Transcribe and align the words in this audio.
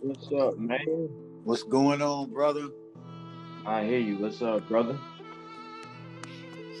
What's 0.00 0.30
up, 0.30 0.56
man? 0.58 0.78
What's 1.42 1.64
going 1.64 2.00
on, 2.02 2.30
brother? 2.30 2.68
I 3.66 3.84
hear 3.84 3.98
you. 3.98 4.16
What's 4.18 4.40
up, 4.40 4.68
brother? 4.68 4.96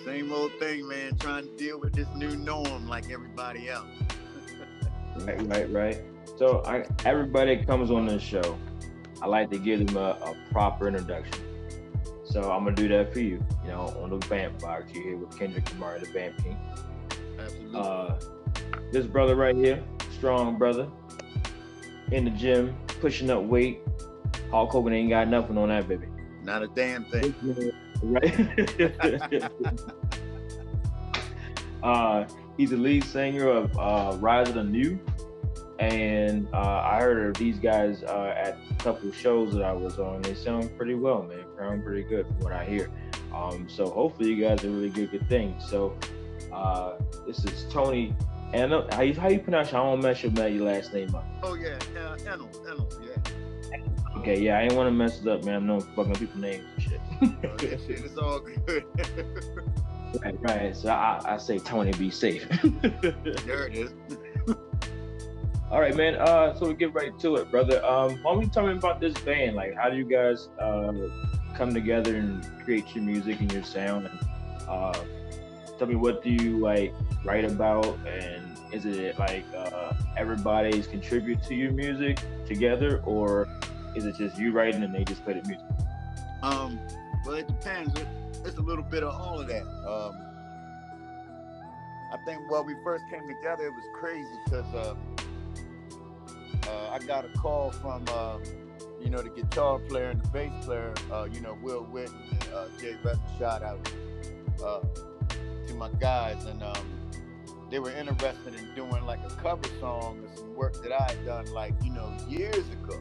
Same 0.04 0.32
old 0.32 0.52
thing, 0.60 0.86
man. 0.86 1.16
Trying 1.18 1.48
to 1.48 1.56
deal 1.56 1.80
with 1.80 1.94
this 1.94 2.06
new 2.14 2.36
norm 2.36 2.88
like 2.88 3.10
everybody 3.10 3.68
else. 3.68 3.88
right, 5.16 5.42
right, 5.48 5.72
right. 5.72 6.00
So, 6.36 6.62
I, 6.64 6.84
everybody 7.04 7.56
comes 7.64 7.90
on 7.90 8.06
this 8.06 8.22
show. 8.22 8.56
I 9.20 9.26
like 9.26 9.50
to 9.50 9.58
give 9.58 9.84
them 9.84 9.96
a, 9.96 10.10
a, 10.10 10.36
proper 10.52 10.86
introduction. 10.86 11.42
So 12.24 12.52
I'm 12.52 12.62
gonna 12.62 12.76
do 12.76 12.86
that 12.86 13.12
for 13.12 13.18
you. 13.18 13.44
You 13.64 13.70
know, 13.70 13.96
on 14.00 14.10
the 14.10 14.18
Vamp 14.28 14.60
box, 14.60 14.92
you're 14.94 15.02
here 15.02 15.16
with 15.16 15.36
Kendrick 15.36 15.64
Kamari, 15.64 15.98
the 16.00 16.12
Vamp 16.12 16.40
King. 16.44 16.56
Absolutely. 17.40 17.80
Uh, 17.80 18.14
this 18.92 19.06
brother 19.06 19.34
right 19.34 19.56
here, 19.56 19.82
strong 20.16 20.56
brother, 20.56 20.88
in 22.12 22.24
the 22.24 22.30
gym, 22.30 22.76
pushing 23.00 23.30
up 23.30 23.42
weight. 23.42 23.80
Hulk 24.50 24.70
Hogan 24.70 24.92
ain't 24.92 25.10
got 25.10 25.28
nothing 25.28 25.58
on 25.58 25.68
that 25.68 25.88
baby. 25.88 26.06
Not 26.42 26.62
a 26.62 26.68
damn 26.68 27.04
thing. 27.04 27.34
Right. 28.02 28.32
uh, 31.82 32.26
he's 32.56 32.70
the 32.70 32.76
lead 32.76 33.04
singer 33.04 33.48
of 33.48 33.76
uh, 33.78 34.16
Rise 34.18 34.48
of 34.48 34.54
the 34.54 34.64
New, 34.64 34.98
and 35.78 36.48
uh, 36.52 36.82
I 36.84 37.00
heard 37.00 37.28
of 37.28 37.36
these 37.36 37.58
guys 37.58 38.02
uh, 38.02 38.34
at 38.36 38.58
a 38.70 38.74
couple 38.82 39.12
shows 39.12 39.52
that 39.54 39.62
I 39.62 39.72
was 39.72 39.98
on. 39.98 40.22
They 40.22 40.34
sound 40.34 40.76
pretty 40.76 40.94
well, 40.94 41.22
man. 41.22 41.44
Sound 41.58 41.84
pretty 41.84 42.02
good 42.02 42.26
from 42.26 42.38
what 42.40 42.52
I 42.52 42.64
hear. 42.64 42.90
Um, 43.34 43.68
so 43.68 43.90
hopefully 43.90 44.32
you 44.32 44.44
guys 44.44 44.64
are 44.64 44.70
really 44.70 44.90
good, 44.90 45.10
good 45.10 45.28
things. 45.28 45.68
So 45.68 45.96
uh, 46.52 46.94
this 47.26 47.44
is 47.44 47.66
Tony. 47.70 48.14
And 48.52 48.72
how 48.92 49.02
you, 49.02 49.14
how 49.14 49.28
you 49.28 49.40
pronounce? 49.40 49.72
Your, 49.72 49.80
I 49.82 49.84
don't 49.84 50.02
mess 50.02 50.22
your, 50.22 50.48
your 50.48 50.64
last 50.64 50.94
name 50.94 51.14
up. 51.14 51.24
Oh 51.42 51.54
yeah, 51.54 51.78
uh, 51.96 52.16
Ennel, 52.26 52.48
Ennel, 52.66 52.88
yeah. 53.02 53.32
Okay, 54.16 54.40
yeah, 54.40 54.58
I 54.58 54.62
ain't 54.62 54.72
want 54.74 54.88
to 54.88 54.90
mess 54.90 55.20
it 55.20 55.28
up, 55.28 55.44
man. 55.44 55.56
I'm 55.56 55.66
no 55.66 55.80
fucking 55.80 56.14
people 56.14 56.40
names 56.40 56.64
and 56.74 56.82
shit. 56.82 57.00
oh, 57.22 57.56
yeah, 57.62 57.76
shit, 57.76 58.04
it's 58.04 58.16
all 58.16 58.40
good. 58.40 58.84
right, 60.24 60.40
right. 60.40 60.76
So 60.76 60.88
I, 60.88 61.20
I 61.24 61.36
say 61.36 61.58
Tony, 61.58 61.92
be 61.92 62.10
safe. 62.10 62.48
there 62.82 63.66
it 63.66 63.74
is. 63.76 63.92
all 65.70 65.80
right, 65.80 65.94
man. 65.94 66.16
Uh, 66.16 66.54
so 66.54 66.68
we 66.68 66.74
get 66.74 66.94
right 66.94 67.16
to 67.20 67.36
it, 67.36 67.50
brother. 67.50 67.84
Um, 67.84 68.18
why 68.22 68.32
don't 68.32 68.38
we 68.40 68.46
tell 68.46 68.66
me 68.66 68.72
about 68.72 68.98
this 68.98 69.14
band? 69.20 69.56
Like, 69.56 69.74
how 69.76 69.90
do 69.90 69.96
you 69.96 70.04
guys 70.04 70.48
uh 70.58 70.92
come 71.54 71.74
together 71.74 72.16
and 72.16 72.44
create 72.64 72.94
your 72.94 73.04
music 73.04 73.40
and 73.40 73.52
your 73.52 73.62
sound? 73.62 74.06
And 74.06 74.18
uh, 74.66 74.98
tell 75.78 75.86
me 75.86 75.96
what 75.96 76.24
do 76.24 76.30
you 76.30 76.58
like 76.58 76.94
write 77.24 77.44
about 77.44 77.98
and 78.06 78.56
is 78.72 78.84
it 78.84 79.18
like 79.18 79.44
uh, 79.56 79.92
everybody's 80.16 80.86
contribute 80.86 81.42
to 81.42 81.54
your 81.54 81.72
music 81.72 82.18
together 82.46 83.02
or 83.04 83.48
is 83.94 84.04
it 84.04 84.16
just 84.16 84.38
you 84.38 84.52
writing 84.52 84.82
and 84.82 84.94
they 84.94 85.04
just 85.04 85.24
play 85.24 85.34
the 85.34 85.48
music? 85.48 85.66
Um, 86.42 86.78
well, 87.24 87.34
it 87.34 87.46
depends. 87.46 87.98
It's 88.44 88.56
a 88.56 88.62
little 88.62 88.84
bit 88.84 89.02
of 89.02 89.14
all 89.14 89.40
of 89.40 89.48
that. 89.48 89.66
Um, 89.86 90.16
I 92.12 92.16
think 92.24 92.50
when 92.50 92.64
we 92.64 92.74
first 92.84 93.04
came 93.10 93.26
together, 93.26 93.66
it 93.66 93.72
was 93.72 93.84
crazy 93.92 94.28
because 94.44 94.74
uh, 94.74 94.94
uh, 96.68 96.90
I 96.90 96.98
got 97.00 97.24
a 97.24 97.28
call 97.30 97.70
from, 97.70 98.04
uh, 98.08 98.38
you 99.00 99.10
know, 99.10 99.20
the 99.20 99.30
guitar 99.30 99.78
player 99.78 100.10
and 100.10 100.22
the 100.22 100.28
bass 100.28 100.52
player, 100.64 100.94
uh, 101.10 101.26
you 101.30 101.40
know, 101.40 101.58
Will 101.62 101.84
Witt 101.84 102.10
and 102.30 102.54
uh, 102.54 102.66
Jay 102.80 102.96
Rest, 103.02 103.20
shout 103.38 103.62
out 103.62 103.84
to 105.66 105.74
my 105.74 105.90
guys. 106.00 106.44
And 106.46 106.62
um, 106.62 106.97
they 107.70 107.78
were 107.78 107.90
interested 107.90 108.54
in 108.54 108.74
doing 108.74 109.04
like 109.04 109.20
a 109.26 109.30
cover 109.36 109.68
song 109.80 110.24
of 110.24 110.38
some 110.38 110.54
work 110.54 110.82
that 110.82 110.92
I 110.92 111.12
had 111.12 111.24
done 111.24 111.52
like, 111.52 111.74
you 111.84 111.90
know, 111.90 112.16
years 112.28 112.68
ago. 112.70 113.00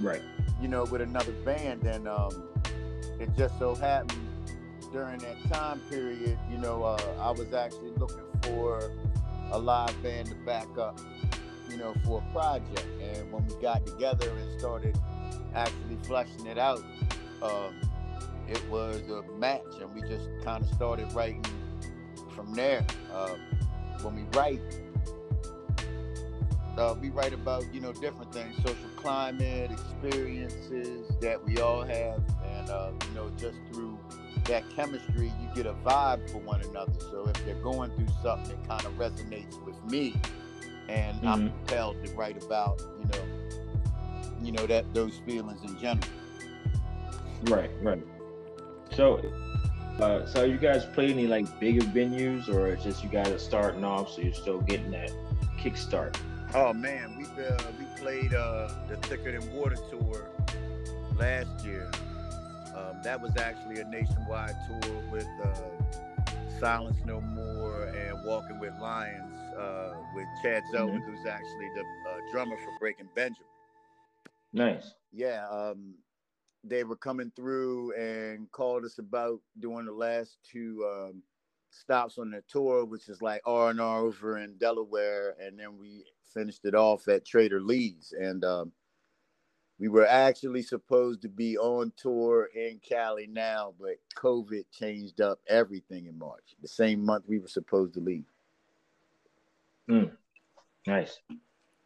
Right. 0.00 0.22
You 0.60 0.68
know, 0.68 0.84
with 0.84 1.00
another 1.00 1.32
band. 1.44 1.84
And 1.84 2.08
um, 2.08 2.48
it 3.20 3.30
just 3.36 3.58
so 3.58 3.74
happened 3.74 4.26
during 4.92 5.18
that 5.18 5.36
time 5.50 5.80
period, 5.90 6.38
you 6.50 6.58
know, 6.58 6.82
uh, 6.82 7.00
I 7.20 7.30
was 7.30 7.52
actually 7.52 7.92
looking 7.96 8.24
for 8.42 8.90
a 9.52 9.58
live 9.58 10.02
band 10.02 10.28
to 10.28 10.34
back 10.34 10.66
up, 10.78 11.00
you 11.70 11.76
know, 11.76 11.94
for 12.04 12.22
a 12.26 12.32
project. 12.32 12.86
And 13.00 13.30
when 13.30 13.46
we 13.46 13.54
got 13.62 13.86
together 13.86 14.28
and 14.28 14.58
started 14.58 14.98
actually 15.54 15.96
fleshing 16.02 16.46
it 16.46 16.58
out, 16.58 16.82
um, 17.42 17.74
it 18.48 18.62
was 18.70 19.02
a 19.08 19.22
match, 19.38 19.62
and 19.80 19.92
we 19.92 20.00
just 20.02 20.28
kind 20.44 20.62
of 20.62 20.70
started 20.74 21.12
writing 21.12 21.44
from 22.36 22.52
there. 22.54 22.86
Uh, 23.12 23.34
when 24.02 24.14
we 24.14 24.22
write, 24.38 24.60
uh, 26.76 26.94
we 27.00 27.08
write 27.08 27.32
about 27.32 27.64
you 27.74 27.80
know 27.80 27.92
different 27.92 28.32
things, 28.32 28.54
social 28.56 28.90
climate, 28.96 29.70
experiences 29.72 31.10
that 31.20 31.42
we 31.42 31.58
all 31.58 31.82
have, 31.82 32.22
and 32.44 32.70
uh, 32.70 32.90
you 33.08 33.14
know 33.14 33.30
just 33.38 33.58
through 33.72 33.98
that 34.44 34.62
chemistry, 34.76 35.32
you 35.40 35.48
get 35.54 35.66
a 35.66 35.72
vibe 35.72 36.30
for 36.30 36.38
one 36.38 36.60
another. 36.62 36.92
So 37.10 37.24
if 37.26 37.44
they're 37.44 37.54
going 37.62 37.90
through 37.96 38.14
something 38.22 38.56
that 38.56 38.68
kind 38.68 38.84
of 38.84 38.92
resonates 38.92 39.60
with 39.64 39.82
me, 39.84 40.14
and 40.88 41.16
mm-hmm. 41.16 41.28
I'm 41.28 41.48
compelled 41.48 42.04
to 42.04 42.12
write 42.12 42.40
about 42.42 42.80
you 43.00 43.08
know, 43.08 43.24
you 44.42 44.52
know 44.52 44.66
that 44.66 44.92
those 44.92 45.18
feelings 45.24 45.62
in 45.64 45.78
general. 45.80 46.06
Right, 47.44 47.70
right. 47.82 48.02
So 48.92 49.20
uh, 50.00 50.26
so 50.26 50.44
you 50.44 50.58
guys 50.58 50.84
play 50.84 51.10
any 51.10 51.26
like 51.26 51.58
bigger 51.58 51.86
venues, 51.86 52.48
or 52.48 52.68
it's 52.68 52.84
just 52.84 53.02
you 53.02 53.08
guys 53.08 53.28
are 53.28 53.38
starting 53.38 53.84
off, 53.84 54.12
so 54.12 54.20
you're 54.22 54.34
still 54.34 54.60
getting 54.60 54.90
that 54.90 55.10
kickstart? 55.58 56.16
Oh 56.54 56.72
man, 56.72 57.16
we 57.16 57.24
uh, 57.44 57.58
we 57.78 57.84
played 58.00 58.34
uh, 58.34 58.70
the 58.88 58.96
Thicker 58.96 59.38
Than 59.38 59.52
Water 59.54 59.76
tour 59.90 60.30
last 61.16 61.64
year. 61.64 61.90
Um, 62.74 63.02
that 63.02 63.20
was 63.20 63.36
actually 63.36 63.80
a 63.80 63.84
nationwide 63.84 64.54
tour 64.68 65.02
with 65.10 65.26
uh, 65.42 66.30
Silence 66.60 66.98
No 67.06 67.20
More 67.20 67.84
and 67.84 68.24
Walking 68.24 68.58
with 68.58 68.74
Lions 68.80 69.36
uh, 69.56 69.94
with 70.14 70.26
Chad 70.42 70.62
Zelman, 70.72 71.00
mm-hmm. 71.00 71.10
who's 71.10 71.26
actually 71.26 71.68
the 71.74 71.80
uh, 71.80 72.18
drummer 72.32 72.56
for 72.56 72.78
Breaking 72.78 73.08
Benjamin. 73.14 73.46
Nice. 74.52 74.94
Yeah. 75.12 75.46
Um, 75.48 75.94
they 76.68 76.84
were 76.84 76.96
coming 76.96 77.32
through 77.34 77.92
and 77.94 78.50
called 78.52 78.84
us 78.84 78.98
about 78.98 79.40
doing 79.60 79.86
the 79.86 79.92
last 79.92 80.38
two 80.50 80.86
um, 80.90 81.22
stops 81.70 82.18
on 82.18 82.30
the 82.30 82.42
tour, 82.48 82.84
which 82.84 83.08
is 83.08 83.22
like 83.22 83.40
R 83.44 83.70
and 83.70 83.80
R 83.80 84.00
over 84.00 84.38
in 84.38 84.56
Delaware, 84.58 85.36
and 85.40 85.58
then 85.58 85.78
we 85.78 86.04
finished 86.32 86.64
it 86.64 86.74
off 86.74 87.08
at 87.08 87.24
Trader 87.24 87.60
Lee's, 87.60 88.12
and 88.18 88.44
um, 88.44 88.72
we 89.78 89.88
were 89.88 90.06
actually 90.06 90.62
supposed 90.62 91.22
to 91.22 91.28
be 91.28 91.58
on 91.58 91.92
tour 91.96 92.48
in 92.54 92.80
Cali 92.86 93.26
now, 93.26 93.74
but 93.78 93.96
COVID 94.16 94.64
changed 94.72 95.20
up 95.20 95.38
everything 95.48 96.06
in 96.06 96.18
March, 96.18 96.54
the 96.62 96.68
same 96.68 97.04
month 97.04 97.24
we 97.26 97.38
were 97.38 97.48
supposed 97.48 97.94
to 97.94 98.00
leave. 98.00 98.24
Mm. 99.88 100.10
Nice. 100.86 101.18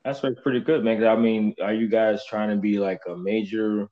That's 0.04 0.20
pretty 0.20 0.60
good, 0.60 0.84
man. 0.84 1.04
I 1.04 1.16
mean, 1.16 1.54
are 1.62 1.74
you 1.74 1.88
guys 1.88 2.24
trying 2.24 2.50
to 2.50 2.56
be 2.56 2.78
like 2.78 3.02
a 3.06 3.16
major 3.16 3.88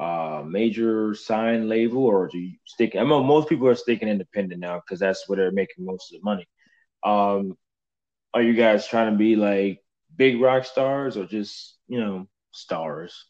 uh, 0.00 0.42
major 0.46 1.14
sign 1.14 1.68
label, 1.68 2.04
or 2.06 2.26
do 2.26 2.38
you 2.38 2.56
stick? 2.64 2.96
I 2.96 3.04
know 3.04 3.22
most 3.22 3.50
people 3.50 3.68
are 3.68 3.74
sticking 3.74 4.08
independent 4.08 4.58
now 4.58 4.80
because 4.80 4.98
that's 4.98 5.28
where 5.28 5.36
they're 5.36 5.52
making 5.52 5.84
most 5.84 6.10
of 6.10 6.20
the 6.20 6.24
money. 6.24 6.48
Um, 7.04 7.58
are 8.32 8.42
you 8.42 8.54
guys 8.54 8.86
trying 8.86 9.12
to 9.12 9.18
be 9.18 9.36
like 9.36 9.80
big 10.16 10.40
rock 10.40 10.64
stars, 10.64 11.18
or 11.18 11.26
just 11.26 11.76
you 11.86 12.00
know 12.00 12.26
stars? 12.50 13.26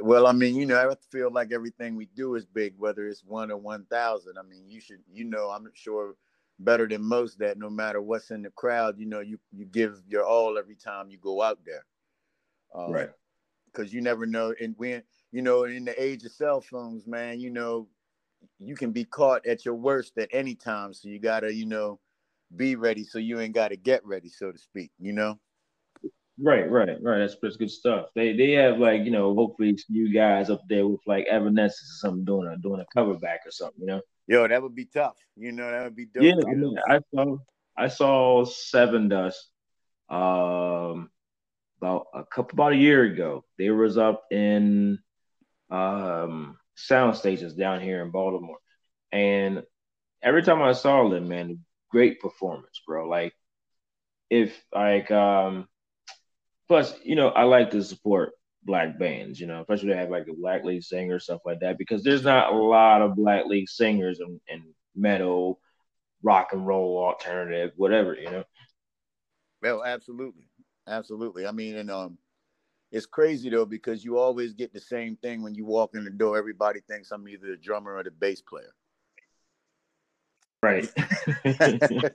Well, 0.00 0.26
I 0.26 0.32
mean, 0.32 0.56
you 0.56 0.66
know, 0.66 0.90
I 0.90 0.94
feel 1.12 1.30
like 1.30 1.52
everything 1.52 1.94
we 1.94 2.06
do 2.16 2.34
is 2.34 2.46
big, 2.46 2.74
whether 2.78 3.06
it's 3.06 3.22
one 3.22 3.52
or 3.52 3.58
one 3.58 3.84
thousand. 3.88 4.38
I 4.38 4.42
mean, 4.42 4.64
you 4.66 4.80
should, 4.80 5.00
you 5.12 5.24
know, 5.24 5.50
I'm 5.50 5.70
sure 5.74 6.16
better 6.58 6.88
than 6.88 7.02
most 7.02 7.38
that 7.38 7.58
no 7.58 7.70
matter 7.70 8.00
what's 8.00 8.32
in 8.32 8.42
the 8.42 8.50
crowd, 8.50 8.98
you 8.98 9.06
know, 9.06 9.20
you 9.20 9.38
you 9.52 9.66
give 9.66 10.02
your 10.08 10.24
all 10.24 10.58
every 10.58 10.76
time 10.76 11.10
you 11.10 11.18
go 11.18 11.42
out 11.42 11.60
there. 11.64 11.84
Um, 12.74 12.90
right. 12.90 13.10
Because 13.66 13.92
you 13.92 14.00
never 14.00 14.26
know, 14.26 14.54
and 14.60 14.74
when 14.78 15.02
you 15.32 15.42
know, 15.42 15.64
in 15.64 15.84
the 15.84 16.02
age 16.02 16.24
of 16.24 16.32
cell 16.32 16.60
phones, 16.60 17.06
man, 17.06 17.40
you 17.40 17.50
know, 17.50 17.88
you 18.58 18.74
can 18.74 18.92
be 18.92 19.04
caught 19.04 19.46
at 19.46 19.64
your 19.64 19.74
worst 19.74 20.16
at 20.18 20.28
any 20.32 20.54
time. 20.54 20.92
So 20.94 21.08
you 21.08 21.18
gotta, 21.18 21.52
you 21.52 21.66
know, 21.66 22.00
be 22.54 22.76
ready 22.76 23.04
so 23.04 23.18
you 23.18 23.40
ain't 23.40 23.54
gotta 23.54 23.76
get 23.76 24.04
ready, 24.04 24.28
so 24.28 24.52
to 24.52 24.58
speak, 24.58 24.90
you 24.98 25.12
know? 25.12 25.38
Right, 26.38 26.70
right, 26.70 27.02
right. 27.02 27.18
That's 27.18 27.36
that's 27.42 27.56
good 27.56 27.70
stuff. 27.70 28.08
They 28.14 28.36
they 28.36 28.52
have 28.52 28.78
like, 28.78 29.04
you 29.04 29.10
know, 29.10 29.34
hopefully 29.34 29.78
you 29.88 30.12
guys 30.12 30.50
up 30.50 30.60
there 30.68 30.86
with 30.86 31.00
like 31.06 31.26
Evanescence 31.26 31.90
or 31.90 32.08
something 32.08 32.24
doing 32.24 32.48
a 32.48 32.58
doing 32.58 32.80
a 32.80 32.86
cover 32.94 33.14
back 33.14 33.40
or 33.46 33.50
something, 33.50 33.80
you 33.80 33.86
know? 33.86 34.00
Yo, 34.26 34.46
that 34.46 34.62
would 34.62 34.74
be 34.74 34.84
tough. 34.84 35.16
You 35.36 35.52
know, 35.52 35.70
that 35.70 35.84
would 35.84 35.96
be 35.96 36.06
dope. 36.06 36.24
Yeah, 36.24 36.34
I 36.46 36.54
mean, 36.54 36.76
I 36.88 37.00
saw 37.14 37.36
I 37.76 37.88
saw 37.88 38.44
Sevendust 38.44 39.34
um 40.08 41.10
about 41.78 42.06
a 42.14 42.24
couple 42.24 42.56
about 42.56 42.72
a 42.72 42.76
year 42.76 43.04
ago. 43.04 43.44
They 43.58 43.70
was 43.70 43.96
up 43.96 44.24
in 44.30 44.98
um, 45.70 46.58
sound 46.74 47.16
stations 47.16 47.54
down 47.54 47.80
here 47.80 48.02
in 48.02 48.10
Baltimore. 48.10 48.58
And 49.12 49.62
every 50.22 50.42
time 50.42 50.62
I 50.62 50.72
saw 50.72 51.08
them, 51.08 51.28
man, 51.28 51.64
great 51.90 52.20
performance, 52.20 52.80
bro. 52.86 53.08
Like 53.08 53.32
if 54.30 54.60
like 54.74 55.10
um 55.10 55.68
plus, 56.68 56.94
you 57.04 57.14
know, 57.14 57.28
I 57.28 57.44
like 57.44 57.70
to 57.70 57.82
support 57.82 58.32
black 58.64 58.98
bands, 58.98 59.40
you 59.40 59.46
know, 59.46 59.60
especially 59.60 59.90
they 59.90 59.96
have 59.96 60.10
like 60.10 60.26
a 60.28 60.34
black 60.34 60.64
lead 60.64 60.82
singer, 60.82 61.18
stuff 61.20 61.40
like 61.44 61.60
that, 61.60 61.78
because 61.78 62.02
there's 62.02 62.24
not 62.24 62.52
a 62.52 62.56
lot 62.56 63.02
of 63.02 63.14
black 63.14 63.46
lead 63.46 63.68
singers 63.68 64.20
in, 64.20 64.40
in 64.48 64.74
metal, 64.94 65.60
rock 66.22 66.48
and 66.52 66.66
roll, 66.66 66.98
alternative, 66.98 67.70
whatever, 67.76 68.14
you 68.14 68.30
know. 68.30 68.44
Well, 69.62 69.84
absolutely, 69.84 70.48
absolutely. 70.88 71.46
I 71.46 71.52
mean, 71.52 71.76
and 71.76 71.90
um, 71.90 72.18
it's 72.90 73.06
crazy 73.06 73.48
though 73.50 73.66
because 73.66 74.04
you 74.04 74.18
always 74.18 74.52
get 74.52 74.72
the 74.72 74.80
same 74.80 75.16
thing 75.16 75.42
when 75.42 75.54
you 75.54 75.64
walk 75.64 75.94
in 75.94 76.04
the 76.04 76.10
door. 76.10 76.38
Everybody 76.38 76.80
thinks 76.80 77.10
I'm 77.10 77.28
either 77.28 77.48
the 77.48 77.56
drummer 77.56 77.96
or 77.96 78.02
the 78.02 78.10
bass 78.10 78.40
player. 78.40 78.74
Right. 80.62 80.88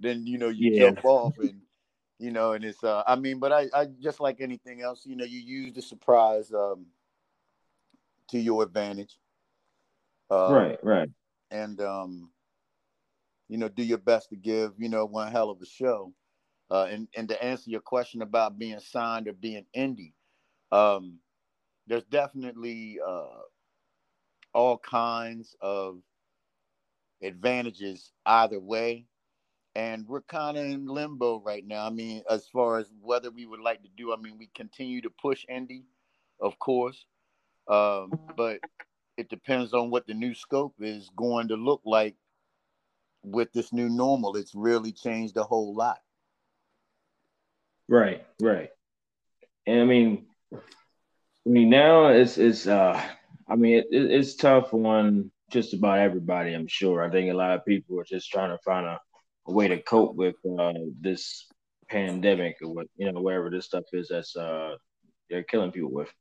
then 0.00 0.26
you 0.26 0.38
know 0.38 0.48
you 0.48 0.72
yeah. 0.72 0.86
jump 0.86 1.04
off 1.04 1.38
and 1.38 1.60
you 2.18 2.30
know, 2.30 2.52
and 2.52 2.64
it's 2.64 2.82
uh 2.84 3.02
I 3.06 3.16
mean, 3.16 3.38
but 3.38 3.52
I, 3.52 3.66
I 3.74 3.86
just 4.00 4.20
like 4.20 4.40
anything 4.40 4.82
else, 4.82 5.04
you 5.04 5.16
know, 5.16 5.24
you 5.24 5.40
use 5.40 5.72
the 5.72 5.82
surprise 5.82 6.52
um 6.52 6.86
to 8.28 8.38
your 8.38 8.62
advantage. 8.62 9.18
Uh, 10.30 10.52
right, 10.52 10.78
right. 10.82 11.08
And 11.50 11.80
um, 11.80 12.30
you 13.48 13.58
know, 13.58 13.68
do 13.68 13.82
your 13.82 13.98
best 13.98 14.30
to 14.30 14.36
give, 14.36 14.72
you 14.78 14.88
know, 14.88 15.04
one 15.06 15.30
hell 15.30 15.50
of 15.50 15.60
a 15.62 15.66
show. 15.66 16.12
Uh, 16.70 16.84
and, 16.90 17.08
and 17.16 17.28
to 17.28 17.44
answer 17.44 17.70
your 17.70 17.80
question 17.80 18.22
about 18.22 18.58
being 18.58 18.80
signed 18.80 19.28
or 19.28 19.32
being 19.32 19.64
indie, 19.76 20.12
um, 20.72 21.18
there's 21.86 22.04
definitely 22.04 22.98
uh, 23.06 23.40
all 24.52 24.78
kinds 24.78 25.54
of 25.60 26.00
advantages 27.22 28.12
either 28.26 28.58
way 28.58 29.06
and 29.76 30.08
we're 30.08 30.22
kind 30.22 30.56
of 30.56 30.64
in 30.64 30.86
limbo 30.86 31.42
right 31.44 31.66
now. 31.66 31.86
I 31.86 31.90
mean, 31.90 32.22
as 32.30 32.48
far 32.48 32.78
as 32.78 32.86
whether 33.02 33.30
we 33.30 33.44
would 33.44 33.60
like 33.60 33.82
to 33.82 33.90
do, 33.94 34.10
I 34.10 34.16
mean, 34.16 34.38
we 34.38 34.48
continue 34.54 35.02
to 35.02 35.10
push 35.10 35.44
indie, 35.52 35.84
of 36.40 36.58
course, 36.58 37.04
um, 37.68 38.10
but 38.38 38.60
it 39.18 39.28
depends 39.28 39.74
on 39.74 39.90
what 39.90 40.06
the 40.06 40.14
new 40.14 40.32
scope 40.32 40.74
is 40.80 41.10
going 41.14 41.48
to 41.48 41.56
look 41.56 41.82
like 41.84 42.16
with 43.22 43.52
this 43.52 43.70
new 43.70 43.90
normal. 43.90 44.36
It's 44.36 44.54
really 44.54 44.92
changed 44.92 45.36
a 45.36 45.42
whole 45.42 45.74
lot. 45.74 45.98
Right, 47.88 48.26
right, 48.40 48.70
and 49.66 49.80
I 49.80 49.84
mean, 49.84 50.26
I 50.52 51.48
mean 51.48 51.70
now 51.70 52.08
it's 52.08 52.36
it's 52.38 52.66
uh, 52.66 53.00
I 53.48 53.56
mean 53.56 53.78
it, 53.78 53.86
it's 53.90 54.34
tough 54.34 54.74
on 54.74 55.30
just 55.50 55.72
about 55.74 56.00
everybody. 56.00 56.52
I'm 56.54 56.66
sure. 56.66 57.02
I 57.02 57.10
think 57.10 57.30
a 57.30 57.36
lot 57.36 57.56
of 57.56 57.64
people 57.64 58.00
are 58.00 58.04
just 58.04 58.30
trying 58.30 58.50
to 58.50 58.58
find 58.64 58.86
a 58.86 58.98
a 59.46 59.52
way 59.52 59.68
to 59.68 59.80
cope 59.80 60.14
with 60.14 60.36
uh, 60.58 60.72
this 61.00 61.46
pandemic 61.88 62.56
or 62.62 62.74
what 62.74 62.86
you 62.96 63.10
know 63.10 63.20
whatever 63.20 63.48
this 63.48 63.66
stuff 63.66 63.84
is 63.92 64.08
that's 64.08 64.34
uh 64.36 64.74
they're 65.30 65.44
killing 65.44 65.72
people 65.72 65.92
with. 65.92 66.12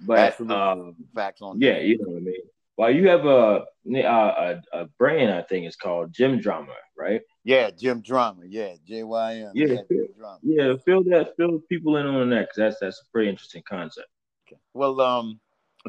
But 0.00 0.40
um, 0.40 0.94
facts 1.14 1.42
on 1.42 1.60
yeah, 1.60 1.78
you 1.78 1.98
know 1.98 2.08
what 2.08 2.16
I 2.16 2.20
mean. 2.20 2.42
Well, 2.76 2.90
you 2.90 3.08
have 3.08 3.26
a, 3.26 3.64
a 3.94 4.60
a 4.72 4.86
brand, 4.98 5.32
I 5.32 5.42
think 5.42 5.66
it's 5.66 5.76
called 5.76 6.12
Jym 6.12 6.40
Drama, 6.40 6.74
right? 6.96 7.20
Yeah, 7.44 7.70
Jym 7.70 8.02
Drama. 8.02 8.42
Yeah, 8.46 8.74
J 8.86 9.02
Y 9.02 9.34
M. 9.34 9.52
Yeah, 9.54 9.78
yeah, 9.90 10.36
yeah. 10.42 10.74
Fill 10.84 11.02
that, 11.04 11.34
fill 11.36 11.58
people 11.68 11.96
in 11.96 12.06
on 12.06 12.30
that 12.30 12.48
because 12.48 12.56
that's 12.56 12.76
that's 12.80 13.00
a 13.00 13.10
pretty 13.10 13.30
interesting 13.30 13.62
concept. 13.68 14.08
Okay. 14.46 14.60
Well, 14.74 15.00
um, 15.00 15.40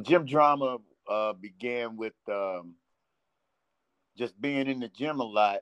Jym 0.02 0.26
Drama 0.26 0.78
uh, 1.08 1.34
began 1.34 1.96
with 1.96 2.14
um, 2.28 2.74
just 4.18 4.40
being 4.42 4.68
in 4.68 4.80
the 4.80 4.90
gym 4.90 5.20
a 5.20 5.24
lot 5.24 5.62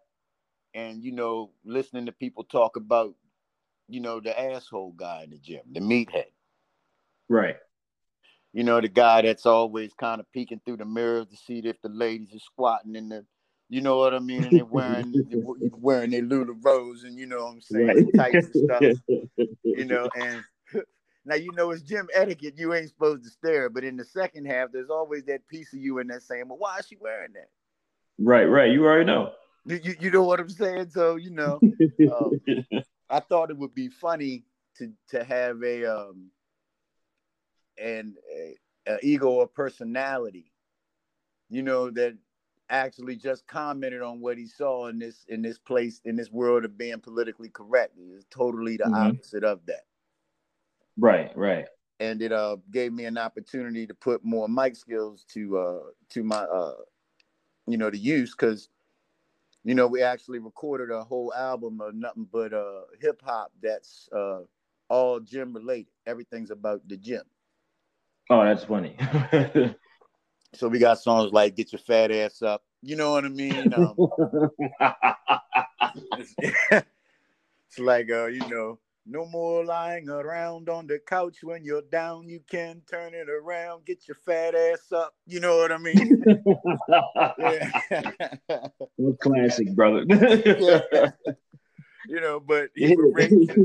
and 0.74 1.04
you 1.04 1.12
know 1.12 1.52
listening 1.66 2.06
to 2.06 2.12
people 2.12 2.44
talk 2.44 2.76
about 2.76 3.14
you 3.88 4.00
know 4.00 4.20
the 4.20 4.40
asshole 4.40 4.94
guy 4.94 5.24
in 5.24 5.32
the 5.32 5.38
gym 5.38 5.62
the 5.72 5.80
meathead 5.80 6.26
right 7.30 7.58
you 8.54 8.64
know 8.64 8.80
the 8.80 8.88
guy 8.88 9.22
that's 9.22 9.46
always 9.46 9.94
kind 9.94 10.20
of 10.20 10.32
peeking 10.32 10.62
through 10.66 10.78
the 10.78 10.86
mirror 10.86 11.26
to 11.26 11.36
see 11.36 11.60
if 11.60 11.82
the 11.82 11.90
ladies 11.90 12.34
are 12.34 12.40
squatting 12.40 12.96
in 12.96 13.10
the 13.10 13.26
you 13.72 13.80
know 13.80 13.96
what 13.96 14.14
I 14.14 14.20
mean? 14.20 14.44
And 14.44 14.58
they're 14.58 14.66
wearing 14.66 15.14
they're 15.30 15.40
wearing 15.80 16.12
their 16.12 16.24
LuLaRoe 16.24 17.06
and 17.06 17.18
you 17.18 17.26
know 17.26 17.46
what 17.46 17.54
I'm 17.54 17.62
saying, 17.62 17.88
right. 17.88 18.34
tights 18.34 18.50
and 18.54 18.66
stuff. 18.66 18.84
You 19.64 19.86
know, 19.86 20.10
and 20.16 20.44
now 21.26 21.36
you 21.36 21.52
know 21.54 21.72
it's 21.72 21.82
gym 21.82 22.08
etiquette. 22.14 22.56
You 22.58 22.74
ain't 22.74 22.90
supposed 22.90 23.24
to 23.24 23.30
stare, 23.30 23.70
but 23.70 23.86
in 23.86 23.96
the 23.96 24.04
second 24.04 24.46
half, 24.46 24.74
there's 24.74 24.90
always 24.90 25.24
that 25.26 25.48
piece 25.48 25.72
of 25.74 25.80
you 25.80 26.00
in 26.00 26.08
there 26.08 26.20
saying, 26.20 26.50
"Well, 26.50 26.58
why 26.58 26.78
is 26.80 26.88
she 26.88 26.98
wearing 27.00 27.32
that?" 27.34 27.48
Right, 28.20 28.44
right. 28.44 28.70
You 28.70 28.84
already 28.86 29.06
know. 29.06 29.32
You, 29.66 29.96
you 30.00 30.12
know 30.12 30.24
what 30.24 30.42
I'm 30.42 30.50
saying? 30.50 30.90
So 30.90 31.16
you 31.16 31.30
know, 31.32 31.62
um, 32.12 32.42
I 33.10 33.22
thought 33.22 33.50
it 33.50 33.58
would 33.58 33.74
be 33.74 33.88
funny 33.88 34.44
to 34.80 34.92
to 35.12 35.24
have 35.24 35.64
a 35.64 35.86
um 35.86 36.32
and 37.78 38.16
a, 38.36 38.58
a 38.88 38.98
ego 39.02 39.30
or 39.30 39.48
personality, 39.48 40.52
you 41.50 41.64
know, 41.64 41.90
that 41.92 42.18
actually 42.72 43.16
just 43.16 43.46
commented 43.48 44.02
on 44.02 44.20
what 44.20 44.38
he 44.38 44.48
saw 44.48 44.88
in 44.88 44.98
this 44.98 45.26
in 45.28 45.42
this 45.42 45.60
place 45.60 46.02
in 46.06 46.16
this 46.16 46.32
world 46.32 46.66
of 46.66 46.78
being 46.78 47.00
politically 47.00 47.50
correct. 47.50 47.94
It's 48.16 48.26
totally 48.30 48.78
the 48.78 48.86
mm-hmm. 48.86 48.96
opposite 48.96 49.44
of 49.44 49.66
that. 49.68 49.86
Right, 50.98 51.32
right. 51.36 51.66
And 52.00 52.22
it 52.22 52.32
uh 52.32 52.58
gave 52.72 52.94
me 52.94 53.06
an 53.06 53.18
opportunity 53.18 53.86
to 53.86 53.94
put 53.94 54.26
more 54.26 54.48
mic 54.48 54.76
skills 54.76 55.26
to 55.34 55.58
uh 55.58 55.80
to 56.10 56.24
my 56.24 56.38
uh 56.38 56.76
you 57.68 57.78
know 57.78 57.90
to 57.90 57.98
use 57.98 58.32
because 58.32 58.70
you 59.64 59.76
know, 59.76 59.88
we 59.88 60.02
actually 60.02 60.40
recorded 60.40 60.92
a 60.92 61.04
whole 61.04 61.34
album 61.34 61.82
of 61.82 61.94
nothing 61.94 62.28
but 62.32 62.54
uh, 62.54 62.82
hip 63.00 63.22
hop 63.24 63.52
that's 63.62 64.10
uh, 64.16 64.40
all 64.90 65.20
gym 65.20 65.54
related. 65.54 65.92
Everything's 66.08 66.52
about 66.52 66.88
the 66.88 66.98
gym. 66.98 67.24
Oh, 68.30 68.44
that's 68.44 68.64
funny. 68.64 68.96
so 70.54 70.68
we 70.68 70.80
got 70.80 71.00
songs 71.00 71.32
like 71.32 71.56
"Get 71.56 71.72
Your 71.72 71.80
Fat 71.80 72.12
Ass 72.12 72.42
Up." 72.42 72.64
You 72.82 72.96
know 72.96 73.12
what 73.12 73.26
I 73.26 73.30
mean? 73.30 73.74
Um, 73.78 73.96
it's, 77.70 77.80
like 77.80 78.10
uh, 78.12 78.28
you 78.28 78.48
know, 78.48 78.80
no 79.06 79.26
more 79.26 79.66
lying 79.66 80.10
around 80.10 80.70
on 80.70 80.88
the 80.88 81.00
couch 81.00 81.38
when 81.44 81.64
you're 81.64 81.82
down. 81.82 82.30
You 82.30 82.42
can 82.50 82.82
turn 82.90 83.14
it 83.14 83.30
around, 83.30 83.86
get 83.86 84.08
your 84.08 84.16
fat 84.26 84.56
ass 84.56 84.92
up. 84.92 85.14
You 85.26 85.40
know 85.40 85.58
what 85.58 85.72
I 85.72 85.78
mean? 85.78 86.24
yeah. 87.40 88.68
Classic, 89.22 89.76
brother. 89.76 90.06
yeah. 90.08 91.12
You 92.08 92.22
know, 92.22 92.40
but 92.40 92.70
uh, 92.82 93.56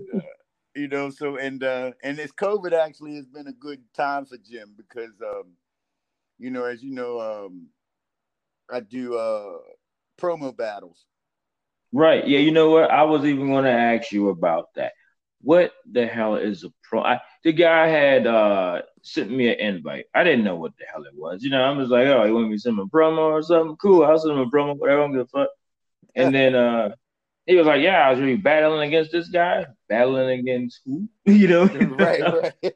you 0.75 0.89
know, 0.89 1.11
so 1.11 1.37
and 1.37 1.63
uh 1.63 1.93
and 2.03 2.17
this 2.17 2.33
COVID 2.33 2.73
actually 2.73 3.17
has 3.17 3.27
been 3.27 3.47
a 3.47 3.53
good 3.53 3.81
time 3.95 4.27
for 4.27 4.37
Jym 4.37 4.75
because 4.77 5.13
um, 5.23 5.53
you 6.39 6.51
know, 6.51 6.65
as 6.65 6.83
you 6.83 6.93
know, 6.93 7.21
um 7.21 7.69
I 8.71 8.81
do 8.81 9.17
uh 9.17 9.59
promo 10.21 10.57
battles. 10.57 11.05
Right. 11.93 12.27
Yeah, 12.27 12.41
you 12.41 12.51
know 12.51 12.71
what? 12.71 12.91
I 12.91 13.05
was 13.05 13.25
even 13.25 13.51
gonna 13.51 13.71
ask 13.71 14.13
you 14.13 14.29
about 14.31 14.69
that 14.75 14.93
what 15.47 15.73
the 15.91 16.07
hell 16.07 16.35
is 16.35 16.65
a 16.65 16.71
pro? 16.83 17.03
I, 17.03 17.21
the 17.45 17.53
guy 17.53 17.87
had 17.87 18.27
uh, 18.27 18.83
sent 19.03 19.31
me 19.31 19.49
an 19.49 19.61
invite. 19.61 20.07
I 20.13 20.25
didn't 20.25 20.45
know 20.45 20.57
what 20.57 20.77
the 20.77 20.85
hell 20.93 21.05
it 21.05 21.15
was. 21.15 21.45
You 21.45 21.51
know, 21.51 21.63
I'm 21.63 21.79
just 21.79 21.91
like, 21.93 22.07
oh, 22.09 22.25
you 22.25 22.35
want 22.35 22.49
me 22.49 22.57
to 22.57 22.61
send 22.61 22.79
him 22.79 22.81
a 22.81 22.87
promo 22.89 23.19
or 23.19 23.43
something? 23.43 23.77
Cool, 23.77 24.05
I'll 24.05 24.19
send 24.19 24.33
him 24.33 24.41
a 24.41 24.51
promo, 24.51 24.77
whatever. 24.77 25.01
I 25.01 25.03
don't 25.05 25.13
give 25.13 25.23
a 25.23 25.27
fuck. 25.27 25.49
And 26.17 26.35
then 26.35 26.57
uh, 26.57 26.91
he 27.47 27.57
was 27.57 27.67
like, 27.67 27.83
yeah, 27.83 28.07
I 28.07 28.11
was 28.11 28.21
really 28.21 28.37
battling 28.37 28.89
against 28.89 29.13
this 29.13 29.29
guy, 29.29 29.67
battling 29.89 30.41
against 30.41 30.81
who? 30.85 31.09
you 31.25 31.49
know, 31.49 31.65
right, 31.99 32.21
right. 32.21 32.53
I 32.65 32.73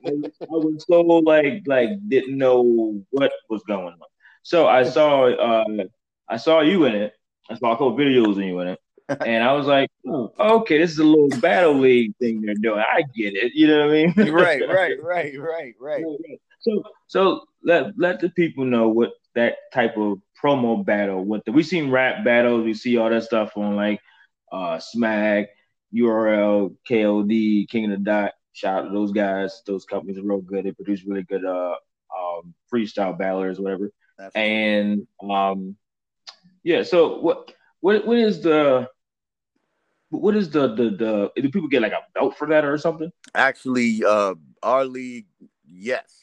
was 0.48 0.84
so 0.88 1.00
like, 1.00 1.62
like 1.66 1.90
didn't 2.08 2.38
know 2.38 3.02
what 3.10 3.32
was 3.48 3.62
going 3.66 3.86
on. 3.86 3.98
So 4.42 4.66
I 4.66 4.84
saw, 4.84 5.28
uh, 5.28 5.84
I 6.28 6.36
saw 6.36 6.60
you 6.60 6.84
in 6.84 6.94
it. 6.94 7.12
I 7.50 7.56
saw 7.56 7.72
a 7.72 7.74
couple 7.74 7.96
videos 7.96 8.32
of 8.32 8.42
you 8.42 8.60
in 8.60 8.68
it 8.68 8.80
and 9.26 9.42
I 9.42 9.52
was 9.52 9.66
like, 9.66 9.90
oh, 10.06 10.32
okay, 10.38 10.78
this 10.78 10.92
is 10.92 10.98
a 10.98 11.04
little 11.04 11.28
battle 11.40 11.74
league 11.74 12.14
thing 12.18 12.40
they're 12.40 12.54
doing. 12.54 12.80
I 12.80 13.02
get 13.14 13.34
it. 13.34 13.52
You 13.54 13.66
know 13.66 13.86
what 13.86 13.96
I 13.96 14.06
mean? 14.06 14.32
right, 14.32 14.62
right, 14.68 15.02
right, 15.02 15.34
right, 15.38 15.74
right. 15.80 16.04
So, 16.60 16.82
so 17.06 17.44
let 17.64 17.98
let 17.98 18.20
the 18.20 18.30
people 18.30 18.64
know 18.64 18.88
what 18.88 19.12
that 19.34 19.56
type 19.72 19.96
of 19.96 20.20
promo 20.42 20.84
battle. 20.84 21.24
What 21.24 21.44
the, 21.44 21.52
we 21.52 21.62
seen 21.62 21.90
rap 21.90 22.24
battles, 22.24 22.64
we 22.64 22.74
see 22.74 22.96
all 22.98 23.10
that 23.10 23.24
stuff 23.24 23.56
on 23.56 23.76
like 23.76 24.00
uh 24.52 24.78
Smack, 24.78 25.48
URL, 25.94 26.74
KOD, 26.88 27.68
King 27.68 27.84
of 27.86 27.90
the 27.90 28.04
Dot. 28.04 28.32
Shout 28.52 28.84
out 28.84 28.88
to 28.88 28.92
those 28.92 29.12
guys. 29.12 29.62
Those 29.66 29.84
companies 29.84 30.18
are 30.18 30.22
real 30.22 30.40
good. 30.40 30.64
They 30.64 30.72
produce 30.72 31.04
really 31.04 31.22
good 31.22 31.44
uh 31.44 31.74
um, 32.16 32.54
freestyle 32.72 33.16
battlers, 33.16 33.60
whatever. 33.60 33.90
Absolutely. 34.18 34.52
And 34.52 35.06
um 35.30 35.76
yeah, 36.62 36.82
so 36.82 37.18
what 37.20 37.52
what 37.80 38.06
what 38.06 38.18
is 38.18 38.42
the 38.42 38.88
what 40.10 40.36
is 40.36 40.50
the 40.50 40.74
the 40.74 40.90
the? 40.90 41.32
Do 41.40 41.50
people 41.50 41.68
get 41.68 41.82
like 41.82 41.92
a 41.92 42.02
belt 42.14 42.36
for 42.36 42.48
that 42.48 42.64
or 42.64 42.76
something? 42.76 43.10
Actually, 43.34 44.02
uh, 44.04 44.34
our 44.62 44.84
league, 44.84 45.26
yes. 45.64 46.16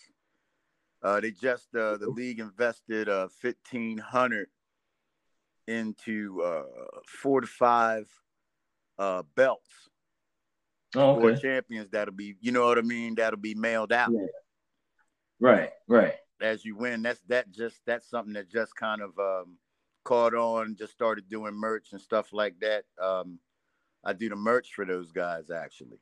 Uh, 1.01 1.19
they 1.21 1.31
just 1.31 1.73
uh, 1.75 1.95
the 1.97 2.09
league 2.09 2.39
invested 2.39 3.07
uh 3.07 3.27
fifteen 3.39 3.97
hundred 3.97 4.49
into 5.67 6.41
uh 6.43 6.63
four 7.05 7.41
to 7.41 7.47
five 7.47 8.07
uh 8.97 9.23
belts. 9.35 9.89
Oh, 10.95 11.19
okay. 11.27 11.39
champions 11.41 11.89
that'll 11.91 12.13
be, 12.13 12.37
you 12.39 12.51
know 12.51 12.65
what 12.65 12.77
I 12.77 12.81
mean? 12.81 13.15
That'll 13.15 13.37
be 13.37 13.53
mailed 13.53 13.91
out 13.91 14.09
Yeah. 14.11 14.25
Right, 15.39 15.69
right. 15.87 16.15
as 16.41 16.65
you 16.65 16.75
win. 16.75 17.01
That's 17.03 17.19
that 17.27 17.51
just 17.51 17.81
that's 17.85 18.09
something 18.09 18.33
that 18.33 18.49
just 18.49 18.75
kind 18.75 19.01
of 19.01 19.11
um, 19.19 19.57
caught 20.03 20.33
on. 20.33 20.75
Just 20.75 20.93
started 20.93 21.29
doing 21.29 21.53
merch 21.53 21.89
and 21.91 22.01
stuff 22.01 22.33
like 22.33 22.55
that. 22.61 22.85
Um, 23.01 23.39
I 24.03 24.13
do 24.13 24.29
the 24.29 24.35
merch 24.35 24.73
for 24.73 24.85
those 24.85 25.11
guys 25.11 25.51
actually. 25.51 25.99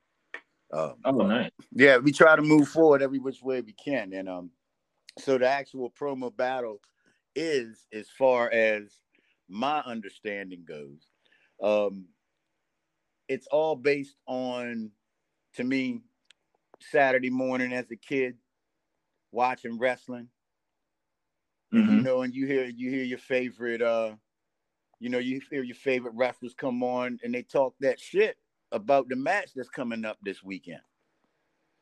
Um, 0.72 0.96
Oh, 1.04 1.12
nice. 1.12 1.52
yeah, 1.72 1.98
we 1.98 2.12
try 2.12 2.36
to 2.36 2.42
move 2.42 2.68
forward 2.70 3.02
every 3.02 3.20
which 3.20 3.42
way 3.42 3.62
we 3.62 3.74
can, 3.74 4.14
and 4.14 4.30
um, 4.30 4.52
so 5.20 5.38
the 5.38 5.48
actual 5.48 5.92
promo 5.92 6.36
battle 6.36 6.80
is, 7.36 7.86
as 7.92 8.08
far 8.10 8.50
as 8.52 9.02
my 9.48 9.80
understanding 9.80 10.66
goes, 10.68 11.08
um, 11.62 12.08
it's 13.28 13.48
all 13.48 13.76
based 13.76 14.18
on, 14.28 14.92
to 15.56 15.64
me, 15.64 16.02
Saturday 16.80 17.30
morning 17.30 17.74
as 17.74 17.90
a 17.92 17.96
kid, 17.96 18.38
watching 19.32 19.80
wrestling. 19.80 20.30
And, 21.72 21.90
you 21.92 22.02
know, 22.02 22.22
and 22.22 22.34
you 22.34 22.48
hear 22.48 22.66
you 22.66 22.90
hear 22.90 23.04
your 23.04 23.20
favorite, 23.20 23.82
uh, 23.82 24.16
you 25.00 25.10
know, 25.10 25.20
you 25.20 25.42
hear 25.50 25.64
your 25.64 25.76
favorite 25.76 26.14
wrestlers 26.16 26.54
come 26.54 26.84
on, 26.84 27.20
and 27.24 27.34
they 27.34 27.44
talk 27.44 27.76
that 27.82 28.00
shit 28.00 28.38
about 28.72 29.10
the 29.10 29.16
match 29.16 29.52
that's 29.56 29.70
coming 29.70 30.06
up 30.06 30.18
this 30.24 30.44
weekend 30.44 30.82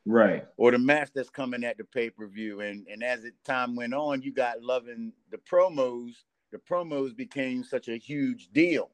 Right. 0.06 0.46
or 0.58 0.72
the 0.72 0.80
match 0.80 1.12
that's 1.14 1.30
coming 1.30 1.64
at 1.64 1.78
the 1.78 1.84
pay 1.86 2.10
per 2.10 2.28
view. 2.28 2.62
And 2.62 2.88
and 2.88 3.04
as 3.04 3.24
it 3.24 3.34
time 3.46 3.76
went 3.76 3.94
on, 3.94 4.22
you 4.22 4.34
got 4.34 4.62
loving 4.64 5.14
the 5.32 5.38
promos. 5.38 6.14
The 6.54 6.60
promos 6.60 7.16
became 7.16 7.64
such 7.64 7.90
a 7.90 7.98
huge 7.98 8.50
deal 8.54 8.92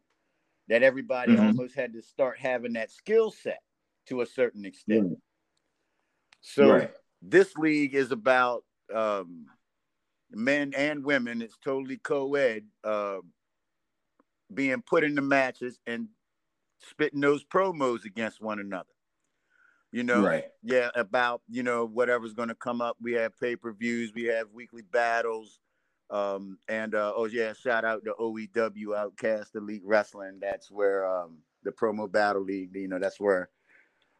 that 0.69 0.81
everybody 0.81 1.33
Mhm. 1.33 1.49
almost 1.49 1.75
had 1.75 1.91
to 1.93 2.01
start 2.01 2.39
having 2.39 2.73
that 2.73 2.89
skill 2.89 3.31
set 3.31 3.61
to 4.05 4.21
a 4.21 4.25
certain 4.25 4.65
extent. 4.65 5.21
So 6.39 6.67
Right. 6.67 6.91
this 7.21 7.55
league 7.57 7.95
is 7.95 8.11
about 8.13 8.63
um, 8.93 9.47
men 10.31 10.73
and 10.75 11.03
women. 11.03 11.41
It's 11.41 11.57
totally 11.57 11.97
co-ed. 11.97 12.65
Uh, 12.83 13.19
being 14.53 14.81
put 14.81 15.03
in 15.03 15.13
the 15.13 15.21
matches 15.21 15.79
and 15.85 16.07
spitting 16.79 17.19
those 17.19 17.43
promos 17.43 18.05
against 18.05 18.41
one 18.41 18.59
another. 18.59 18.89
You 19.91 20.03
know, 20.03 20.23
Right. 20.23 20.45
yeah, 20.63 20.91
about 20.95 21.41
you 21.49 21.63
know 21.63 21.85
whatever's 21.85 22.33
going 22.33 22.49
to 22.49 22.55
come 22.55 22.79
up. 22.79 22.95
We 23.01 23.13
have 23.13 23.37
pay 23.37 23.57
per 23.57 23.73
views, 23.73 24.13
we 24.13 24.23
have 24.25 24.49
weekly 24.53 24.81
battles, 24.81 25.59
um, 26.09 26.57
and 26.67 26.95
uh, 26.95 27.13
oh 27.15 27.25
yeah, 27.25 27.53
shout 27.53 27.85
out 27.85 28.03
to 28.05 28.13
OEW 28.19 28.97
Outcast 28.97 29.55
Elite 29.55 29.83
Wrestling. 29.85 30.39
That's 30.41 30.71
where 30.71 31.07
um, 31.07 31.37
the 31.63 31.71
promo 31.71 32.11
battle 32.11 32.43
league. 32.43 32.75
You 32.75 32.87
know, 32.87 32.99
that's 32.99 33.19
where 33.19 33.49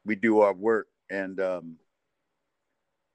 we 0.06 0.16
do 0.16 0.40
our 0.40 0.54
work, 0.54 0.88
and 1.10 1.40
um, 1.40 1.78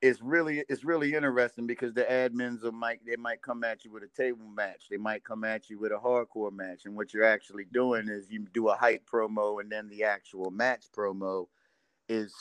it's 0.02 0.20
really 0.20 0.64
it's 0.68 0.84
really 0.84 1.14
interesting 1.14 1.66
because 1.66 1.94
the 1.94 2.02
admins 2.02 2.62
will 2.62 2.72
might 2.72 2.98
they 3.06 3.16
might 3.16 3.42
come 3.42 3.62
at 3.62 3.84
you 3.84 3.92
with 3.92 4.02
a 4.02 4.22
table 4.22 4.46
match, 4.54 4.86
they 4.90 4.96
might 4.96 5.24
come 5.24 5.44
at 5.44 5.70
you 5.70 5.78
with 5.78 5.92
a 5.92 5.96
hardcore 5.96 6.52
match, 6.52 6.84
and 6.84 6.96
what 6.96 7.14
you're 7.14 7.24
actually 7.24 7.66
doing 7.72 8.08
is 8.08 8.30
you 8.30 8.46
do 8.52 8.68
a 8.68 8.74
hype 8.74 9.08
promo, 9.10 9.60
and 9.60 9.70
then 9.70 9.88
the 9.88 10.02
actual 10.02 10.50
match 10.50 10.86
promo 10.96 11.46
is 12.08 12.34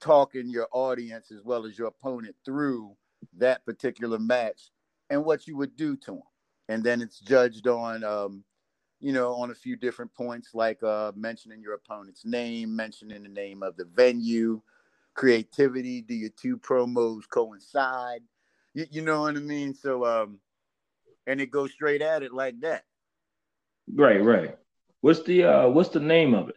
talking 0.00 0.50
your 0.50 0.68
audience 0.70 1.30
as 1.32 1.42
well 1.42 1.64
as 1.64 1.78
your 1.78 1.88
opponent 1.88 2.36
through 2.44 2.94
that 3.38 3.64
particular 3.64 4.18
match 4.18 4.70
and 5.10 5.24
what 5.24 5.46
you 5.46 5.56
would 5.56 5.76
do 5.76 5.96
to 5.96 6.12
them. 6.12 6.22
And 6.68 6.82
then 6.82 7.02
it's 7.02 7.20
judged 7.20 7.66
on, 7.66 8.04
um, 8.04 8.44
you 9.00 9.12
know, 9.12 9.34
on 9.34 9.50
a 9.50 9.54
few 9.54 9.76
different 9.76 10.14
points, 10.14 10.50
like 10.54 10.82
uh, 10.82 11.12
mentioning 11.14 11.60
your 11.60 11.74
opponent's 11.74 12.24
name, 12.24 12.74
mentioning 12.74 13.22
the 13.22 13.28
name 13.28 13.62
of 13.62 13.76
the 13.76 13.84
venue, 13.84 14.62
creativity. 15.14 16.00
Do 16.00 16.14
your 16.14 16.30
two 16.30 16.56
promos 16.56 17.22
coincide? 17.28 18.22
You, 18.72 18.86
you 18.90 19.02
know 19.02 19.22
what 19.22 19.36
I 19.36 19.40
mean? 19.40 19.74
So, 19.74 20.06
um, 20.06 20.38
and 21.26 21.40
it 21.40 21.50
goes 21.50 21.72
straight 21.72 22.02
at 22.02 22.22
it 22.22 22.32
like 22.32 22.60
that. 22.60 22.84
Right, 23.94 24.22
right. 24.22 24.56
What's 25.02 25.22
the 25.22 25.44
uh 25.44 25.68
what's 25.68 25.90
the 25.90 26.00
name 26.00 26.32
of 26.32 26.48
it? 26.48 26.56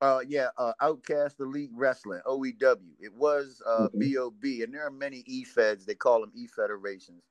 Uh, 0.00 0.20
yeah, 0.26 0.48
uh, 0.58 0.72
Outcast 0.80 1.40
Elite 1.40 1.70
Wrestling, 1.72 2.20
OEW. 2.26 2.76
It 3.00 3.14
was 3.14 3.62
uh, 3.66 3.86
Okay. 3.94 4.14
BOB, 4.14 4.44
and 4.62 4.74
there 4.74 4.86
are 4.86 4.90
many 4.90 5.22
E 5.26 5.44
Feds. 5.44 5.86
They 5.86 5.94
call 5.94 6.20
them 6.20 6.32
E 6.34 6.46
Federations 6.48 7.22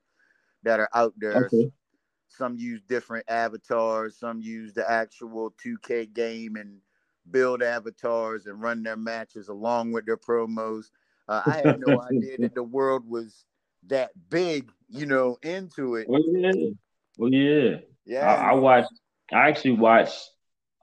that 0.66 0.80
are 0.80 0.90
out 0.94 1.14
there. 1.18 1.46
Okay. 1.46 1.72
Some 2.28 2.58
use 2.58 2.82
different 2.90 3.26
avatars. 3.30 4.18
Some 4.18 4.42
use 4.42 4.74
the 4.74 4.90
actual 4.90 5.54
2K 5.66 6.14
game 6.14 6.58
and 6.58 6.80
build 7.32 7.64
avatars 7.64 8.46
and 8.46 8.62
run 8.62 8.84
their 8.84 8.98
matches 8.98 9.48
along 9.48 9.94
with 9.94 10.06
their 10.06 10.18
promos. 10.18 10.88
Uh, 11.28 11.42
I 11.46 11.62
had 11.66 11.80
no 11.80 12.02
idea 12.12 12.38
that 12.40 12.54
the 12.54 12.64
world 12.64 13.08
was 13.08 13.46
that 13.88 14.12
big, 14.30 14.72
you 14.90 15.06
know, 15.06 15.38
into 15.42 15.96
it. 15.96 16.08
Well 16.10 16.24
yeah. 16.28 16.52
Well 17.18 17.32
yeah. 17.32 17.78
Yeah, 18.06 18.30
I, 18.30 18.52
I 18.52 18.54
watched 18.56 18.94
I 19.32 19.48
actually 19.50 19.78
watched 19.78 20.30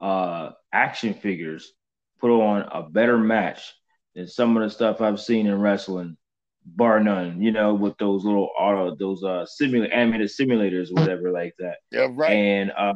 uh 0.01 0.51
action 0.73 1.13
figures 1.13 1.71
put 2.19 2.29
on 2.29 2.63
a 2.71 2.89
better 2.89 3.17
match 3.17 3.73
than 4.15 4.27
some 4.27 4.57
of 4.57 4.63
the 4.63 4.69
stuff 4.69 5.01
I've 5.01 5.19
seen 5.19 5.47
in 5.47 5.59
wrestling, 5.59 6.17
bar 6.65 6.99
none, 6.99 7.41
you 7.41 7.51
know, 7.51 7.73
with 7.73 7.97
those 7.97 8.23
little 8.23 8.49
auto 8.57 8.95
those 8.95 9.23
uh 9.23 9.45
simulator 9.45 9.93
animated 9.93 10.29
simulators 10.29 10.89
or 10.91 11.01
whatever 11.01 11.31
like 11.31 11.53
that. 11.59 11.77
yeah, 11.91 12.07
right. 12.11 12.31
And 12.31 12.71
uh 12.71 12.93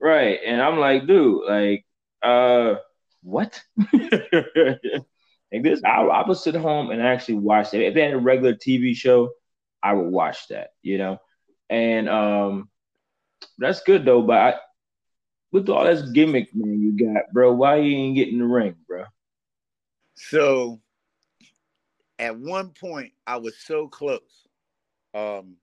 right. 0.00 0.38
And 0.44 0.62
I'm 0.62 0.78
like, 0.78 1.06
dude, 1.06 1.42
like 1.48 1.84
uh 2.22 2.76
what? 3.22 3.62
like 3.92 5.62
this, 5.62 5.82
I, 5.84 6.02
I 6.02 6.26
would 6.26 6.36
sit 6.36 6.54
home 6.54 6.90
and 6.90 7.02
actually 7.02 7.36
watch 7.36 7.74
it. 7.74 7.82
If 7.82 7.94
they 7.94 8.02
had 8.02 8.14
a 8.14 8.18
regular 8.18 8.54
TV 8.54 8.94
show, 8.94 9.30
I 9.82 9.92
would 9.94 10.10
watch 10.10 10.48
that, 10.48 10.68
you 10.82 10.98
know. 10.98 11.18
And 11.70 12.08
um 12.08 12.68
that's 13.58 13.82
good 13.82 14.04
though, 14.04 14.22
but 14.22 14.36
I, 14.36 14.54
with 15.52 15.68
all 15.68 15.84
this 15.84 16.10
gimmick, 16.10 16.48
man, 16.52 16.80
you 16.80 16.92
got, 16.92 17.32
bro, 17.32 17.52
why 17.52 17.76
you 17.76 17.96
ain't 17.96 18.16
getting 18.16 18.38
the 18.38 18.44
ring, 18.44 18.74
bro? 18.88 19.04
So 20.16 20.80
at 22.18 22.36
one 22.38 22.70
point 22.70 23.12
I 23.26 23.36
was 23.36 23.56
so 23.58 23.88
close. 23.88 24.46
Um 25.14 25.56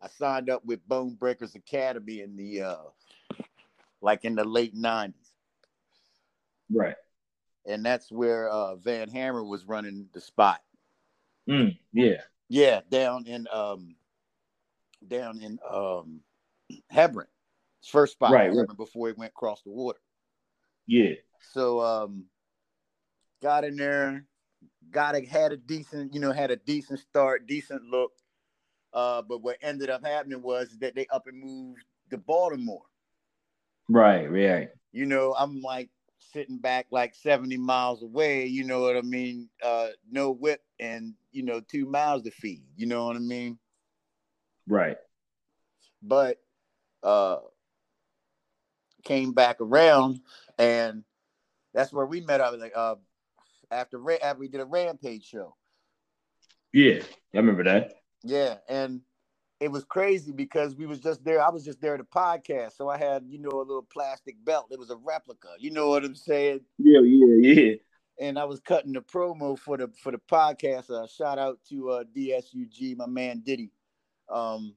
I 0.00 0.08
signed 0.08 0.50
up 0.50 0.64
with 0.64 0.86
Bone 0.86 1.14
Breakers 1.14 1.54
Academy 1.54 2.20
in 2.20 2.36
the 2.36 2.62
uh 2.62 2.84
like 4.00 4.24
in 4.24 4.34
the 4.34 4.44
late 4.44 4.74
90s. 4.74 5.14
Right. 6.70 6.96
And 7.66 7.84
that's 7.84 8.12
where 8.12 8.48
uh 8.48 8.76
Van 8.76 9.08
Hammer 9.08 9.44
was 9.44 9.64
running 9.64 10.08
the 10.12 10.20
spot. 10.20 10.60
Mm, 11.48 11.78
yeah. 11.92 12.20
Yeah, 12.48 12.80
down 12.90 13.26
in 13.26 13.46
um 13.52 13.96
down 15.06 15.40
in 15.40 15.58
um 15.68 16.20
Hebron. 16.90 17.26
First 17.90 18.14
spot 18.14 18.32
Right, 18.32 18.50
in 18.50 18.56
right. 18.56 18.76
Before 18.76 19.08
he 19.08 19.14
went 19.14 19.32
across 19.32 19.62
the 19.62 19.70
water. 19.70 19.98
Yeah. 20.86 21.14
So 21.52 21.80
um 21.80 22.24
got 23.42 23.64
in 23.64 23.76
there, 23.76 24.24
got 24.90 25.14
a 25.16 25.24
had 25.24 25.52
a 25.52 25.56
decent, 25.56 26.14
you 26.14 26.20
know, 26.20 26.32
had 26.32 26.50
a 26.50 26.56
decent 26.56 27.00
start, 27.00 27.46
decent 27.46 27.82
look. 27.84 28.12
Uh, 28.92 29.22
but 29.22 29.42
what 29.42 29.56
ended 29.60 29.90
up 29.90 30.04
happening 30.04 30.40
was 30.40 30.76
that 30.80 30.94
they 30.94 31.06
up 31.08 31.26
and 31.26 31.42
moved 31.42 31.84
to 32.10 32.18
Baltimore. 32.18 32.84
Right. 33.88 34.30
Right. 34.30 34.68
You 34.92 35.06
know, 35.06 35.34
I'm 35.36 35.60
like 35.60 35.90
sitting 36.18 36.58
back 36.58 36.86
like 36.90 37.14
70 37.14 37.56
miles 37.56 38.02
away, 38.02 38.46
you 38.46 38.64
know 38.64 38.80
what 38.80 38.96
I 38.96 39.02
mean? 39.02 39.48
Uh, 39.62 39.88
no 40.10 40.30
whip 40.30 40.62
and 40.80 41.14
you 41.32 41.42
know, 41.42 41.60
two 41.60 41.86
miles 41.86 42.22
to 42.22 42.30
feed, 42.30 42.64
you 42.76 42.86
know 42.86 43.06
what 43.06 43.16
I 43.16 43.20
mean? 43.20 43.58
Right. 44.68 44.96
But 46.02 46.38
uh 47.02 47.38
came 49.04 49.32
back 49.32 49.60
around 49.60 50.20
and 50.58 51.04
that's 51.74 51.92
where 51.92 52.06
we 52.06 52.22
met 52.22 52.40
up 52.40 52.58
like 52.58 52.72
uh 52.74 52.94
after 53.70 54.00
after 54.22 54.40
we 54.40 54.48
did 54.48 54.60
a 54.60 54.64
rampage 54.64 55.24
show. 55.24 55.54
Yeah. 56.72 57.02
I 57.34 57.38
remember 57.38 57.64
that. 57.64 57.94
Yeah, 58.22 58.56
and 58.68 59.00
it 59.60 59.70
was 59.70 59.84
crazy 59.84 60.32
because 60.32 60.74
we 60.74 60.86
was 60.86 60.98
just 60.98 61.24
there. 61.24 61.42
I 61.42 61.50
was 61.50 61.64
just 61.64 61.80
there 61.80 61.94
at 61.94 62.00
the 62.00 62.04
podcast, 62.04 62.76
so 62.76 62.88
I 62.88 62.98
had 62.98 63.24
you 63.28 63.38
know 63.38 63.50
a 63.50 63.58
little 63.58 63.86
plastic 63.92 64.42
belt. 64.44 64.68
It 64.70 64.78
was 64.78 64.90
a 64.90 64.96
replica. 64.96 65.48
You 65.58 65.70
know 65.70 65.90
what 65.90 66.04
I'm 66.04 66.14
saying? 66.14 66.60
Yeah. 66.78 67.00
Yeah. 67.00 67.52
Yeah. 67.52 67.74
And 68.20 68.38
I 68.38 68.44
was 68.44 68.60
cutting 68.60 68.92
the 68.92 69.02
promo 69.02 69.58
for 69.58 69.76
the 69.76 69.90
for 70.02 70.12
the 70.12 70.20
podcast. 70.30 70.90
Uh, 70.90 71.06
shout 71.06 71.38
out 71.38 71.58
to 71.68 71.90
uh, 71.90 72.04
DSUG, 72.16 72.96
my 72.96 73.06
man 73.06 73.42
Diddy. 73.44 73.70
Um, 74.28 74.74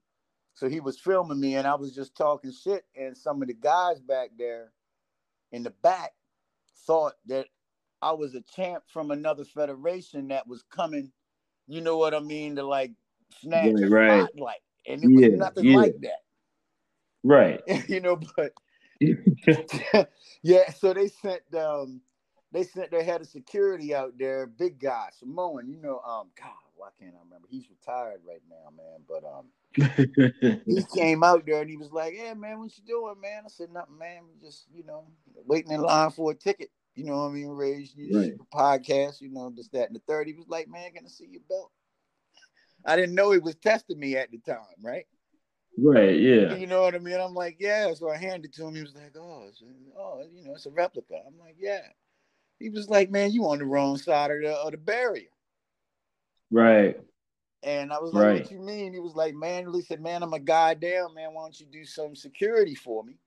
so 0.53 0.67
he 0.67 0.79
was 0.79 0.99
filming 0.99 1.39
me, 1.39 1.55
and 1.55 1.67
I 1.67 1.75
was 1.75 1.93
just 1.93 2.15
talking 2.15 2.51
shit, 2.51 2.83
and 2.95 3.15
some 3.15 3.41
of 3.41 3.47
the 3.47 3.53
guys 3.53 4.01
back 4.01 4.31
there 4.37 4.71
in 5.51 5.63
the 5.63 5.69
back 5.69 6.13
thought 6.85 7.13
that 7.27 7.47
I 8.01 8.13
was 8.13 8.35
a 8.35 8.41
champ 8.41 8.83
from 8.87 9.11
another 9.11 9.45
federation 9.45 10.29
that 10.29 10.47
was 10.47 10.63
coming. 10.71 11.11
You 11.67 11.81
know 11.81 11.97
what 11.97 12.15
I 12.15 12.19
mean? 12.21 12.57
To 12.57 12.63
like 12.63 12.93
snatch 13.41 13.73
Right, 13.73 13.85
the 13.85 13.91
right. 13.91 14.29
spotlight, 14.31 14.61
and 14.87 15.03
it 15.03 15.13
was 15.13 15.29
Yeah, 15.29 15.29
nothing 15.31 15.67
yeah. 15.67 15.71
like 15.71 15.95
that. 16.01 16.33
Right. 17.23 17.61
you 17.89 18.01
know, 18.01 18.19
but 18.37 18.53
yeah, 20.43 20.71
so 20.71 20.93
they 20.93 21.07
sent 21.09 21.41
um 21.57 22.01
they 22.51 22.63
sent 22.63 22.91
their 22.91 23.03
head 23.03 23.21
of 23.21 23.27
security 23.27 23.95
out 23.95 24.13
there, 24.19 24.47
big 24.47 24.79
guy, 24.79 25.09
Samoan, 25.19 25.69
you 25.69 25.77
know, 25.77 25.99
um, 26.07 26.29
God, 26.41 26.53
why 26.75 26.89
can't 26.99 27.15
I 27.15 27.23
remember? 27.25 27.47
He's 27.49 27.69
retired 27.69 28.21
right 28.27 28.41
now, 28.49 28.71
man. 28.77 29.01
But 29.07 29.23
um 29.25 29.47
he 30.67 30.83
came 30.83 31.23
out 31.23 31.45
there 31.45 31.61
and 31.61 31.69
he 31.69 31.77
was 31.77 31.91
like, 31.93 32.15
Yeah, 32.17 32.33
man, 32.35 32.59
what 32.59 32.77
you 32.77 32.83
doing, 32.85 33.21
man? 33.21 33.43
I 33.45 33.49
said, 33.49 33.71
Nothing, 33.71 33.97
man. 33.99 34.23
We 34.27 34.45
just, 34.45 34.67
you 34.73 34.83
know, 34.85 35.05
waiting 35.47 35.71
in 35.73 35.81
line 35.81 36.11
for 36.11 36.31
a 36.31 36.35
ticket. 36.35 36.71
You 36.97 37.05
know 37.05 37.17
what 37.17 37.29
I 37.29 37.33
mean? 37.33 37.49
Raise 37.49 37.93
you 37.95 38.19
right. 38.19 38.33
podcast, 38.51 39.21
you 39.21 39.29
know, 39.31 39.53
this, 39.55 39.69
that, 39.69 39.87
and 39.87 39.95
the 39.95 40.01
third. 40.07 40.25
He 40.25 40.33
was 40.33 40.47
like, 40.47 40.67
Man, 40.67 40.91
gonna 40.95 41.09
see 41.09 41.27
your 41.29 41.43
belt. 41.47 41.71
I 42.85 42.95
didn't 42.95 43.13
know 43.13 43.31
he 43.31 43.37
was 43.37 43.55
testing 43.55 43.99
me 43.99 44.15
at 44.17 44.31
the 44.31 44.39
time, 44.39 44.57
right? 44.81 45.05
Right, 45.77 46.19
yeah. 46.19 46.55
You 46.55 46.65
know 46.65 46.81
what 46.81 46.95
I 46.95 46.99
mean? 46.99 47.19
I'm 47.19 47.35
like, 47.35 47.57
yeah. 47.59 47.93
So 47.93 48.09
I 48.09 48.17
handed 48.17 48.45
it 48.45 48.53
to 48.55 48.65
him. 48.65 48.75
He 48.75 48.81
was 48.81 48.95
like, 48.95 49.15
oh, 49.15 49.49
oh, 49.99 50.23
you 50.33 50.43
know, 50.43 50.53
it's 50.55 50.65
a 50.65 50.71
replica. 50.71 51.15
I'm 51.25 51.37
like, 51.37 51.55
yeah. 51.59 51.81
He 52.59 52.69
was 52.69 52.89
like, 52.89 53.11
man, 53.11 53.31
you 53.31 53.45
on 53.45 53.59
the 53.59 53.65
wrong 53.65 53.97
side 53.97 54.31
of 54.31 54.41
the, 54.41 54.55
of 54.55 54.71
the 54.71 54.77
barrier. 54.77 55.29
Right. 56.49 56.97
And 57.61 57.93
I 57.93 57.99
was 57.99 58.11
like, 58.13 58.25
right. 58.25 58.41
what 58.41 58.51
you 58.51 58.59
mean? 58.59 58.93
He 58.93 58.99
was 58.99 59.13
like, 59.13 59.35
man, 59.35 59.71
he 59.71 59.81
said, 59.81 60.01
man, 60.01 60.23
I'm 60.23 60.33
a 60.33 60.39
goddamn 60.39 61.13
man. 61.13 61.33
Why 61.33 61.43
don't 61.43 61.59
you 61.59 61.67
do 61.71 61.85
some 61.85 62.15
security 62.15 62.73
for 62.73 63.03
me? 63.03 63.19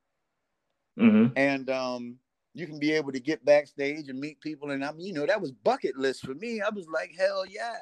Mm-hmm. 0.98 1.32
And 1.36 1.70
um, 1.70 2.16
you 2.54 2.66
can 2.66 2.78
be 2.78 2.92
able 2.92 3.12
to 3.12 3.20
get 3.20 3.44
backstage 3.44 4.08
and 4.08 4.18
meet 4.18 4.40
people. 4.40 4.70
And 4.70 4.84
I 4.84 4.92
mean, 4.92 5.06
you 5.06 5.12
know, 5.12 5.26
that 5.26 5.40
was 5.40 5.52
bucket 5.52 5.96
list 5.96 6.24
for 6.24 6.34
me. 6.34 6.60
I 6.60 6.70
was 6.70 6.88
like, 6.88 7.12
hell 7.16 7.44
yeah. 7.46 7.76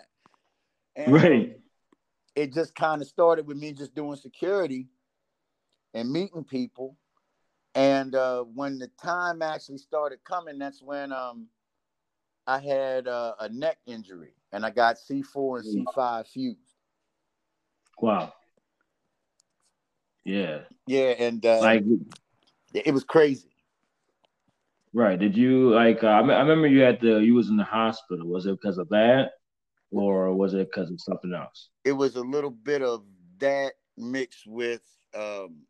And, 0.97 1.13
right 1.13 1.59
it 2.39 2.55
just 2.55 2.73
kind 2.77 3.03
of 3.03 3.09
started 3.09 3.49
with 3.49 3.57
me 3.57 3.73
just 3.73 3.97
doing 3.97 4.15
security 4.15 4.87
and 5.93 6.09
meeting 6.09 6.45
people. 6.45 6.97
And 7.75 8.15
uh, 8.15 8.45
when 8.45 8.79
the 8.79 8.89
time 9.03 9.43
actually 9.43 9.79
started 9.79 10.23
coming, 10.23 10.57
that's 10.57 10.81
when 10.81 11.13
um, 11.13 11.49
I 12.47 12.61
had 12.61 13.09
uh, 13.09 13.35
a 13.41 13.49
neck 13.49 13.79
injury 13.87 14.35
and 14.53 14.65
I 14.65 14.71
got 14.71 14.97
C4 14.97 15.61
and 15.65 15.87
C5 15.87 16.27
fused. 16.29 16.59
Wow. 18.01 18.33
Yeah. 20.25 20.61
Yeah, 20.87 21.15
and 21.19 21.45
uh, 21.45 21.61
like 21.61 21.85
it 22.73 22.95
was 22.95 23.03
crazy. 23.03 23.51
Right. 24.95 25.19
Did 25.19 25.37
you 25.37 25.75
like? 25.75 26.03
Uh, 26.03 26.09
I 26.09 26.21
remember 26.21 26.67
you 26.67 26.81
had 26.81 27.01
the 27.01 27.19
you 27.19 27.35
was 27.35 27.49
in 27.49 27.57
the 27.57 27.65
hospital. 27.65 28.27
Was 28.27 28.47
it 28.47 28.53
because 28.61 28.79
of 28.79 28.89
that? 28.89 29.31
or 29.91 30.35
was 30.35 30.55
it 30.55 30.69
because 30.71 30.91
of 30.91 31.01
something 31.01 31.33
else? 31.33 31.69
It 31.85 31.93
was 31.93 32.17
a 32.17 32.23
little 32.23 32.51
bit 32.51 32.83
of 32.83 33.05
that 33.39 33.75
mixed 33.97 34.47
with 34.47 34.83
um, 35.15 35.63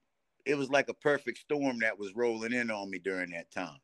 it 0.45 0.57
was 0.57 0.71
like 0.71 0.89
a 0.89 0.95
perfect 0.95 1.39
storm 1.39 1.79
that 1.81 1.99
was 1.99 2.15
rolling 2.15 2.53
in 2.53 2.71
on 2.71 2.91
me 2.91 2.99
during 2.99 3.31
that 3.31 3.51
time. 3.51 3.79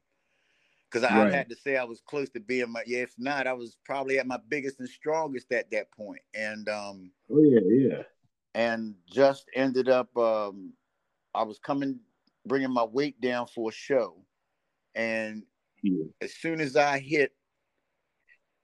Because 0.91 1.09
I, 1.09 1.25
right. 1.25 1.33
I 1.33 1.37
had 1.37 1.49
to 1.51 1.57
say 1.57 1.77
I 1.77 1.85
was 1.85 2.01
close 2.07 2.29
to 2.31 2.41
being 2.41 2.71
my 2.71 2.83
yeah, 2.87 3.01
if 3.01 3.15
not, 3.19 3.47
I 3.47 3.53
was 3.53 3.77
probably 3.85 4.19
at 4.19 4.27
my 4.27 4.39
biggest 4.49 4.81
and 4.81 4.89
strongest 4.89 5.53
at 5.53 5.71
that 5.71 5.91
point. 5.93 6.23
And 6.35 6.69
um 6.69 7.11
oh 7.31 7.43
yeah, 7.43 7.61
yeah. 7.69 8.03
And 8.55 8.95
just 9.11 9.47
ended 9.55 9.89
up 9.89 10.17
um 10.17 10.73
I 11.35 11.43
was 11.43 11.59
coming 11.59 11.99
bringing 12.47 12.73
my 12.73 12.85
weight 12.85 13.21
down 13.21 13.47
for 13.47 13.71
a 13.71 13.73
show. 13.73 14.17
And 14.95 15.45
yeah. 15.83 16.05
as 16.21 16.35
soon 16.35 16.61
as 16.61 16.77
I 16.77 16.99
hit 16.99 17.33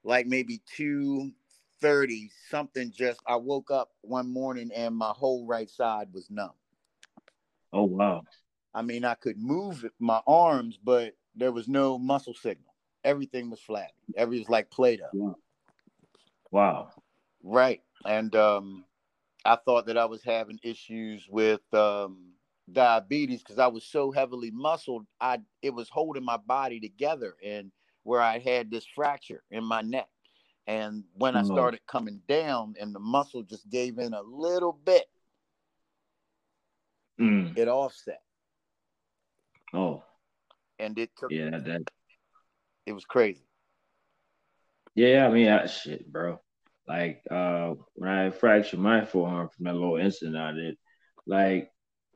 like 0.04 0.26
maybe 0.26 0.62
two 0.76 1.32
30, 1.80 2.30
something 2.49 2.92
just, 2.94 3.20
I 3.26 3.37
woke 3.37 3.70
up 3.70 3.90
one 4.02 4.32
morning 4.32 4.70
and 4.75 4.94
my 4.94 5.10
whole 5.10 5.46
right 5.46 5.68
side 5.68 6.08
was 6.12 6.30
numb. 6.30 6.50
Oh, 7.72 7.84
wow. 7.84 8.22
I 8.75 8.82
mean, 8.82 9.04
I 9.04 9.14
could 9.14 9.38
move 9.38 9.84
my 9.99 10.20
arms, 10.26 10.78
but 10.82 11.14
there 11.34 11.52
was 11.52 11.68
no 11.68 11.99
muscle 11.99 12.34
signal. 12.34 12.75
Everything 13.04 13.50
was 13.50 13.60
flat. 13.60 13.92
Everything 14.16 14.42
was 14.42 14.50
like 14.50 14.70
Play 14.70 14.96
Doh. 14.96 15.06
Wow. 15.12 15.37
wow. 16.50 16.90
Right. 17.43 17.82
And 18.04 18.34
um, 18.36 18.84
I 19.45 19.56
thought 19.56 19.86
that 19.86 19.97
I 19.97 20.04
was 20.04 20.23
having 20.23 20.58
issues 20.62 21.26
with 21.28 21.62
um, 21.73 22.32
diabetes 22.73 23.43
because 23.43 23.59
I 23.59 23.67
was 23.67 23.85
so 23.85 24.11
heavily 24.11 24.50
muscled. 24.50 25.06
I 25.21 25.39
it 25.63 25.71
was 25.71 25.89
holding 25.89 26.25
my 26.25 26.37
body 26.37 26.80
together, 26.80 27.35
and 27.45 27.71
where 28.02 28.21
I 28.21 28.39
had 28.39 28.71
this 28.71 28.87
fracture 28.87 29.43
in 29.50 29.65
my 29.65 29.83
neck. 29.83 30.09
And 30.67 31.04
when 31.15 31.37
I 31.37 31.43
mm-hmm. 31.43 31.52
started 31.52 31.80
coming 31.87 32.21
down 32.28 32.75
and 32.80 32.95
the 32.95 33.00
muscle 33.00 33.43
just 33.43 33.69
gave 33.71 33.99
in 33.99 34.15
a 34.15 34.23
little 34.23 34.78
bit, 34.85 35.06
mm. 37.21 37.56
it 37.56 37.67
offset. 37.67 38.21
Oh. 39.75 40.04
And 40.78 40.99
it 40.99 41.11
took 41.19 41.30
Yeah, 41.30 41.59
that 41.59 41.83
it 42.87 42.93
was 42.93 43.04
crazy. 43.04 43.45
Yeah, 44.95 45.26
I 45.26 45.30
mean 45.30 45.47
that 45.47 45.71
shit, 45.71 46.11
bro. 46.11 46.41
Like 46.87 47.23
uh 47.30 47.75
when 47.95 48.11
I 48.11 48.30
fractured 48.30 48.80
my 48.80 49.04
forearm 49.04 49.49
from 49.49 49.65
that 49.65 49.75
little 49.75 49.97
incident 49.97 50.37
I 50.37 50.52
did, 50.52 50.76
like 51.26 51.71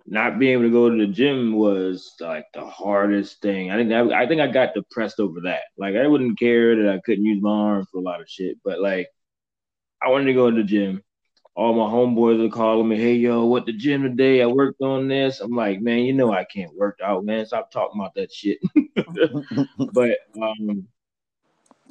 not 0.07 0.39
being 0.39 0.53
able 0.53 0.65
to 0.65 0.71
go 0.71 0.91
to 0.91 0.97
the 0.97 1.13
gym 1.13 1.55
was 1.55 2.15
like 2.21 2.47
the 2.53 2.65
hardest 2.65 3.41
thing. 3.41 3.71
I 3.71 3.77
think 3.77 3.93
I, 3.93 4.23
I 4.23 4.27
think 4.29 4.41
I 4.41 4.47
got 4.49 4.75
depressed 4.75 5.19
over 5.19 5.41
that. 5.43 5.63
Like 5.79 5.97
I 5.97 6.07
wouldn't 6.07 6.39
care 6.39 6.77
that 6.77 6.95
I 6.95 7.01
couldn't 7.01 7.25
use 7.25 7.43
my 7.43 7.51
arm 7.51 7.87
for 7.91 7.99
a 7.99 8.03
lot 8.03 8.21
of 8.21 8.29
shit, 8.29 8.59
but 8.65 8.81
like 8.81 9.09
I 10.03 10.11
wanted 10.11 10.27
to 10.27 10.35
go 10.35 10.51
to 10.51 10.57
the 10.57 10.63
gym. 10.63 11.03
All 11.57 11.73
my 11.73 11.91
homeboys 11.91 12.45
are 12.45 12.51
calling 12.51 12.89
me, 12.89 12.97
"Hey 12.97 13.15
yo, 13.15 13.47
what 13.47 13.65
the 13.65 13.73
gym 13.73 14.03
today? 14.03 14.43
I 14.43 14.47
worked 14.47 14.83
on 14.83 15.09
this." 15.09 15.41
I'm 15.41 15.53
like, 15.53 15.81
"Man, 15.81 16.01
you 16.01 16.13
know 16.13 16.33
I 16.33 16.45
can't 16.45 16.75
work 16.75 16.99
out, 17.03 17.25
man. 17.25 17.47
Stop 17.47 17.71
talking 17.71 18.01
about 18.01 18.15
that 18.15 18.33
shit." 18.33 18.59
but 19.93 20.19
um, 20.43 20.89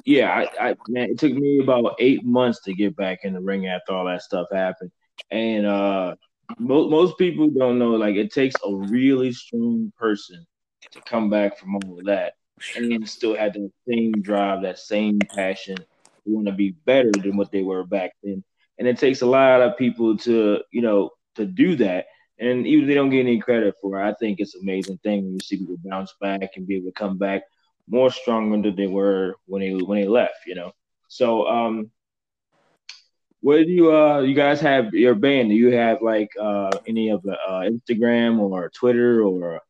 yeah, 0.04 0.30
I, 0.30 0.68
I 0.68 0.76
man, 0.86 1.10
it 1.10 1.18
took 1.18 1.32
me 1.32 1.60
about 1.60 1.96
eight 1.98 2.24
months 2.24 2.60
to 2.64 2.74
get 2.74 2.94
back 2.94 3.20
in 3.24 3.32
the 3.32 3.40
ring 3.40 3.66
after 3.66 3.94
all 3.94 4.04
that 4.04 4.22
stuff 4.22 4.48
happened, 4.52 4.92
and 5.30 5.66
uh 5.66 6.14
most, 6.58 6.90
most 6.90 7.18
people 7.18 7.48
don't 7.50 7.78
know 7.78 7.92
like 7.92 8.16
it 8.16 8.32
takes 8.32 8.54
a 8.64 8.74
really 8.74 9.32
strong 9.32 9.92
person 9.96 10.44
to 10.92 11.00
come 11.02 11.30
back 11.30 11.58
from 11.58 11.76
all 11.76 11.98
of 11.98 12.04
that 12.06 12.34
and 12.76 13.08
still 13.08 13.36
have 13.36 13.52
the 13.54 13.70
same 13.88 14.12
drive, 14.12 14.62
that 14.62 14.78
same 14.78 15.18
passion, 15.34 15.76
want 16.24 16.46
to 16.46 16.52
be 16.52 16.70
better 16.84 17.10
than 17.12 17.36
what 17.36 17.50
they 17.50 17.62
were 17.62 17.84
back 17.84 18.12
then. 18.22 18.42
And 18.78 18.88
it 18.88 18.98
takes 18.98 19.22
a 19.22 19.26
lot 19.26 19.60
of 19.60 19.76
people 19.76 20.16
to, 20.18 20.60
you 20.72 20.82
know, 20.82 21.10
to 21.36 21.46
do 21.46 21.76
that. 21.76 22.06
And 22.38 22.66
even 22.66 22.88
they 22.88 22.94
don't 22.94 23.10
get 23.10 23.20
any 23.20 23.38
credit 23.38 23.74
for 23.80 24.00
it, 24.00 24.08
I 24.08 24.14
think 24.14 24.40
it's 24.40 24.54
an 24.54 24.62
amazing 24.62 24.98
thing 24.98 25.24
when 25.24 25.34
you 25.34 25.40
see 25.42 25.58
people 25.58 25.76
bounce 25.84 26.12
back 26.20 26.50
and 26.56 26.66
be 26.66 26.76
able 26.76 26.90
to 26.90 26.92
come 26.92 27.16
back 27.16 27.42
more 27.88 28.10
stronger 28.10 28.60
than 28.60 28.74
they 28.74 28.86
were 28.86 29.36
when 29.46 29.60
they 29.60 29.72
when 29.72 30.00
they 30.00 30.08
left, 30.08 30.38
you 30.46 30.54
know. 30.54 30.72
So 31.08 31.46
um 31.46 31.90
what 33.44 33.58
do 33.66 33.70
you 33.70 33.94
uh 33.94 34.20
you 34.20 34.34
guys 34.34 34.58
have 34.62 34.94
your 34.94 35.14
band? 35.14 35.50
Do 35.50 35.54
you 35.54 35.70
have 35.76 36.00
like 36.00 36.30
uh 36.40 36.70
any 36.86 37.10
of 37.10 37.20
the 37.22 37.36
uh, 37.46 37.68
Instagram 37.68 38.38
or 38.40 38.70
Twitter 38.70 39.22
or 39.22 39.60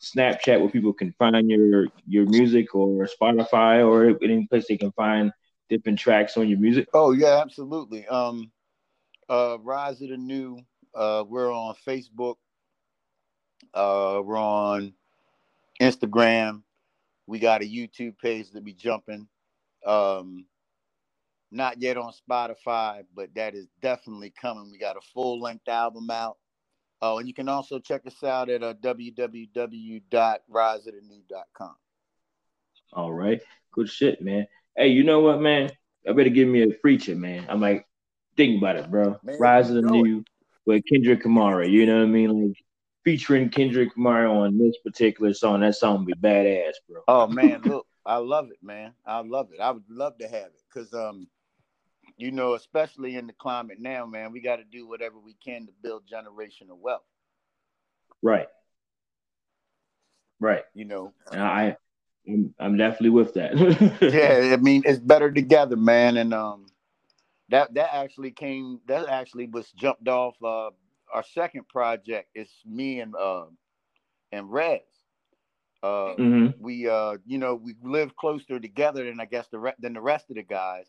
Snapchat 0.00 0.60
where 0.60 0.70
people 0.70 0.92
can 0.92 1.10
find 1.18 1.50
your 1.50 1.88
your 2.06 2.24
music 2.26 2.72
or 2.76 3.08
Spotify 3.08 3.84
or 3.84 4.16
any 4.22 4.46
place 4.46 4.66
they 4.68 4.76
can 4.76 4.92
find 4.92 5.32
different 5.68 5.98
tracks 5.98 6.36
on 6.36 6.48
your 6.48 6.60
music? 6.60 6.86
Oh 6.94 7.10
yeah, 7.10 7.40
absolutely. 7.42 8.06
Um 8.06 8.52
uh 9.28 9.58
Rise 9.60 10.00
of 10.02 10.10
the 10.10 10.16
New, 10.16 10.60
uh 10.94 11.24
we're 11.26 11.52
on 11.52 11.74
Facebook, 11.84 12.36
uh 13.74 14.22
we're 14.24 14.38
on 14.38 14.94
Instagram, 15.82 16.62
we 17.26 17.40
got 17.40 17.62
a 17.62 17.64
YouTube 17.64 18.16
page 18.18 18.52
that 18.52 18.62
be 18.62 18.72
jumping. 18.72 19.26
Um 19.84 20.46
not 21.50 21.80
yet 21.80 21.96
on 21.96 22.12
Spotify, 22.12 23.04
but 23.14 23.34
that 23.34 23.54
is 23.54 23.68
definitely 23.80 24.34
coming. 24.40 24.70
We 24.70 24.78
got 24.78 24.96
a 24.96 25.00
full 25.14 25.40
length 25.40 25.68
album 25.68 26.10
out. 26.10 26.36
Oh, 27.02 27.18
and 27.18 27.28
you 27.28 27.34
can 27.34 27.48
also 27.48 27.78
check 27.78 28.06
us 28.06 28.24
out 28.24 28.48
at 28.48 28.62
uh, 28.62 28.74
www.riseofthenew.com. 28.74 31.74
All 32.92 33.12
right. 33.12 33.40
Good 33.72 33.88
shit, 33.88 34.22
man. 34.22 34.46
Hey, 34.76 34.88
you 34.88 35.04
know 35.04 35.20
what, 35.20 35.40
man? 35.40 35.70
I 36.08 36.12
better 36.12 36.30
give 36.30 36.48
me 36.48 36.62
a 36.62 36.72
feature, 36.82 37.14
man. 37.14 37.46
I'm 37.48 37.60
like, 37.60 37.86
think 38.36 38.58
about 38.58 38.76
it, 38.76 38.90
bro. 38.90 39.18
Man, 39.22 39.38
Rise 39.38 39.70
of 39.70 39.76
the 39.76 39.82
New 39.82 40.24
with 40.64 40.82
Kendrick 40.90 41.24
Lamar. 41.24 41.64
You 41.64 41.86
know 41.86 41.98
what 41.98 42.04
I 42.04 42.06
mean? 42.06 42.48
Like 42.48 42.56
featuring 43.04 43.50
Kendrick 43.50 43.96
Lamar 43.96 44.26
on 44.26 44.58
this 44.58 44.76
particular 44.84 45.34
song. 45.34 45.60
That 45.60 45.74
song 45.74 46.04
be 46.04 46.14
badass, 46.14 46.72
bro. 46.88 47.02
Oh 47.08 47.26
man, 47.26 47.62
look, 47.62 47.86
I 48.04 48.16
love 48.16 48.50
it, 48.50 48.58
man. 48.62 48.92
I 49.06 49.20
love 49.20 49.48
it. 49.52 49.60
I 49.60 49.70
would 49.70 49.84
love 49.88 50.18
to 50.18 50.26
have 50.26 50.46
it 50.46 50.62
because 50.72 50.92
um 50.94 51.28
you 52.16 52.30
know, 52.30 52.54
especially 52.54 53.16
in 53.16 53.26
the 53.26 53.32
climate 53.32 53.78
now, 53.80 54.06
man, 54.06 54.32
we 54.32 54.40
got 54.40 54.56
to 54.56 54.64
do 54.64 54.88
whatever 54.88 55.18
we 55.18 55.34
can 55.44 55.66
to 55.66 55.72
build 55.82 56.04
generational 56.10 56.78
wealth. 56.80 57.02
Right. 58.22 58.48
Right. 60.40 60.64
You 60.74 60.84
know, 60.84 61.12
and 61.32 61.42
I, 61.42 61.76
I'm, 62.28 62.54
I'm 62.58 62.76
definitely 62.76 63.10
with 63.10 63.34
that. 63.34 63.54
yeah, 64.00 64.54
I 64.54 64.56
mean, 64.56 64.82
it's 64.84 64.98
better 64.98 65.30
together, 65.30 65.76
man. 65.76 66.16
And 66.16 66.34
um, 66.34 66.66
that 67.48 67.72
that 67.74 67.94
actually 67.94 68.32
came. 68.32 68.80
That 68.86 69.08
actually 69.08 69.46
was 69.46 69.70
jumped 69.72 70.08
off. 70.08 70.34
Uh, 70.42 70.70
our 71.12 71.24
second 71.32 71.68
project 71.68 72.28
is 72.34 72.50
me 72.66 73.00
and 73.00 73.14
uh, 73.16 73.46
and 74.32 74.50
Rez. 74.50 74.80
Uh, 75.82 76.16
mm-hmm. 76.18 76.46
We, 76.58 76.88
uh, 76.88 77.18
you 77.26 77.38
know, 77.38 77.54
we 77.54 77.76
live 77.82 78.16
closer 78.16 78.58
together 78.58 79.04
than 79.04 79.20
I 79.20 79.26
guess 79.26 79.46
the 79.48 79.58
re- 79.58 79.74
than 79.78 79.92
the 79.92 80.00
rest 80.00 80.30
of 80.30 80.36
the 80.36 80.42
guys. 80.42 80.86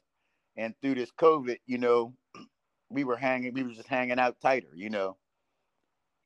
And 0.58 0.74
through 0.82 0.96
this 0.96 1.12
COVID, 1.20 1.58
you 1.66 1.78
know, 1.78 2.14
we 2.90 3.04
were 3.04 3.16
hanging, 3.18 3.54
we 3.54 3.64
were 3.64 3.72
just 3.72 3.88
hanging 3.88 4.20
out 4.20 4.38
tighter, 4.42 4.72
you 4.76 4.90
know. 4.90 5.18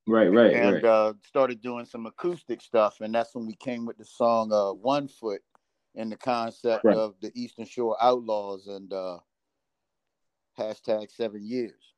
Right, 0.08 0.28
right, 0.28 0.54
and 0.54 0.76
right. 0.76 0.84
Uh, 0.84 1.14
started 1.26 1.62
doing 1.62 1.86
some 1.86 2.06
acoustic 2.08 2.62
stuff, 2.62 3.02
and 3.02 3.14
that's 3.14 3.36
when 3.36 3.46
we 3.46 3.56
came 3.56 3.86
with 3.86 3.98
the 3.98 4.06
song 4.06 4.52
uh, 4.52 4.74
"One 4.74 5.08
Foot" 5.08 5.42
in 5.94 6.10
the 6.10 6.18
concept 6.18 6.86
right. 6.86 6.98
of 6.98 7.14
the 7.22 7.32
Eastern 7.36 7.66
Shore 7.66 7.96
Outlawz 8.02 8.68
and 8.68 8.92
uh, 8.92 9.20
hashtag 10.58 11.12
Seven 11.12 11.46
Years. 11.46 11.94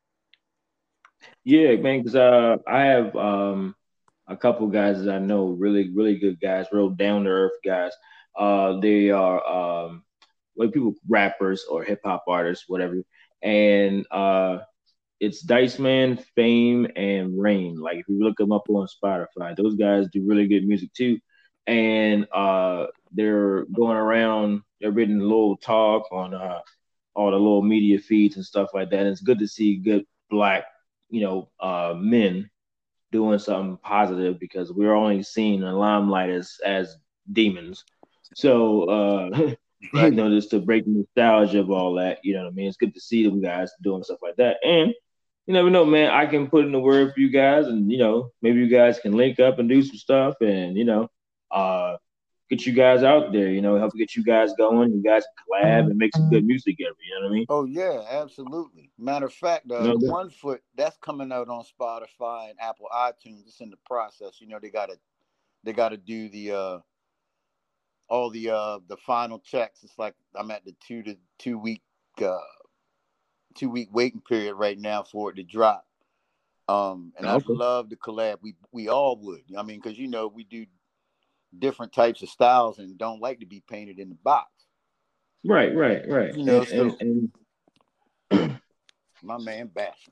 Yeah, 1.44 1.76
man, 1.76 2.00
because 2.00 2.16
uh, 2.16 2.56
I 2.68 2.82
have 2.82 3.16
um, 3.16 3.74
a 4.28 4.36
couple 4.36 4.66
guys 4.68 5.02
that 5.02 5.14
I 5.14 5.18
know, 5.18 5.46
really, 5.46 5.90
really 5.90 6.18
good 6.18 6.40
guys, 6.40 6.66
real 6.72 6.90
down 6.90 7.24
to 7.24 7.30
earth 7.30 7.58
guys. 7.64 7.92
Uh, 8.36 8.78
they 8.80 9.10
are 9.10 9.46
um, 9.46 10.04
like 10.56 10.72
people, 10.72 10.94
rappers 11.08 11.64
or 11.70 11.82
hip 11.84 12.00
hop 12.04 12.24
artists, 12.28 12.64
whatever. 12.68 13.02
And 13.42 14.06
uh, 14.10 14.58
it's 15.20 15.40
Dice 15.42 15.78
Man, 15.78 16.16
Fame, 16.34 16.86
and 16.96 17.40
Rain. 17.40 17.76
Like 17.80 17.98
if 17.98 18.08
you 18.08 18.22
look 18.22 18.36
them 18.36 18.52
up 18.52 18.68
on 18.68 18.86
Spotify, 18.86 19.56
those 19.56 19.76
guys 19.76 20.08
do 20.12 20.26
really 20.26 20.46
good 20.48 20.66
music 20.66 20.92
too. 20.92 21.18
And 21.66 22.26
uh, 22.32 22.86
they're 23.12 23.64
going 23.66 23.96
around, 23.96 24.62
they're 24.80 24.90
a 24.90 25.06
little 25.06 25.56
talk 25.56 26.10
on 26.12 26.34
uh, 26.34 26.60
all 27.14 27.30
the 27.30 27.36
little 27.36 27.62
media 27.62 27.98
feeds 27.98 28.36
and 28.36 28.44
stuff 28.44 28.70
like 28.74 28.90
that. 28.90 29.00
And 29.00 29.08
it's 29.08 29.22
good 29.22 29.38
to 29.38 29.48
see 29.48 29.76
good 29.76 30.04
black, 30.30 30.64
you 31.10 31.22
know, 31.22 31.50
uh, 31.60 31.94
men 31.96 32.50
doing 33.12 33.38
something 33.38 33.78
positive 33.78 34.40
because 34.40 34.72
we're 34.72 34.92
only 34.92 35.22
seeing 35.22 35.60
the 35.60 35.72
limelight 35.72 36.30
as 36.30 36.56
as 36.64 36.96
demons. 37.32 37.84
So 38.34 38.84
uh 38.84 39.52
right. 39.92 40.12
you 40.12 40.16
know, 40.16 40.30
just 40.30 40.50
to 40.50 40.60
break 40.60 40.84
the 40.84 40.90
nostalgia 40.90 41.60
of 41.60 41.70
all 41.70 41.94
that, 41.94 42.18
you 42.22 42.34
know 42.34 42.44
what 42.44 42.52
I 42.52 42.54
mean? 42.54 42.68
It's 42.68 42.76
good 42.76 42.94
to 42.94 43.00
see 43.00 43.24
them 43.24 43.40
guys 43.40 43.70
doing 43.82 44.02
stuff 44.02 44.20
like 44.22 44.36
that. 44.36 44.58
And 44.64 44.94
you 45.46 45.52
never 45.52 45.70
know, 45.70 45.84
man. 45.84 46.10
I 46.10 46.26
can 46.26 46.48
put 46.48 46.64
in 46.64 46.72
the 46.72 46.80
word 46.80 47.12
for 47.12 47.20
you 47.20 47.30
guys, 47.30 47.66
and 47.66 47.90
you 47.90 47.98
know, 47.98 48.30
maybe 48.40 48.60
you 48.60 48.68
guys 48.68 48.98
can 48.98 49.12
link 49.12 49.40
up 49.40 49.58
and 49.58 49.68
do 49.68 49.82
some 49.82 49.96
stuff, 49.96 50.36
and 50.40 50.76
you 50.76 50.84
know, 50.84 51.10
uh, 51.50 51.96
get 52.48 52.64
you 52.64 52.72
guys 52.72 53.02
out 53.02 53.32
there. 53.32 53.48
You 53.48 53.60
know, 53.60 53.78
help 53.78 53.92
get 53.94 54.16
you 54.16 54.24
guys 54.24 54.52
going. 54.56 54.92
You 54.92 55.02
guys 55.02 55.22
can 55.22 55.62
collab 55.62 55.90
and 55.90 55.96
make 55.96 56.16
some 56.16 56.30
good 56.30 56.46
music 56.46 56.78
together. 56.78 56.96
You 57.06 57.14
know 57.14 57.26
what 57.26 57.30
I 57.30 57.34
mean? 57.34 57.46
Oh 57.50 57.64
yeah, 57.64 58.04
absolutely. 58.08 58.90
Matter 58.98 59.26
of 59.26 59.34
fact, 59.34 59.70
uh, 59.70 59.82
no, 59.82 59.96
one 59.96 60.30
foot 60.30 60.62
that's 60.76 60.96
coming 60.98 61.30
out 61.30 61.48
on 61.48 61.64
Spotify 61.64 62.48
and 62.48 62.58
Apple 62.58 62.88
iTunes. 62.94 63.46
It's 63.46 63.60
in 63.60 63.70
the 63.70 63.78
process. 63.84 64.40
You 64.40 64.48
know, 64.48 64.58
they 64.60 64.70
gotta 64.70 64.98
they 65.62 65.74
gotta 65.74 65.98
do 65.98 66.30
the 66.30 66.52
uh 66.52 66.78
all 68.08 68.30
the 68.30 68.50
uh 68.50 68.78
the 68.88 68.96
final 68.98 69.38
checks. 69.38 69.82
It's 69.82 69.98
like 69.98 70.14
I'm 70.34 70.50
at 70.50 70.64
the 70.64 70.74
two 70.86 71.02
to 71.04 71.16
two 71.38 71.58
week 71.58 71.82
uh 72.22 72.38
two 73.54 73.70
week 73.70 73.88
waiting 73.92 74.20
period 74.20 74.54
right 74.54 74.78
now 74.78 75.02
for 75.02 75.30
it 75.30 75.36
to 75.36 75.42
drop. 75.42 75.86
Um, 76.66 77.12
and 77.18 77.26
okay. 77.26 77.36
I'd 77.36 77.48
love 77.48 77.90
to 77.90 77.96
collab. 77.96 78.38
We 78.42 78.54
we 78.72 78.88
all 78.88 79.16
would. 79.22 79.42
I 79.56 79.62
mean, 79.62 79.80
because 79.82 79.98
you 79.98 80.08
know 80.08 80.28
we 80.28 80.44
do 80.44 80.66
different 81.58 81.92
types 81.92 82.22
of 82.22 82.28
styles 82.28 82.78
and 82.78 82.98
don't 82.98 83.20
like 83.20 83.40
to 83.40 83.46
be 83.46 83.62
painted 83.68 83.98
in 83.98 84.08
the 84.08 84.16
box. 84.16 84.50
Right, 85.44 85.74
right, 85.76 86.08
right. 86.08 86.34
You 86.34 86.44
know, 86.44 86.62
and, 86.72 86.96
and, 87.00 87.32
and 88.30 88.60
my 89.22 89.38
man 89.38 89.66
Bash. 89.68 90.08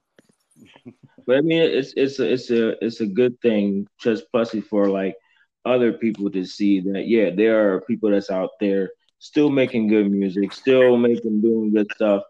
but 1.26 1.38
I 1.38 1.40
mean, 1.40 1.62
it's 1.62 1.94
it's 1.96 2.18
a 2.18 2.32
it's 2.32 2.50
a 2.50 2.84
it's 2.84 3.00
a 3.00 3.06
good 3.06 3.40
thing, 3.40 3.86
just 3.98 4.24
plus 4.30 4.54
for 4.68 4.88
like 4.88 5.16
other 5.64 5.92
people 5.92 6.30
to 6.30 6.44
see 6.44 6.80
that 6.80 7.06
yeah, 7.06 7.30
there 7.30 7.74
are 7.74 7.80
people 7.82 8.10
that's 8.10 8.30
out 8.30 8.50
there 8.60 8.90
still 9.18 9.50
making 9.50 9.88
good 9.88 10.10
music, 10.10 10.52
still 10.52 10.96
making 10.96 11.40
doing 11.40 11.72
good 11.72 11.90
stuff, 11.94 12.22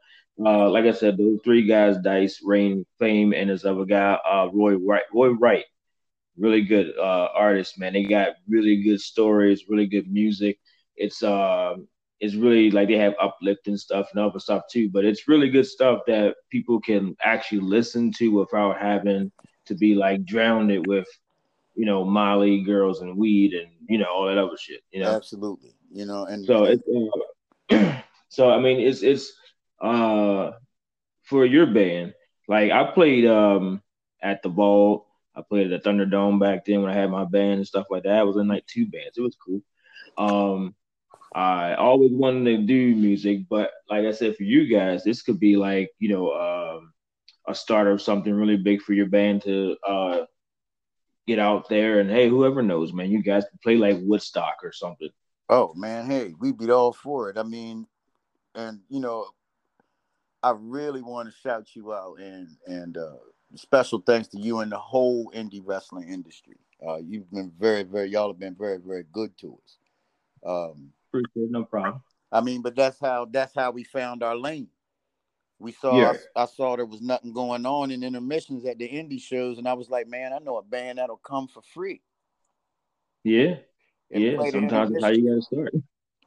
uh, 0.44 0.68
like 0.70 0.84
I 0.86 0.92
said, 0.92 1.16
those 1.16 1.40
three 1.44 1.66
guys, 1.66 1.98
Dice, 1.98 2.40
Rain, 2.42 2.86
Fame, 2.98 3.32
and 3.32 3.50
this 3.50 3.64
other 3.64 3.84
guy, 3.84 4.18
uh, 4.28 4.48
Roy 4.52 4.76
Wright. 4.76 5.02
Roy 5.12 5.28
Wright, 5.28 5.64
really 6.36 6.62
good 6.62 6.92
uh, 6.98 7.28
artist, 7.34 7.78
man. 7.78 7.92
They 7.92 8.04
got 8.04 8.30
really 8.48 8.82
good 8.82 9.00
stories, 9.00 9.64
really 9.68 9.86
good 9.86 10.10
music. 10.10 10.58
It's 10.96 11.22
uh, 11.22 11.76
it's 12.20 12.34
really 12.34 12.70
like 12.70 12.88
they 12.88 12.98
have 12.98 13.14
uplifting 13.20 13.76
stuff 13.76 14.08
and 14.12 14.24
other 14.24 14.38
stuff 14.38 14.62
too. 14.70 14.88
But 14.88 15.04
it's 15.04 15.28
really 15.28 15.50
good 15.50 15.66
stuff 15.66 16.00
that 16.06 16.36
people 16.50 16.80
can 16.80 17.14
actually 17.22 17.60
listen 17.60 18.12
to 18.14 18.28
without 18.28 18.80
having 18.80 19.30
to 19.66 19.74
be 19.74 19.94
like 19.94 20.24
drowned 20.24 20.86
with, 20.86 21.08
you 21.74 21.86
know, 21.86 22.04
Molly, 22.04 22.62
girls, 22.62 23.00
and 23.00 23.16
weed, 23.16 23.54
and 23.54 23.70
you 23.88 23.98
know 23.98 24.06
all 24.06 24.26
that 24.26 24.38
other 24.38 24.56
shit. 24.56 24.82
You 24.90 25.00
know, 25.00 25.14
absolutely. 25.14 25.74
You 25.92 26.06
know, 26.06 26.24
and 26.24 26.44
so 26.44 26.64
it's 26.64 26.82
uh, 27.70 28.00
so 28.28 28.50
I 28.50 28.60
mean 28.60 28.80
it's 28.80 29.02
it's 29.02 29.32
uh 29.80 30.52
for 31.24 31.46
your 31.46 31.66
band. 31.66 32.14
Like 32.48 32.70
I 32.70 32.84
played 32.92 33.26
um 33.26 33.82
at 34.22 34.42
the 34.42 34.48
Vault. 34.48 35.06
I 35.34 35.40
played 35.40 35.72
at 35.72 35.82
the 35.82 35.88
Thunderdome 35.88 36.38
back 36.38 36.64
then 36.64 36.82
when 36.82 36.90
I 36.90 36.94
had 36.94 37.10
my 37.10 37.24
band 37.24 37.54
and 37.54 37.66
stuff 37.66 37.86
like 37.90 38.02
that. 38.02 38.18
I 38.18 38.22
was 38.22 38.36
in 38.36 38.48
like 38.48 38.66
two 38.66 38.86
bands. 38.86 39.16
It 39.16 39.22
was 39.22 39.36
cool. 39.36 39.62
Um 40.18 40.74
I 41.34 41.74
always 41.74 42.12
wanted 42.12 42.44
to 42.44 42.66
do 42.66 42.94
music, 42.94 43.48
but 43.48 43.70
like 43.88 44.04
I 44.04 44.10
said, 44.10 44.36
for 44.36 44.42
you 44.42 44.66
guys, 44.66 45.02
this 45.02 45.22
could 45.22 45.40
be 45.40 45.56
like, 45.56 45.90
you 45.98 46.10
know, 46.10 46.32
um, 46.32 46.92
a 47.48 47.54
start 47.54 47.86
of 47.86 48.02
something 48.02 48.32
really 48.32 48.58
big 48.58 48.82
for 48.82 48.92
your 48.92 49.06
band 49.06 49.42
to 49.42 49.76
uh, 49.86 50.18
get 51.26 51.38
out 51.38 51.68
there. 51.68 52.00
And 52.00 52.10
hey, 52.10 52.28
whoever 52.28 52.62
knows, 52.62 52.92
man, 52.92 53.10
you 53.10 53.22
guys 53.22 53.44
can 53.48 53.58
play 53.62 53.76
like 53.76 53.98
Woodstock 54.00 54.56
or 54.62 54.72
something. 54.72 55.10
Oh 55.48 55.72
man, 55.74 56.06
hey, 56.06 56.34
we'd 56.38 56.58
be 56.58 56.70
all 56.70 56.92
for 56.92 57.30
it. 57.30 57.36
I 57.36 57.42
mean, 57.42 57.86
and 58.54 58.80
you 58.88 59.00
know, 59.00 59.26
I 60.42 60.54
really 60.56 61.02
want 61.02 61.28
to 61.28 61.34
shout 61.40 61.68
you 61.74 61.92
out 61.92 62.18
and 62.18 62.48
and 62.66 62.96
uh, 62.96 63.16
special 63.54 64.02
thanks 64.04 64.28
to 64.28 64.38
you 64.38 64.60
and 64.60 64.72
the 64.72 64.78
whole 64.78 65.30
indie 65.34 65.62
wrestling 65.64 66.08
industry. 66.08 66.56
Uh, 66.86 66.96
you've 66.96 67.30
been 67.30 67.52
very, 67.58 67.84
very, 67.84 68.08
y'all 68.08 68.28
have 68.28 68.40
been 68.40 68.56
very, 68.56 68.78
very 68.78 69.04
good 69.12 69.36
to 69.38 69.58
us. 69.64 69.78
Um, 70.44 70.90
Appreciate 71.10 71.50
no 71.50 71.64
problem. 71.64 72.02
I 72.32 72.40
mean, 72.40 72.62
but 72.62 72.74
that's 72.74 72.98
how 72.98 73.26
that's 73.30 73.54
how 73.54 73.70
we 73.70 73.84
found 73.84 74.22
our 74.22 74.36
lane. 74.36 74.68
We 75.62 75.72
saw 75.72 75.96
yeah. 75.96 76.14
I, 76.36 76.42
I, 76.42 76.46
saw 76.46 76.76
there 76.76 76.86
was 76.86 77.00
nothing 77.00 77.32
going 77.32 77.64
on 77.64 77.90
in 77.90 78.02
intermissions 78.02 78.64
at 78.66 78.78
the 78.78 78.88
indie 78.88 79.20
shows, 79.20 79.58
and 79.58 79.68
I 79.68 79.74
was 79.74 79.88
like, 79.88 80.08
man, 80.08 80.32
I 80.32 80.38
know 80.38 80.58
a 80.58 80.62
band 80.62 80.98
that'll 80.98 81.16
come 81.16 81.48
for 81.48 81.62
free. 81.62 82.02
Yeah, 83.22 83.56
yeah. 84.10 84.50
Sometimes 84.50 84.92
that's 84.92 85.04
how 85.04 85.10
you 85.10 85.28
gotta 85.28 85.42
start. 85.42 85.72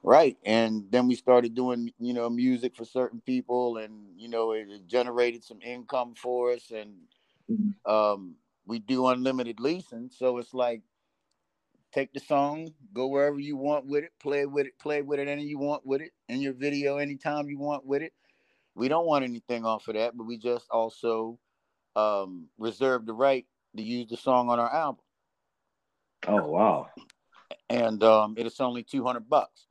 Right. 0.06 0.38
And 0.46 0.86
then 0.92 1.08
we 1.08 1.16
started 1.16 1.56
doing, 1.56 1.92
you 1.98 2.14
know, 2.14 2.30
music 2.30 2.76
for 2.76 2.86
certain 2.86 3.22
people 3.26 3.78
and, 3.78 4.06
you 4.16 4.30
know, 4.30 4.52
it 4.52 4.68
generated 4.86 5.44
some 5.44 5.60
income 5.64 6.14
for 6.16 6.52
us 6.52 6.70
and 6.70 6.94
mm-hmm. 7.52 7.92
um, 7.92 8.36
we 8.68 8.78
do 8.78 9.08
unlimited 9.08 9.60
leasing. 9.60 10.12
So 10.14 10.38
it's 10.38 10.54
like 10.54 10.84
take 11.92 12.14
the 12.14 12.20
song, 12.20 12.72
go 12.94 13.08
wherever 13.08 13.40
you 13.40 13.58
want 13.58 13.88
with 13.88 14.04
it, 14.04 14.12
play 14.20 14.46
with 14.46 14.68
it, 14.68 14.78
play 14.78 15.02
with 15.02 15.20
it 15.20 15.28
any 15.28 15.44
you 15.44 15.58
want 15.58 15.84
with 15.84 16.02
it, 16.02 16.12
in 16.30 16.40
your 16.40 16.54
video 16.54 16.98
anytime 16.98 17.50
you 17.50 17.58
want 17.58 17.84
with 17.84 18.04
it. 18.04 18.14
We 18.76 18.88
don't 18.88 19.06
want 19.06 19.24
anything 19.24 19.66
off 19.66 19.88
of 19.88 19.96
that, 19.96 20.18
but 20.18 20.26
we 20.26 20.38
just 20.38 20.70
also 20.70 21.40
um, 21.96 22.48
reserve 22.58 23.06
the 23.06 23.14
right 23.14 23.46
to 23.76 23.84
use 23.84 24.10
the 24.10 24.18
song 24.18 24.50
on 24.50 24.60
our 24.60 24.72
album. 24.74 25.04
Oh 26.28 26.48
wow. 26.48 26.88
And 27.70 28.04
um, 28.04 28.36
it 28.38 28.46
is 28.46 28.60
only 28.60 28.84
200 28.84 29.30
bucks. 29.30 29.66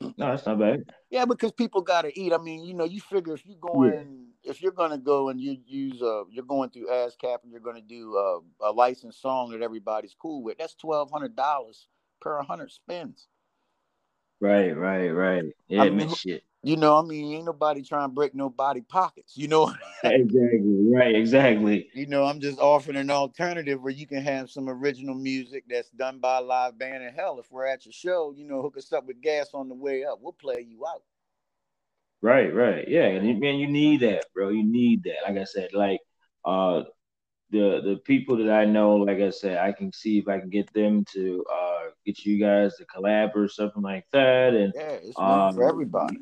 No, 0.00 0.12
that's 0.16 0.46
not 0.46 0.58
bad. 0.58 0.84
Yeah, 1.10 1.24
because 1.24 1.52
people 1.52 1.80
gotta 1.80 2.16
eat. 2.18 2.32
I 2.32 2.38
mean, 2.38 2.64
you 2.64 2.74
know, 2.74 2.84
you 2.84 3.00
figure 3.00 3.34
if 3.34 3.44
you're 3.44 3.58
going, 3.58 4.28
yeah. 4.42 4.50
if 4.50 4.62
you're 4.62 4.72
gonna 4.72 4.98
go 4.98 5.28
and 5.28 5.40
you 5.40 5.56
use, 5.66 6.00
uh, 6.00 6.22
you're 6.30 6.44
going 6.44 6.70
through 6.70 6.88
ASCAP 6.88 7.38
and 7.42 7.50
you're 7.50 7.60
gonna 7.60 7.80
do 7.80 8.16
uh, 8.16 8.68
a 8.68 8.70
licensed 8.70 9.20
song 9.20 9.50
that 9.50 9.62
everybody's 9.62 10.14
cool 10.14 10.42
with. 10.44 10.58
That's 10.58 10.74
twelve 10.74 11.10
hundred 11.10 11.34
dollars 11.34 11.88
per 12.20 12.40
hundred 12.42 12.70
spins. 12.70 13.26
Right, 14.40 14.76
right, 14.76 15.08
right. 15.08 15.44
Yeah, 15.66 15.82
I 15.82 15.90
mean, 15.90 16.14
shit. 16.14 16.44
You 16.64 16.76
know, 16.76 16.98
I 16.98 17.02
mean, 17.02 17.34
ain't 17.34 17.44
nobody 17.44 17.82
trying 17.82 18.08
to 18.08 18.14
break 18.14 18.34
nobody 18.34 18.80
pockets. 18.80 19.36
You 19.36 19.46
know. 19.46 19.72
exactly. 20.04 20.88
Right. 20.92 21.14
Exactly. 21.14 21.88
You 21.94 22.06
know, 22.06 22.24
I'm 22.24 22.40
just 22.40 22.58
offering 22.58 22.96
an 22.96 23.10
alternative 23.10 23.80
where 23.80 23.92
you 23.92 24.08
can 24.08 24.22
have 24.22 24.50
some 24.50 24.68
original 24.68 25.14
music 25.14 25.64
that's 25.68 25.90
done 25.90 26.18
by 26.18 26.38
a 26.38 26.40
live 26.40 26.76
band. 26.76 27.04
And 27.04 27.14
hell, 27.14 27.38
if 27.38 27.46
we're 27.52 27.66
at 27.66 27.86
your 27.86 27.92
show, 27.92 28.34
you 28.36 28.44
know, 28.44 28.60
hook 28.60 28.76
us 28.76 28.92
up 28.92 29.06
with 29.06 29.20
gas 29.22 29.50
on 29.54 29.68
the 29.68 29.74
way 29.74 30.04
up. 30.04 30.18
We'll 30.20 30.32
play 30.32 30.66
you 30.68 30.84
out. 30.84 31.02
Right. 32.22 32.52
Right. 32.52 32.88
Yeah. 32.88 33.06
And 33.06 33.38
man, 33.38 33.54
you 33.56 33.68
need 33.68 34.00
that, 34.00 34.24
bro. 34.34 34.48
You 34.48 34.64
need 34.64 35.04
that. 35.04 35.28
Like 35.28 35.40
I 35.40 35.44
said, 35.44 35.68
like 35.72 36.00
uh, 36.44 36.82
the 37.50 37.80
the 37.84 38.00
people 38.04 38.36
that 38.38 38.50
I 38.50 38.64
know, 38.64 38.96
like 38.96 39.20
I 39.20 39.30
said, 39.30 39.58
I 39.58 39.70
can 39.70 39.92
see 39.92 40.18
if 40.18 40.26
I 40.26 40.40
can 40.40 40.50
get 40.50 40.72
them 40.72 41.04
to 41.12 41.44
uh 41.52 41.90
get 42.04 42.24
you 42.24 42.40
guys 42.40 42.74
to 42.78 42.84
collab 42.86 43.36
or 43.36 43.46
something 43.48 43.82
like 43.82 44.06
that. 44.12 44.54
And 44.54 44.72
yeah, 44.74 44.98
it's 45.00 45.16
um, 45.16 45.54
for 45.54 45.62
everybody 45.62 46.18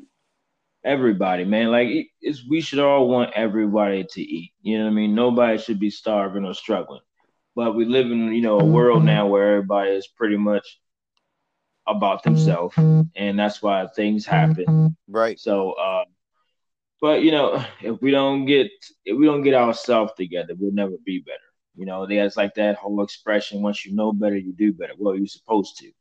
everybody, 0.87 1.43
man. 1.43 1.69
Like 1.69 1.89
it's 2.21 2.47
we 2.47 2.61
should 2.61 2.79
all 2.79 3.09
want 3.09 3.33
everybody 3.35 4.05
to 4.11 4.21
eat. 4.21 4.53
You 4.61 4.77
know 4.77 4.85
what 4.85 4.91
I 4.91 4.93
mean? 4.93 5.13
Nobody 5.13 5.57
should 5.57 5.79
be 5.79 5.89
starving 5.89 6.45
or 6.45 6.53
struggling. 6.53 7.01
But 7.55 7.75
we 7.75 7.85
live 7.85 8.09
in 8.09 8.33
you 8.33 8.41
know 8.41 8.59
a 8.59 8.65
world 8.65 9.03
now 9.03 9.27
where 9.27 9.55
everybody 9.55 9.91
is 9.91 10.07
pretty 10.07 10.37
much 10.37 10.79
about 11.87 12.23
themselves, 12.23 12.75
and 12.77 13.39
that's 13.39 13.61
why 13.61 13.85
things 13.87 14.25
happen. 14.25 14.95
Right. 15.07 15.39
So, 15.39 15.71
uh, 15.73 16.05
but 17.01 17.21
you 17.21 17.31
know, 17.31 17.63
if 17.81 18.01
we 18.01 18.11
don't 18.11 18.45
get 18.45 18.71
if 19.05 19.17
we 19.17 19.25
don't 19.25 19.43
get 19.43 19.53
ourselves 19.53 20.13
together, 20.17 20.53
we'll 20.57 20.71
never 20.73 20.95
be 21.05 21.19
better. 21.19 21.37
You 21.75 21.85
know, 21.85 22.07
there's 22.07 22.37
like 22.37 22.55
that 22.55 22.77
whole 22.77 23.03
expression: 23.03 23.61
once 23.61 23.85
you 23.85 23.93
know 23.93 24.13
better, 24.13 24.37
you 24.37 24.53
do 24.53 24.73
better. 24.73 24.93
Well, 24.97 25.15
you're 25.15 25.27
supposed 25.27 25.77
to. 25.77 25.91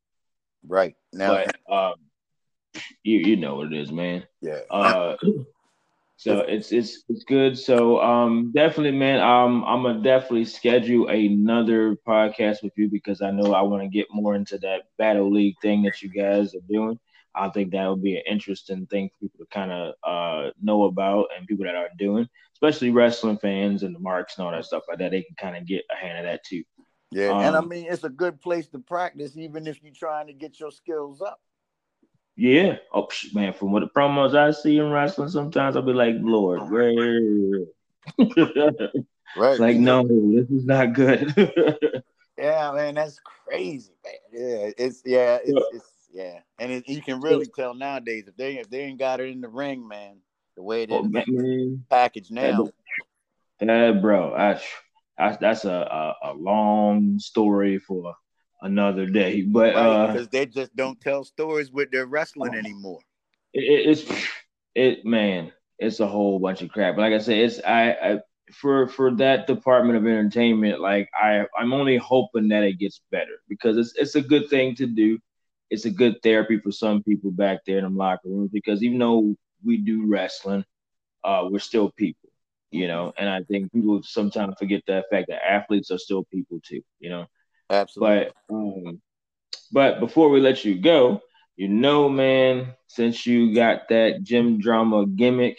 Right 0.68 0.96
now, 1.12 1.44
but 1.44 1.72
um, 1.72 1.94
you 3.02 3.18
you 3.18 3.36
know 3.36 3.56
what 3.56 3.72
it 3.72 3.78
is, 3.78 3.92
man. 3.92 4.26
Yeah. 4.40 4.60
Uh, 4.70 5.16
so 6.16 6.38
it's 6.40 6.72
it's 6.72 7.04
it's 7.08 7.24
good. 7.24 7.58
So 7.58 8.00
um, 8.00 8.50
definitely, 8.54 8.98
man. 8.98 9.20
Um, 9.20 9.64
I'm 9.64 9.82
gonna 9.82 10.02
definitely 10.02 10.46
schedule 10.46 11.08
another 11.08 11.96
podcast 12.08 12.62
with 12.62 12.72
you 12.76 12.88
because 12.88 13.20
I 13.20 13.30
know 13.30 13.52
I 13.52 13.62
want 13.62 13.82
to 13.82 13.88
get 13.88 14.06
more 14.10 14.34
into 14.34 14.56
that 14.58 14.84
battle 14.96 15.30
league 15.30 15.56
thing 15.60 15.82
that 15.82 16.00
you 16.02 16.08
guys 16.08 16.54
are 16.54 16.66
doing. 16.70 16.98
I 17.34 17.50
think 17.50 17.72
that 17.72 17.86
would 17.86 18.02
be 18.02 18.16
an 18.16 18.22
interesting 18.26 18.86
thing 18.86 19.10
for 19.10 19.28
people 19.28 19.44
to 19.44 19.54
kind 19.54 19.70
of 19.70 19.94
uh, 20.02 20.50
know 20.62 20.84
about 20.84 21.26
and 21.36 21.46
people 21.46 21.66
that 21.66 21.74
are 21.74 21.90
doing, 21.98 22.26
especially 22.54 22.90
wrestling 22.90 23.36
fans 23.36 23.82
and 23.82 23.94
the 23.94 24.00
marks 24.00 24.38
and 24.38 24.46
all 24.46 24.52
that 24.52 24.64
stuff 24.64 24.84
like 24.88 24.98
that. 24.98 25.10
They 25.10 25.22
can 25.22 25.36
kind 25.36 25.54
of 25.54 25.66
get 25.66 25.84
a 25.92 25.96
hand 25.96 26.18
of 26.18 26.24
that 26.24 26.44
too. 26.44 26.64
Yeah, 27.12 27.28
um, 27.28 27.42
and 27.42 27.56
I 27.56 27.60
mean 27.60 27.86
it's 27.88 28.04
a 28.04 28.08
good 28.08 28.40
place 28.40 28.68
to 28.68 28.78
practice, 28.78 29.36
even 29.36 29.66
if 29.66 29.82
you're 29.82 29.92
trying 29.94 30.28
to 30.28 30.32
get 30.32 30.58
your 30.58 30.70
skills 30.70 31.20
up. 31.20 31.40
Yeah. 32.36 32.76
Oh 32.92 33.08
man, 33.32 33.54
from 33.54 33.72
what 33.72 33.80
the 33.80 33.88
promos 33.88 34.36
I 34.36 34.50
see 34.50 34.78
in 34.78 34.90
wrestling, 34.90 35.30
sometimes 35.30 35.74
I'll 35.74 35.82
be 35.82 35.92
like, 35.92 36.16
Lord, 36.20 36.60
oh 36.62 37.66
right. 39.36 39.58
Like, 39.58 39.76
no, 39.76 40.02
this 40.02 40.50
is 40.50 40.66
not 40.66 40.92
good. 40.92 41.32
yeah, 42.38 42.72
man, 42.72 42.94
that's 42.94 43.18
crazy, 43.48 43.92
man. 44.04 44.14
Yeah, 44.32 44.70
it's 44.76 45.02
yeah, 45.04 45.38
it's, 45.42 45.66
it's 45.72 45.90
yeah, 46.12 46.40
and 46.58 46.72
it, 46.72 46.88
you 46.88 47.00
can 47.00 47.20
really 47.20 47.46
tell 47.46 47.74
nowadays 47.74 48.24
if 48.28 48.36
they 48.36 48.58
if 48.58 48.68
they 48.68 48.82
ain't 48.82 48.98
got 48.98 49.20
it 49.20 49.30
in 49.30 49.40
the 49.40 49.48
ring, 49.48 49.86
man, 49.88 50.18
the 50.56 50.62
way 50.62 50.82
it 50.82 50.90
is 50.90 50.96
oh, 50.96 51.78
packaged 51.88 52.30
now. 52.30 52.68
Yeah, 53.60 53.92
bro, 53.92 54.34
I, 54.34 54.60
I 55.18 55.36
that's 55.40 55.64
a, 55.64 56.14
a, 56.22 56.32
a 56.32 56.34
long 56.34 57.18
story 57.18 57.78
for 57.78 58.14
another 58.62 59.06
day. 59.06 59.42
But 59.42 59.74
right, 59.74 59.76
uh, 59.76 60.06
because 60.12 60.28
they 60.28 60.46
just 60.46 60.74
don't 60.76 61.00
tell 61.00 61.24
stories 61.24 61.70
with 61.70 61.90
their 61.90 62.06
wrestling 62.06 62.52
oh. 62.54 62.58
anymore. 62.58 63.00
It, 63.52 63.88
it's 63.98 64.28
it 64.74 65.04
man, 65.04 65.52
it's 65.78 66.00
a 66.00 66.06
whole 66.06 66.38
bunch 66.38 66.62
of 66.62 66.70
crap. 66.70 66.96
But 66.96 67.02
like 67.02 67.12
I 67.12 67.18
said, 67.18 67.38
it's 67.38 67.60
I, 67.62 67.90
I 67.90 68.18
for 68.52 68.86
for 68.88 69.10
that 69.16 69.46
department 69.46 69.98
of 69.98 70.06
entertainment, 70.06 70.80
like 70.80 71.08
I 71.14 71.46
I'm 71.58 71.72
only 71.72 71.96
hoping 71.96 72.48
that 72.48 72.62
it 72.62 72.78
gets 72.78 73.00
better 73.10 73.42
because 73.48 73.76
it's 73.76 73.94
it's 73.96 74.14
a 74.14 74.22
good 74.22 74.48
thing 74.48 74.74
to 74.76 74.86
do. 74.86 75.18
It's 75.70 75.84
a 75.84 75.90
good 75.90 76.22
therapy 76.22 76.58
for 76.58 76.70
some 76.70 77.02
people 77.02 77.32
back 77.32 77.60
there 77.66 77.78
in 77.78 77.84
the 77.84 77.90
locker 77.90 78.28
rooms 78.28 78.50
because 78.52 78.84
even 78.84 78.98
though 78.98 79.34
we 79.64 79.78
do 79.78 80.06
wrestling, 80.06 80.64
uh, 81.24 81.48
we're 81.50 81.58
still 81.58 81.90
people, 81.90 82.30
you 82.70 82.86
know. 82.86 83.12
And 83.18 83.28
I 83.28 83.42
think 83.42 83.72
people 83.72 84.00
sometimes 84.04 84.54
forget 84.58 84.82
that 84.86 85.06
fact 85.10 85.26
that 85.28 85.44
athletes 85.44 85.90
are 85.90 85.98
still 85.98 86.24
people 86.24 86.60
too, 86.64 86.82
you 87.00 87.10
know. 87.10 87.26
Absolutely. 87.70 88.30
But 88.48 88.54
um, 88.54 89.00
but 89.72 90.00
before 90.00 90.28
we 90.28 90.40
let 90.40 90.64
you 90.64 90.78
go, 90.80 91.20
you 91.56 91.68
know, 91.68 92.08
man, 92.08 92.74
since 92.86 93.26
you 93.26 93.54
got 93.54 93.88
that 93.88 94.22
Jym 94.22 94.60
Drama 94.60 95.06
gimmick, 95.06 95.58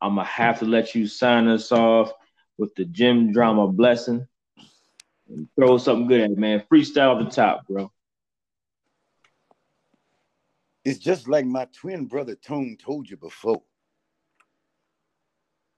I'm 0.00 0.16
gonna 0.16 0.26
have 0.28 0.58
to 0.60 0.66
let 0.66 0.94
you 0.94 1.06
sign 1.06 1.48
us 1.48 1.72
off 1.72 2.12
with 2.58 2.74
the 2.74 2.84
Jym 2.84 3.32
Drama 3.32 3.68
blessing. 3.68 4.26
And 5.28 5.48
throw 5.56 5.78
something 5.78 6.06
good 6.06 6.20
at 6.20 6.30
it, 6.32 6.38
man. 6.38 6.62
Freestyle 6.70 7.24
the 7.24 7.30
top, 7.30 7.66
bro. 7.66 7.90
It's 10.84 10.98
just 10.98 11.28
like 11.28 11.46
my 11.46 11.66
twin 11.72 12.04
brother 12.04 12.34
Tone 12.34 12.76
told 12.78 13.08
you 13.08 13.16
before. 13.16 13.62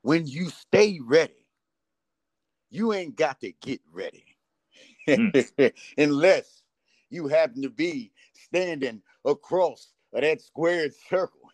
When 0.03 0.27
you 0.27 0.51
stay 0.51 0.99
ready, 1.01 1.47
you 2.71 2.93
ain't 2.93 3.17
got 3.17 3.41
to 3.41 3.53
get 3.53 3.81
ready. 3.93 4.36
Mm. 5.07 5.73
unless 5.99 6.63
you 7.11 7.29
happen 7.29 7.63
to 7.63 7.71
be 7.71 8.13
standing 8.35 9.03
across 9.25 9.93
that 10.13 10.41
squared 10.41 10.93
circle 11.09 11.47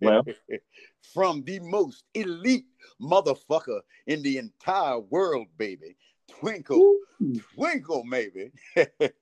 well. 0.00 0.24
from 1.14 1.42
the 1.44 1.60
most 1.60 2.04
elite 2.14 2.66
motherfucker 3.00 3.80
in 4.06 4.22
the 4.22 4.38
entire 4.38 4.98
world, 4.98 5.46
baby. 5.56 5.96
Twinkle, 6.28 6.78
Ooh. 6.78 7.40
twinkle, 7.54 8.04
maybe. 8.04 8.50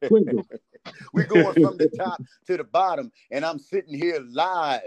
twinkle. 0.07 0.47
We're 1.13 1.27
going 1.27 1.55
from 1.63 1.77
the 1.79 1.89
top 1.89 2.21
to 2.47 2.57
the 2.57 2.65
bottom, 2.65 3.11
and 3.31 3.45
I'm 3.45 3.59
sitting 3.59 3.95
here 3.95 4.21
live, 4.21 4.83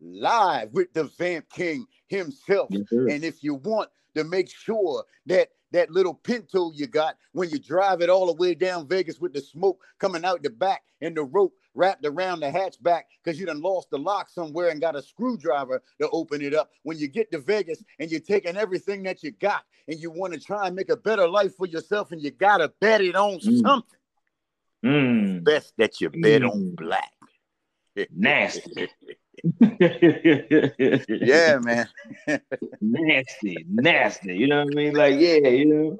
live 0.00 0.72
with 0.72 0.92
the 0.92 1.04
Vamp 1.04 1.48
King 1.50 1.86
himself. 2.06 2.68
Yes, 2.70 2.84
and 2.90 3.24
if 3.24 3.42
you 3.42 3.54
want 3.54 3.90
to 4.14 4.24
make 4.24 4.50
sure 4.50 5.04
that 5.26 5.48
that 5.72 5.90
little 5.90 6.14
Pinto 6.14 6.70
you 6.72 6.86
got 6.86 7.16
when 7.32 7.50
you 7.50 7.58
drive 7.58 8.00
it 8.00 8.08
all 8.08 8.26
the 8.26 8.34
way 8.34 8.54
down 8.54 8.86
Vegas 8.86 9.18
with 9.18 9.32
the 9.32 9.40
smoke 9.40 9.80
coming 9.98 10.24
out 10.24 10.42
the 10.42 10.50
back 10.50 10.82
and 11.00 11.16
the 11.16 11.24
rope 11.24 11.52
wrapped 11.74 12.06
around 12.06 12.40
the 12.40 12.46
hatchback 12.46 13.02
because 13.22 13.38
you 13.38 13.46
done 13.46 13.60
lost 13.60 13.90
the 13.90 13.98
lock 13.98 14.28
somewhere 14.28 14.68
and 14.68 14.80
got 14.80 14.96
a 14.96 15.02
screwdriver 15.02 15.82
to 16.00 16.08
open 16.10 16.40
it 16.42 16.54
up. 16.54 16.70
When 16.84 16.98
you 16.98 17.08
get 17.08 17.30
to 17.32 17.38
Vegas 17.38 17.82
and 17.98 18.10
you're 18.10 18.20
taking 18.20 18.56
everything 18.56 19.02
that 19.02 19.22
you 19.22 19.32
got 19.32 19.64
and 19.88 19.98
you 19.98 20.10
want 20.10 20.32
to 20.32 20.40
try 20.40 20.66
and 20.66 20.76
make 20.76 20.90
a 20.90 20.96
better 20.96 21.28
life 21.28 21.56
for 21.56 21.66
yourself 21.66 22.12
and 22.12 22.22
you 22.22 22.30
got 22.30 22.58
to 22.58 22.72
bet 22.80 23.00
it 23.00 23.16
on 23.16 23.38
mm. 23.38 23.60
something. 23.60 23.98
Mm. 24.84 25.44
Best 25.44 25.72
that 25.78 26.00
you 26.00 26.10
bet 26.10 26.42
mm. 26.42 26.50
on 26.50 26.74
black. 26.76 27.12
Nasty. 28.14 28.88
yeah, 31.08 31.58
man. 31.58 31.88
nasty, 32.80 33.66
nasty. 33.68 34.36
You 34.36 34.46
know 34.46 34.64
what 34.64 34.72
I 34.72 34.76
mean? 34.76 34.94
Like, 34.94 35.14
yeah, 35.18 35.48
you 35.48 35.66
know. 35.66 35.98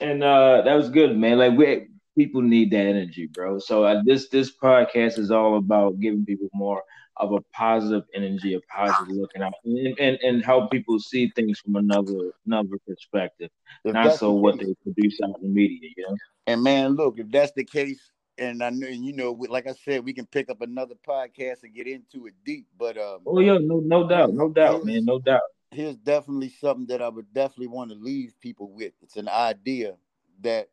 And 0.00 0.22
uh 0.22 0.62
that 0.62 0.74
was 0.74 0.90
good, 0.90 1.16
man. 1.16 1.38
Like 1.38 1.56
we 1.56 1.88
people 2.16 2.42
need 2.42 2.70
that 2.70 2.86
energy, 2.86 3.26
bro. 3.26 3.58
So 3.58 3.84
uh, 3.84 4.02
this 4.04 4.28
this 4.28 4.50
podcast 4.56 5.18
is 5.18 5.30
all 5.30 5.56
about 5.56 6.00
giving 6.00 6.24
people 6.24 6.48
more 6.54 6.82
of 7.18 7.32
a 7.32 7.40
positive 7.52 8.04
energy, 8.14 8.54
a 8.54 8.60
positive 8.60 9.16
looking 9.16 9.42
out, 9.42 9.54
and, 9.64 9.98
and, 9.98 10.18
and 10.22 10.44
help 10.44 10.70
people 10.70 10.98
see 10.98 11.30
things 11.34 11.58
from 11.60 11.76
another 11.76 12.32
another 12.46 12.78
perspective, 12.86 13.50
if 13.84 13.94
not 13.94 14.14
so 14.14 14.32
what 14.32 14.58
they 14.58 14.74
produce 14.82 15.18
out 15.24 15.36
in 15.40 15.42
the 15.42 15.48
media, 15.48 15.90
you 15.96 16.04
know. 16.08 16.16
And 16.46 16.62
man, 16.62 16.94
look, 16.94 17.18
if 17.18 17.30
that's 17.30 17.52
the 17.52 17.64
case, 17.64 18.10
and 18.38 18.62
I 18.62 18.70
know 18.70 18.88
you 18.88 19.12
know, 19.12 19.32
like 19.48 19.66
I 19.66 19.72
said, 19.72 20.04
we 20.04 20.12
can 20.12 20.26
pick 20.26 20.50
up 20.50 20.60
another 20.60 20.94
podcast 21.06 21.62
and 21.62 21.74
get 21.74 21.86
into 21.86 22.26
it 22.26 22.34
deep. 22.44 22.66
But 22.78 22.98
um, 22.98 23.20
oh 23.26 23.40
yeah, 23.40 23.58
no, 23.60 23.80
no 23.80 24.08
doubt, 24.08 24.34
no 24.34 24.50
doubt, 24.50 24.84
man, 24.84 25.04
no 25.04 25.18
doubt. 25.18 25.42
Here's 25.70 25.96
definitely 25.96 26.54
something 26.60 26.86
that 26.86 27.02
I 27.02 27.08
would 27.08 27.32
definitely 27.32 27.68
want 27.68 27.90
to 27.90 27.96
leave 27.96 28.34
people 28.40 28.70
with. 28.70 28.92
It's 29.02 29.16
an 29.16 29.28
idea 29.28 29.94
that 30.42 30.68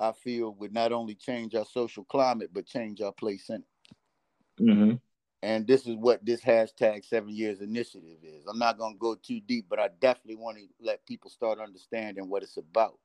I 0.00 0.12
feel 0.12 0.54
would 0.54 0.72
not 0.72 0.92
only 0.92 1.14
change 1.14 1.54
our 1.54 1.66
social 1.66 2.04
climate 2.04 2.50
but 2.52 2.66
change 2.66 3.00
our 3.00 3.12
place 3.12 3.48
in 3.50 3.56
it. 3.56 4.62
Mm-hmm. 4.62 4.94
And 5.42 5.66
this 5.66 5.86
is 5.86 5.94
what 5.94 6.24
this 6.24 6.40
hashtag 6.40 7.04
seven 7.04 7.30
years 7.30 7.60
initiative 7.60 8.18
is. 8.22 8.44
I'm 8.48 8.58
not 8.58 8.78
gonna 8.78 8.96
go 8.98 9.14
too 9.14 9.40
deep, 9.40 9.66
but 9.68 9.78
I 9.78 9.88
definitely 10.00 10.36
want 10.36 10.58
to 10.58 10.64
let 10.80 11.06
people 11.06 11.30
start 11.30 11.60
understanding 11.60 12.28
what 12.28 12.42
it's 12.42 12.56
about. 12.56 12.98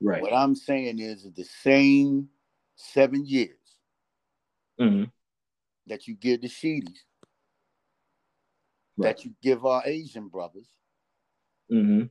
Right. 0.00 0.22
What 0.22 0.32
I'm 0.32 0.54
saying 0.54 0.98
is 0.98 1.26
the 1.34 1.44
same 1.44 2.28
seven 2.78 3.26
years 3.26 3.58
mm-hmm. 4.80 5.04
that 5.88 6.06
you 6.06 6.14
give 6.14 6.40
the 6.40 6.48
Sheedies, 6.48 6.96
right. 8.96 9.08
that 9.08 9.24
you 9.24 9.32
give 9.42 9.66
our 9.66 9.82
Asian 9.84 10.28
brothers 10.28 10.68
mm-hmm. 11.70 12.04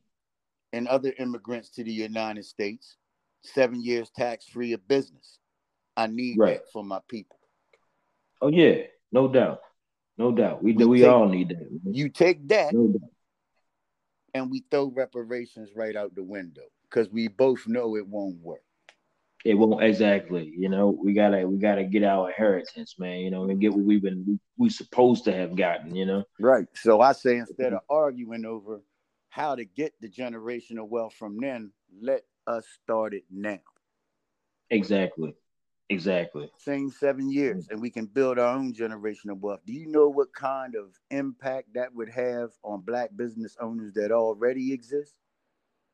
and 0.73 0.87
other 0.87 1.13
immigrants 1.17 1.69
to 1.71 1.83
the 1.83 1.91
United 1.91 2.45
States, 2.45 2.97
seven 3.41 3.81
years 3.81 4.11
tax 4.15 4.45
free 4.45 4.73
of 4.73 4.87
business. 4.87 5.39
I 5.95 6.07
need 6.07 6.37
right. 6.37 6.59
that 6.59 6.71
for 6.71 6.83
my 6.83 6.99
people. 7.07 7.39
Oh 8.41 8.49
yeah, 8.49 8.83
no 9.11 9.27
doubt, 9.27 9.61
no 10.17 10.31
doubt. 10.31 10.61
We 10.61 10.73
we, 10.73 10.85
we 10.85 10.99
take, 10.99 11.09
all 11.09 11.27
need 11.27 11.49
that. 11.49 11.95
You 11.95 12.09
take 12.09 12.47
that, 12.49 12.73
no 12.73 12.93
and 14.33 14.51
we 14.51 14.63
throw 14.69 14.91
reparations 14.95 15.71
right 15.75 15.95
out 15.95 16.13
the 16.13 16.23
window 16.23 16.61
because 16.83 17.09
we 17.09 17.27
both 17.27 17.67
know 17.67 17.95
it 17.95 18.07
won't 18.07 18.37
work 18.41 18.61
it 19.45 19.53
won't 19.53 19.83
exactly. 19.83 20.53
You 20.57 20.69
know, 20.69 20.89
we 20.89 21.13
gotta 21.13 21.47
we 21.47 21.57
gotta 21.57 21.83
get 21.83 22.03
our 22.03 22.29
inheritance, 22.29 22.95
man. 22.97 23.19
You 23.19 23.31
know, 23.31 23.43
and 23.43 23.59
get 23.59 23.73
what 23.73 23.85
we've 23.85 24.01
been 24.01 24.23
we, 24.27 24.39
we 24.57 24.69
supposed 24.69 25.23
to 25.25 25.33
have 25.33 25.55
gotten. 25.55 25.95
You 25.95 26.05
know, 26.05 26.23
right. 26.39 26.67
So 26.75 27.01
I 27.01 27.11
say 27.11 27.37
instead 27.37 27.73
of 27.73 27.81
arguing 27.89 28.45
over 28.45 28.81
how 29.29 29.55
to 29.55 29.65
get 29.65 29.93
the 30.01 30.09
generational 30.09 30.87
wealth 30.87 31.13
from 31.13 31.39
then, 31.39 31.71
let 32.01 32.23
us 32.47 32.65
start 32.83 33.13
it 33.13 33.23
now. 33.31 33.59
Exactly. 34.69 35.35
Exactly. 35.89 36.51
Same 36.57 36.89
seven 36.89 37.31
years, 37.31 37.69
and 37.69 37.79
we 37.79 37.89
can 37.89 38.07
build 38.07 38.37
our 38.37 38.53
own 38.53 38.73
generational 38.73 39.39
wealth. 39.39 39.61
Do 39.65 39.71
you 39.71 39.87
know 39.87 40.09
what 40.09 40.33
kind 40.33 40.75
of 40.75 40.89
impact 41.11 41.75
that 41.75 41.93
would 41.95 42.09
have 42.09 42.49
on 42.63 42.81
black 42.81 43.11
business 43.15 43.55
owners 43.61 43.93
that 43.93 44.11
already 44.11 44.73
exist? 44.73 45.15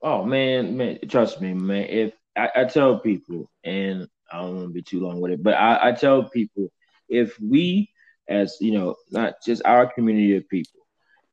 Oh 0.01 0.25
man, 0.25 0.75
man, 0.75 0.97
trust 1.07 1.41
me, 1.41 1.53
man. 1.53 1.85
If 1.89 2.13
I, 2.37 2.49
I 2.55 2.63
tell 2.65 2.99
people, 2.99 3.49
and 3.63 4.07
I 4.31 4.39
don't 4.39 4.55
want 4.55 4.67
to 4.67 4.73
be 4.73 4.81
too 4.81 5.01
long 5.01 5.21
with 5.21 5.31
it, 5.31 5.43
but 5.43 5.55
I, 5.55 5.89
I 5.89 5.91
tell 5.91 6.23
people 6.29 6.71
if 7.09 7.39
we, 7.39 7.89
as 8.27 8.57
you 8.59 8.71
know, 8.71 8.95
not 9.11 9.35
just 9.45 9.61
our 9.65 9.91
community 9.91 10.35
of 10.35 10.47
people, 10.49 10.81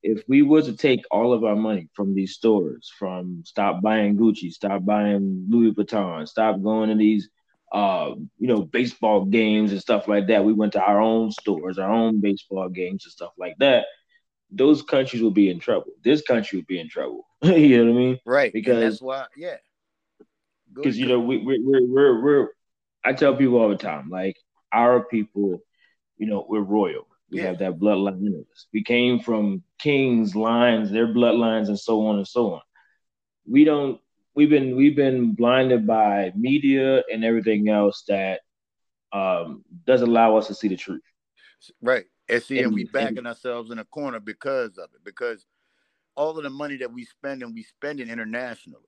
if 0.03 0.23
we 0.29 0.43
were 0.43 0.63
to 0.63 0.77
take 0.77 1.03
all 1.11 1.33
of 1.33 1.45
our 1.45 1.57
money 1.57 1.89
from 1.95 2.15
these 2.15 2.35
stores, 2.35 2.91
from 2.99 3.43
stop 3.45 3.83
buying 3.83 4.17
Gucci, 4.17 4.51
stop 4.51 4.85
buying 4.85 5.47
Louis 5.49 5.73
Vuitton, 5.73 6.27
stop 6.27 6.63
going 6.63 6.89
to 6.89 6.97
these 6.97 7.29
uh, 7.73 8.15
you 8.39 8.49
know, 8.49 8.63
baseball 8.63 9.25
games 9.25 9.73
and 9.73 9.81
stuff 9.81 10.09
like 10.09 10.27
that. 10.27 10.45
We 10.45 10.53
went 10.53 10.73
to 10.73 10.83
our 10.83 11.01
own 11.01 11.31
stores, 11.31 11.79
our 11.79 11.91
own 11.91 12.21
baseball 12.21 12.69
games 12.69 13.05
and 13.05 13.13
stuff 13.13 13.33
like 13.39 13.57
that. 13.59 13.87
Those 14.51 14.83
countries 14.83 15.23
will 15.23 15.31
be 15.31 15.51
in 15.51 15.61
trouble. 15.61 15.93
This 16.03 16.23
country 16.23 16.59
will 16.59 16.67
be 16.67 16.81
in 16.81 16.89
trouble. 16.89 17.27
you 17.43 17.79
know 17.79 17.93
what 17.93 17.99
I 17.99 18.03
mean? 18.03 18.19
Right. 18.27 18.53
Because 18.53 18.83
and 18.83 18.83
that's 18.83 19.03
why, 19.03 19.27
yeah. 19.37 19.57
Because 20.75 20.99
you 20.99 21.07
know, 21.07 21.21
we, 21.21 21.39
we, 21.39 21.61
we're 21.63 21.87
we're 21.87 22.23
we're. 22.23 22.49
I 23.05 23.13
tell 23.13 23.35
people 23.35 23.59
all 23.59 23.69
the 23.69 23.77
time, 23.77 24.11
like 24.11 24.37
our 24.73 25.05
people, 25.05 25.63
you 26.19 26.27
know, 26.27 26.47
we're 26.49 26.61
royal. 26.61 27.07
We 27.31 27.39
yeah. 27.39 27.49
have 27.49 27.59
that 27.59 27.79
bloodline 27.79 28.27
in 28.27 28.45
us. 28.53 28.67
We 28.73 28.83
came 28.83 29.21
from 29.21 29.63
kings' 29.79 30.35
lines, 30.35 30.91
their 30.91 31.07
bloodlines, 31.07 31.69
and 31.69 31.79
so 31.79 32.07
on 32.07 32.17
and 32.17 32.27
so 32.27 32.55
on. 32.55 32.61
We 33.49 33.65
don't 33.65 34.01
we've 34.35 34.51
been 34.51 34.77
we've 34.77 34.97
been 34.97 35.35
blinded 35.35 35.87
by 35.87 36.33
media 36.37 37.03
and 37.13 37.25
everything 37.25 37.69
else 37.69 38.05
that 38.09 38.41
um, 39.13 39.65
does 39.87 40.03
allow 40.03 40.37
us 40.37 40.47
to 40.49 40.55
see 40.55 40.69
the 40.69 40.77
truth. 40.77 41.03
Right. 41.83 42.05
And 42.29 42.43
see, 42.43 42.59
and, 42.59 42.67
and 42.67 42.75
we 42.75 42.85
backing 42.85 43.19
and, 43.19 43.27
ourselves 43.27 43.71
in 43.71 43.79
a 43.79 43.85
corner 43.85 44.21
because 44.21 44.79
of 44.79 44.89
it, 44.95 45.05
because 45.05 45.45
all 46.15 46.37
of 46.37 46.45
the 46.45 46.51
money 46.51 46.77
that 46.77 46.93
we 46.93 47.05
spend 47.05 47.43
and 47.43 47.55
we 47.55 47.63
spend 47.63 48.01
it 48.01 48.09
internationally. 48.09 48.85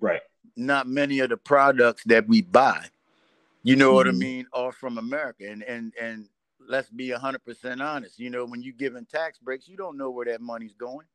Right. 0.00 0.20
Not 0.56 0.86
many 0.86 1.20
of 1.20 1.30
the 1.30 1.36
products 1.36 2.04
that 2.04 2.28
we 2.28 2.42
buy, 2.42 2.86
you 3.62 3.76
know 3.76 3.88
mm-hmm. 3.88 3.94
what 3.94 4.06
I 4.06 4.10
mm-hmm. 4.10 4.18
mean, 4.18 4.46
are 4.52 4.72
from 4.72 4.98
America. 4.98 5.48
And 5.48 5.62
and 5.62 5.92
and 6.00 6.28
let's 6.68 6.90
be 6.90 7.10
hundred 7.10 7.44
percent 7.44 7.82
honest. 7.82 8.18
You 8.18 8.30
know, 8.30 8.44
when 8.44 8.62
you 8.62 8.72
giving 8.72 9.06
tax 9.06 9.38
breaks, 9.38 9.68
you 9.68 9.76
don't 9.76 9.96
know 9.96 10.10
where 10.10 10.26
that 10.26 10.40
money's 10.40 10.74
going. 10.74 11.06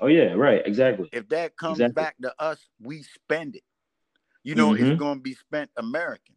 Oh 0.00 0.06
yeah, 0.06 0.32
right, 0.32 0.62
exactly. 0.64 1.08
If 1.12 1.28
that 1.30 1.56
comes 1.56 1.80
exactly. 1.80 2.02
back 2.02 2.16
to 2.22 2.34
us, 2.38 2.58
we 2.80 3.02
spend 3.02 3.56
it. 3.56 3.64
You 4.42 4.54
know, 4.54 4.70
mm-hmm. 4.70 4.84
it's 4.84 4.98
going 4.98 5.18
to 5.18 5.22
be 5.22 5.34
spent 5.34 5.70
American. 5.76 6.34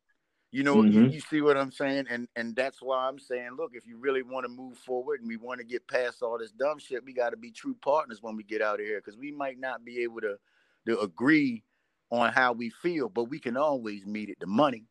You 0.51 0.63
know, 0.63 0.77
mm-hmm. 0.77 0.91
you, 0.91 1.09
you, 1.09 1.19
see 1.19 1.41
what 1.41 1.57
I'm 1.57 1.71
saying, 1.71 2.05
and 2.09 2.29
and 2.35 2.55
that's 2.55 2.81
why 2.81 3.07
I'm 3.07 3.19
saying, 3.19 3.51
look, 3.57 3.71
if 3.73 3.85
you 3.85 3.97
really 3.97 4.23
want 4.23 4.45
to 4.45 4.49
move 4.49 4.77
forward 4.77 5.19
and 5.19 5.27
we 5.27 5.35
want 5.37 5.59
to 5.59 5.65
get 5.65 5.85
past 5.87 6.21
all 6.21 6.37
this 6.37 6.51
dumb 6.51 6.79
shit, 6.79 7.03
we 7.03 7.13
got 7.13 7.31
to 7.31 7.37
be 7.37 7.51
true 7.51 7.75
partners 7.81 8.21
when 8.21 8.37
we 8.37 8.43
get 8.43 8.61
out 8.61 8.79
of 8.79 8.85
here, 8.85 9.01
because 9.03 9.17
we 9.17 9.31
might 9.31 9.59
not 9.59 9.83
be 9.83 10.03
able 10.03 10.21
to 10.21 10.37
to 10.85 10.99
agree 10.99 11.63
on 12.11 12.31
how 12.31 12.53
we 12.53 12.69
feel, 12.69 13.09
but 13.09 13.25
we 13.25 13.39
can 13.39 13.57
always 13.57 14.05
meet 14.05 14.29
it. 14.29 14.37
The 14.39 14.47
money. 14.47 14.85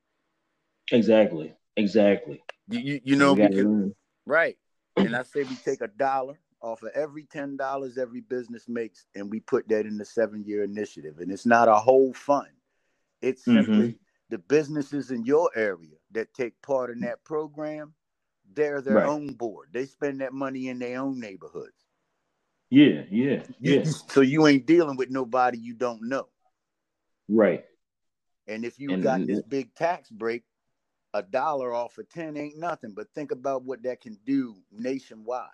Exactly. 0.91 1.55
Exactly. 1.77 2.43
You 2.69 2.81
you, 2.81 3.01
you 3.05 3.17
know, 3.17 3.35
because, 3.35 3.93
right. 4.27 4.57
And 4.97 5.17
I 5.17 5.23
say 5.23 5.43
we 5.43 5.57
take 5.57 5.81
a 5.81 5.89
dollar 5.89 6.39
off 6.61 6.83
of 6.83 6.91
every 6.95 7.25
ten 7.25 7.57
dollars 7.57 7.99
every 7.99 8.21
business 8.21 8.69
makes, 8.69 9.07
and 9.15 9.31
we 9.31 9.41
put 9.41 9.69
that 9.69 9.87
in 9.87 9.99
the 9.99 10.05
seven-year 10.05 10.63
initiative. 10.63 11.19
And 11.19 11.33
it's 11.33 11.47
not 11.47 11.69
a 11.69 11.75
whole 11.75 12.13
fund; 12.13 12.49
it's 13.23 13.45
simply 13.45 13.89
mm-hmm. 13.89 13.97
the 14.31 14.39
businesses 14.39 15.11
in 15.11 15.25
your 15.25 15.51
area 15.57 15.97
that 16.13 16.33
take 16.33 16.61
part 16.63 16.91
in 16.91 17.01
that 17.01 17.25
program. 17.25 17.93
They're 18.53 18.81
their 18.81 18.95
right. 18.97 19.09
own 19.09 19.35
board. 19.35 19.71
They 19.73 19.87
spend 19.87 20.21
that 20.21 20.33
money 20.33 20.69
in 20.69 20.79
their 20.79 21.01
own 21.01 21.19
neighborhoods. 21.19 21.84
Yeah, 22.75 23.03
yeah, 23.09 23.43
yeah. 23.61 23.85
So 24.09 24.21
you 24.21 24.49
ain't 24.49 24.67
dealing 24.67 24.97
with 24.97 25.09
nobody 25.09 25.59
you 25.59 25.75
don't 25.75 26.03
know. 26.03 26.27
Right. 27.29 27.65
And 28.49 28.65
if 28.65 28.81
you 28.81 28.91
and, 28.91 29.03
got 29.03 29.25
this 29.27 29.43
big 29.43 29.73
tax 29.77 30.11
break, 30.11 30.43
a 31.15 31.23
dollar 31.23 31.73
off 31.73 31.99
of 31.99 32.09
10 32.11 32.37
ain't 32.37 32.59
nothing. 32.59 32.93
But 32.93 33.07
think 33.15 33.31
about 33.31 33.63
what 33.63 33.85
that 33.85 34.01
can 34.01 34.19
do 34.27 34.57
nationwide. 34.73 35.47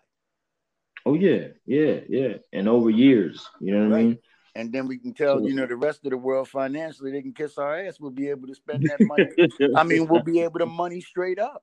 Oh 1.05 1.15
yeah, 1.15 1.49
yeah, 1.67 2.01
yeah, 2.09 2.35
and 2.53 2.69
over 2.69 2.91
years, 2.91 3.47
you 3.59 3.75
know 3.75 3.85
what 3.85 3.95
right. 3.95 4.01
I 4.01 4.05
mean. 4.05 4.19
And 4.55 4.73
then 4.73 4.87
we 4.87 4.99
can 4.99 5.15
tell, 5.15 5.47
you 5.47 5.55
know, 5.55 5.67
the 5.67 5.77
rest 5.77 6.01
of 6.05 6.11
the 6.11 6.17
world 6.19 6.49
financially, 6.49 7.13
they 7.13 7.23
can 7.23 7.33
kiss 7.33 7.57
our 7.57 7.79
ass. 7.79 8.01
We'll 8.01 8.11
be 8.11 8.29
able 8.29 8.49
to 8.49 8.55
spend 8.55 8.83
that 8.85 9.01
money. 9.01 9.75
I 9.77 9.85
mean, 9.85 10.09
we'll 10.09 10.23
be 10.23 10.41
able 10.41 10.59
to 10.59 10.67
money 10.67 11.01
straight 11.01 11.39
up. 11.39 11.63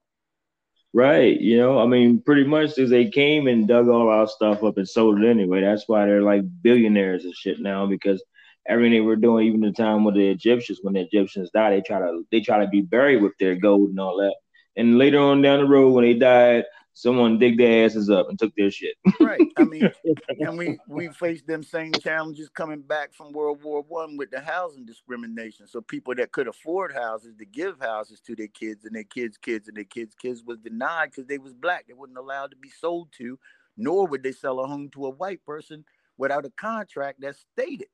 Right. 0.98 1.40
You 1.40 1.58
know, 1.58 1.78
I 1.78 1.86
mean, 1.86 2.24
pretty 2.24 2.44
much 2.44 2.80
as 2.80 2.90
they 2.90 3.08
came 3.08 3.46
and 3.46 3.68
dug 3.68 3.88
all 3.88 4.10
our 4.10 4.28
stuff 4.28 4.64
up 4.64 4.78
and 4.78 4.90
sold 4.90 5.22
it 5.22 5.30
anyway. 5.30 5.62
That's 5.62 5.88
why 5.88 6.08
they're 6.08 6.24
like 6.24 6.42
billionaires 6.64 7.24
and 7.24 7.36
shit 7.36 7.60
now 7.60 7.86
because 7.86 8.24
everything 8.68 9.06
we're 9.06 9.16
doing, 9.16 9.46
even 9.46 9.62
the 9.62 9.72
time 9.72 10.04
with 10.04 10.16
the 10.16 10.28
Egyptians, 10.28 10.80
when 10.82 10.96
the 10.96 11.02
Egyptians 11.02 11.52
die, 11.54 11.70
they 11.70 11.82
try 11.82 12.00
to 12.00 12.26
they 12.32 12.42
try 12.42 12.66
to 12.66 12.68
be 12.68 12.82
buried 12.82 13.22
with 13.22 13.34
their 13.40 13.54
gold 13.54 13.92
and 13.92 14.00
all 14.00 14.18
that. 14.18 14.34
And 14.76 14.98
later 14.98 15.20
on 15.20 15.44
down 15.44 15.60
the 15.60 15.68
road, 15.68 15.92
when 15.92 16.04
they 16.04 16.16
died, 16.16 16.66
someone 16.98 17.38
dig 17.38 17.60
their 17.60 17.86
asses 17.86 18.10
up 18.10 18.28
and 18.28 18.40
took 18.40 18.56
their 18.56 18.72
shit. 18.72 18.96
right. 19.20 19.40
I 19.56 19.64
mean, 19.66 19.92
and 20.40 20.58
we 20.58 20.80
we 20.88 21.10
faced 21.10 21.46
them 21.46 21.62
same 21.62 21.94
challenges 21.94 22.50
coming 22.50 22.82
back 22.82 23.14
from 23.14 23.34
World 23.34 23.64
War 23.64 23.84
One 23.88 24.18
with 24.18 24.32
the 24.32 24.40
housing 24.40 24.84
discrimination. 24.84 25.68
So 25.68 25.80
people 25.80 26.16
that 26.16 26.32
could 26.32 26.48
afford 26.48 26.94
houses 26.94 27.36
to 27.38 27.46
give 27.46 27.80
houses 27.80 28.20
to 28.22 28.36
their 28.36 28.48
kids 28.48 28.86
and 28.86 28.96
their 28.96 29.04
kids' 29.04 29.38
kids 29.38 29.68
and 29.68 29.78
their 29.78 29.84
kids' 29.84 30.16
kids 30.16 30.44
was 30.44 30.58
denied 30.58 31.12
because 31.12 31.28
they 31.28 31.38
was 31.38 31.54
black. 31.54 31.86
They 31.88 31.94
wasn't 31.94 32.18
allowed 32.18 32.50
to 32.52 32.58
be 32.58 32.70
sold 32.70 33.10
to, 33.20 33.38
nor 33.78 34.08
would 34.08 34.24
they 34.24 34.32
sell 34.32 34.60
a 34.60 34.68
home 34.68 34.90
to 34.94 35.06
a 35.06 35.12
white 35.12 35.46
person 35.46 35.86
without 36.18 36.46
a 36.46 36.52
contract 36.58 37.22
that 37.22 37.36
stated 37.36 37.90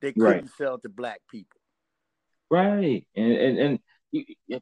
they 0.00 0.12
couldn't 0.12 0.26
right. 0.26 0.50
sell 0.56 0.78
to 0.78 0.88
black 0.88 1.20
people. 1.28 1.60
Right. 2.48 3.04
And 3.16 3.32
and 3.32 3.58
and 3.58 3.78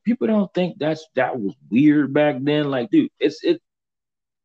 people 0.04 0.26
don't 0.26 0.52
think 0.54 0.78
that's 0.78 1.06
that 1.14 1.38
was 1.38 1.54
weird 1.70 2.12
back 2.12 2.36
then. 2.40 2.70
Like, 2.70 2.90
dude, 2.90 3.10
it's 3.18 3.42
it 3.42 3.60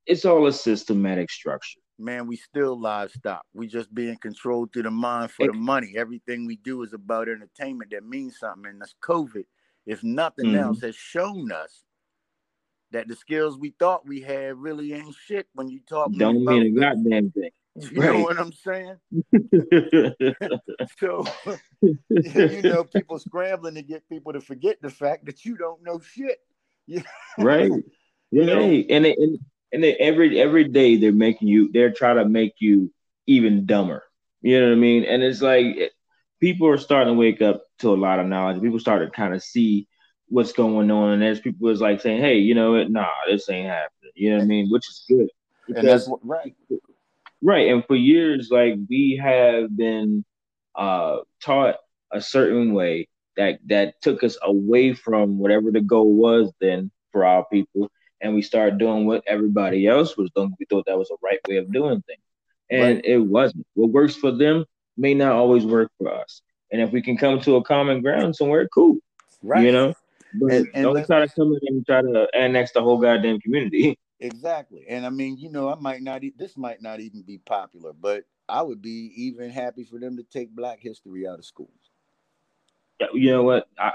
it's 0.05 0.25
all 0.25 0.47
a 0.47 0.53
systematic 0.53 1.29
structure. 1.29 1.79
Man, 1.99 2.27
we 2.27 2.35
still 2.35 2.79
livestock. 2.79 3.43
We 3.53 3.67
just 3.67 3.93
being 3.93 4.17
controlled 4.17 4.71
through 4.71 4.83
the 4.83 4.91
mind 4.91 5.31
for 5.31 5.45
it, 5.45 5.53
the 5.53 5.57
money. 5.57 5.93
Everything 5.97 6.45
we 6.45 6.57
do 6.57 6.83
is 6.83 6.93
about 6.93 7.27
entertainment 7.27 7.91
that 7.91 8.05
means 8.05 8.37
something. 8.39 8.69
And 8.69 8.79
that's 8.79 8.95
COVID, 9.03 9.45
if 9.85 10.03
nothing 10.03 10.47
mm-hmm. 10.47 10.63
else, 10.63 10.81
has 10.81 10.95
shown 10.95 11.51
us 11.51 11.83
that 12.91 13.07
the 13.07 13.15
skills 13.15 13.57
we 13.57 13.73
thought 13.79 14.07
we 14.07 14.21
had 14.21 14.57
really 14.57 14.93
ain't 14.93 15.15
shit 15.15 15.47
when 15.53 15.69
you 15.69 15.79
talk. 15.89 16.11
Don't 16.13 16.45
mean 16.45 16.77
a 16.77 16.79
goddamn 16.79 17.31
thing. 17.31 17.49
You 17.79 18.01
right. 18.01 18.13
know 18.13 18.23
what 18.23 18.39
I'm 18.39 18.51
saying? 18.51 18.95
so, 20.99 21.25
you 22.09 22.61
know, 22.63 22.83
people 22.83 23.19
scrambling 23.19 23.75
to 23.75 23.83
get 23.83 24.07
people 24.09 24.33
to 24.33 24.41
forget 24.41 24.81
the 24.81 24.89
fact 24.89 25.25
that 25.27 25.45
you 25.45 25.55
don't 25.55 25.83
know 25.83 25.99
shit. 25.99 26.39
right. 27.37 27.71
Yeah. 28.31 28.41
And, 28.41 28.49
they, 28.49 28.85
and 28.89 29.39
and 29.71 29.83
they, 29.83 29.95
every 29.95 30.39
every 30.39 30.67
day 30.67 30.97
they're 30.97 31.11
making 31.11 31.49
you. 31.49 31.71
They're 31.71 31.91
trying 31.91 32.15
to 32.17 32.25
make 32.25 32.55
you 32.59 32.91
even 33.27 33.65
dumber. 33.65 34.03
You 34.41 34.59
know 34.59 34.67
what 34.67 34.73
I 34.73 34.77
mean? 34.77 35.03
And 35.03 35.21
it's 35.21 35.41
like 35.41 35.91
people 36.39 36.67
are 36.67 36.77
starting 36.77 37.13
to 37.13 37.19
wake 37.19 37.41
up 37.41 37.63
to 37.79 37.93
a 37.93 37.95
lot 37.95 38.19
of 38.19 38.27
knowledge. 38.27 38.61
People 38.61 38.79
start 38.79 39.03
to 39.03 39.11
kind 39.11 39.33
of 39.33 39.43
see 39.43 39.87
what's 40.29 40.53
going 40.53 40.89
on, 40.89 41.11
and 41.11 41.21
there's 41.21 41.39
people 41.39 41.69
is 41.69 41.81
like 41.81 42.01
saying, 42.01 42.21
"Hey, 42.21 42.37
you 42.37 42.55
know 42.55 42.73
what? 42.73 42.89
Nah, 42.89 43.07
this 43.27 43.49
ain't 43.49 43.67
happening." 43.67 44.11
You 44.15 44.31
know 44.31 44.37
what 44.37 44.43
I 44.43 44.47
mean? 44.47 44.69
Which 44.69 44.89
is 44.89 45.05
good. 45.07 45.29
Because, 45.67 45.79
and 45.79 45.87
that's 45.87 46.07
what, 46.07 46.25
right. 46.25 46.55
Right. 47.41 47.69
And 47.69 47.85
for 47.85 47.95
years, 47.95 48.49
like 48.51 48.75
we 48.89 49.19
have 49.21 49.75
been 49.75 50.25
uh, 50.75 51.17
taught 51.41 51.75
a 52.11 52.21
certain 52.21 52.73
way 52.73 53.07
that 53.35 53.59
that 53.67 54.01
took 54.01 54.23
us 54.23 54.37
away 54.41 54.93
from 54.93 55.37
whatever 55.37 55.71
the 55.71 55.81
goal 55.81 56.13
was 56.13 56.51
then 56.59 56.91
for 57.11 57.25
our 57.25 57.45
people, 57.51 57.89
and 58.21 58.33
we 58.33 58.41
started 58.41 58.79
doing 58.79 59.05
what 59.05 59.23
everybody 59.27 59.85
else 59.85 60.17
was 60.17 60.31
doing. 60.35 60.53
We 60.59 60.65
thought 60.65 60.85
that 60.87 60.97
was 60.97 61.09
the 61.09 61.17
right 61.23 61.39
way 61.47 61.57
of 61.57 61.71
doing 61.71 62.01
things, 62.07 62.21
and 62.71 62.95
right. 62.95 63.05
it 63.05 63.19
wasn't. 63.19 63.67
What 63.75 63.91
works 63.91 64.15
for 64.15 64.31
them 64.31 64.65
may 64.97 65.13
not 65.13 65.33
always 65.33 65.65
work 65.65 65.91
for 65.99 66.11
us. 66.11 66.41
And 66.71 66.81
if 66.81 66.91
we 66.91 67.01
can 67.01 67.17
come 67.17 67.39
to 67.41 67.55
a 67.57 67.63
common 67.63 68.01
ground 68.01 68.35
somewhere, 68.35 68.67
cool. 68.67 68.97
Right. 69.41 69.63
You 69.63 69.71
know, 69.71 69.93
but 70.33 70.51
and, 70.51 70.67
and 70.73 70.83
don't 70.83 71.05
try 71.05 71.25
to 71.25 71.33
come 71.33 71.53
in 71.61 71.75
and 71.75 71.85
try 71.85 72.01
to 72.01 72.27
annex 72.33 72.71
the 72.71 72.81
whole 72.81 72.99
goddamn 72.99 73.39
community. 73.39 73.97
Exactly. 74.19 74.85
And 74.89 75.05
I 75.05 75.09
mean, 75.09 75.37
you 75.37 75.49
know, 75.51 75.69
I 75.69 75.75
might 75.75 76.01
not, 76.01 76.23
e- 76.23 76.33
this 76.37 76.57
might 76.57 76.81
not 76.81 76.99
even 76.99 77.21
be 77.21 77.37
popular, 77.37 77.93
but 77.93 78.25
I 78.49 78.61
would 78.61 78.81
be 78.81 79.11
even 79.15 79.49
happy 79.49 79.83
for 79.83 79.99
them 79.99 80.17
to 80.17 80.23
take 80.23 80.55
Black 80.55 80.79
history 80.81 81.27
out 81.27 81.39
of 81.39 81.45
schools. 81.45 81.91
Yeah, 82.99 83.07
you 83.13 83.31
know 83.31 83.43
what? 83.43 83.67
I, 83.77 83.93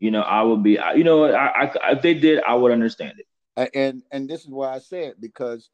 you 0.00 0.10
know, 0.10 0.22
I 0.22 0.42
would 0.42 0.62
be, 0.62 0.78
I, 0.78 0.94
you 0.94 1.04
know 1.04 1.18
what? 1.18 1.34
I, 1.34 1.72
I, 1.82 1.92
if 1.92 2.02
they 2.02 2.14
did, 2.14 2.42
I 2.42 2.54
would 2.54 2.72
understand 2.72 3.20
it. 3.20 3.26
And 3.74 4.02
and 4.10 4.28
this 4.28 4.42
is 4.42 4.48
why 4.50 4.74
I 4.74 4.78
say 4.78 5.04
it 5.06 5.20
because 5.20 5.70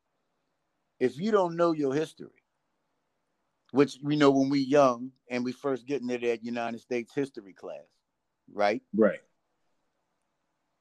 if 0.99 1.19
you 1.19 1.31
don't 1.31 1.57
know 1.57 1.73
your 1.73 1.95
history, 1.95 2.43
which 3.71 3.99
we 4.03 4.17
know 4.17 4.31
when 4.31 4.49
we 4.49 4.61
young 4.61 5.13
and 5.31 5.45
we 5.45 5.53
first 5.53 5.87
get 5.87 6.03
into 6.03 6.19
that 6.19 6.45
United 6.45 6.81
States 6.81 7.15
history 7.15 7.53
class, 7.53 7.87
right? 8.53 8.83
Right 8.95 9.21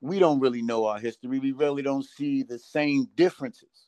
we 0.06 0.20
don't 0.20 0.40
really 0.40 0.62
know 0.62 0.86
our 0.86 1.00
history. 1.00 1.40
We 1.40 1.52
really 1.52 1.82
don't 1.82 2.06
see 2.06 2.44
the 2.44 2.60
same 2.60 3.10
differences. 3.16 3.88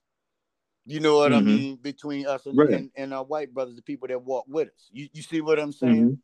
You 0.86 1.00
know 1.00 1.18
what 1.18 1.32
mm-hmm. 1.32 1.48
I 1.48 1.52
mean 1.52 1.76
between 1.76 2.26
us 2.26 2.46
and, 2.46 2.58
right. 2.58 2.70
and, 2.70 2.90
and, 2.96 3.14
our 3.14 3.24
white 3.24 3.54
brothers, 3.54 3.76
the 3.76 3.82
people 3.82 4.08
that 4.08 4.24
walk 4.24 4.46
with 4.48 4.70
us. 4.70 4.90
You 4.92 5.10
you 5.14 5.22
see 5.22 5.42
what 5.42 5.60
I'm 5.60 5.74
saying? 5.74 6.18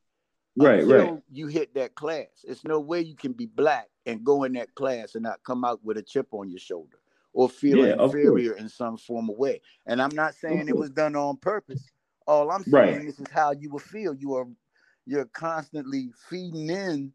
Right, 0.55 0.85
right. 0.85 1.19
You 1.31 1.47
hit 1.47 1.73
that 1.75 1.95
class. 1.95 2.27
It's 2.43 2.63
no 2.63 2.79
way 2.79 3.01
you 3.01 3.15
can 3.15 3.33
be 3.33 3.45
black 3.45 3.89
and 4.05 4.23
go 4.23 4.43
in 4.43 4.53
that 4.53 4.73
class 4.75 5.15
and 5.15 5.23
not 5.23 5.43
come 5.45 5.65
out 5.65 5.83
with 5.83 5.97
a 5.97 6.01
chip 6.01 6.27
on 6.31 6.49
your 6.49 6.59
shoulder 6.59 6.97
or 7.33 7.49
feel 7.49 7.85
yeah, 7.85 8.01
inferior 8.01 8.53
in 8.53 8.69
some 8.69 8.97
form 8.97 9.29
of 9.29 9.35
way. 9.37 9.61
And 9.85 10.01
I'm 10.01 10.15
not 10.15 10.35
saying 10.35 10.69
it 10.69 10.77
was 10.77 10.91
done 10.91 11.15
on 11.15 11.37
purpose. 11.37 11.83
All 12.25 12.51
I'm 12.51 12.63
saying 12.63 12.97
right. 12.97 13.05
this 13.05 13.19
is 13.19 13.29
how 13.31 13.51
you 13.51 13.69
will 13.69 13.79
feel. 13.79 14.13
You 14.13 14.35
are 14.35 14.47
you're 15.05 15.25
constantly 15.25 16.11
feeding 16.29 16.69
in 16.69 17.11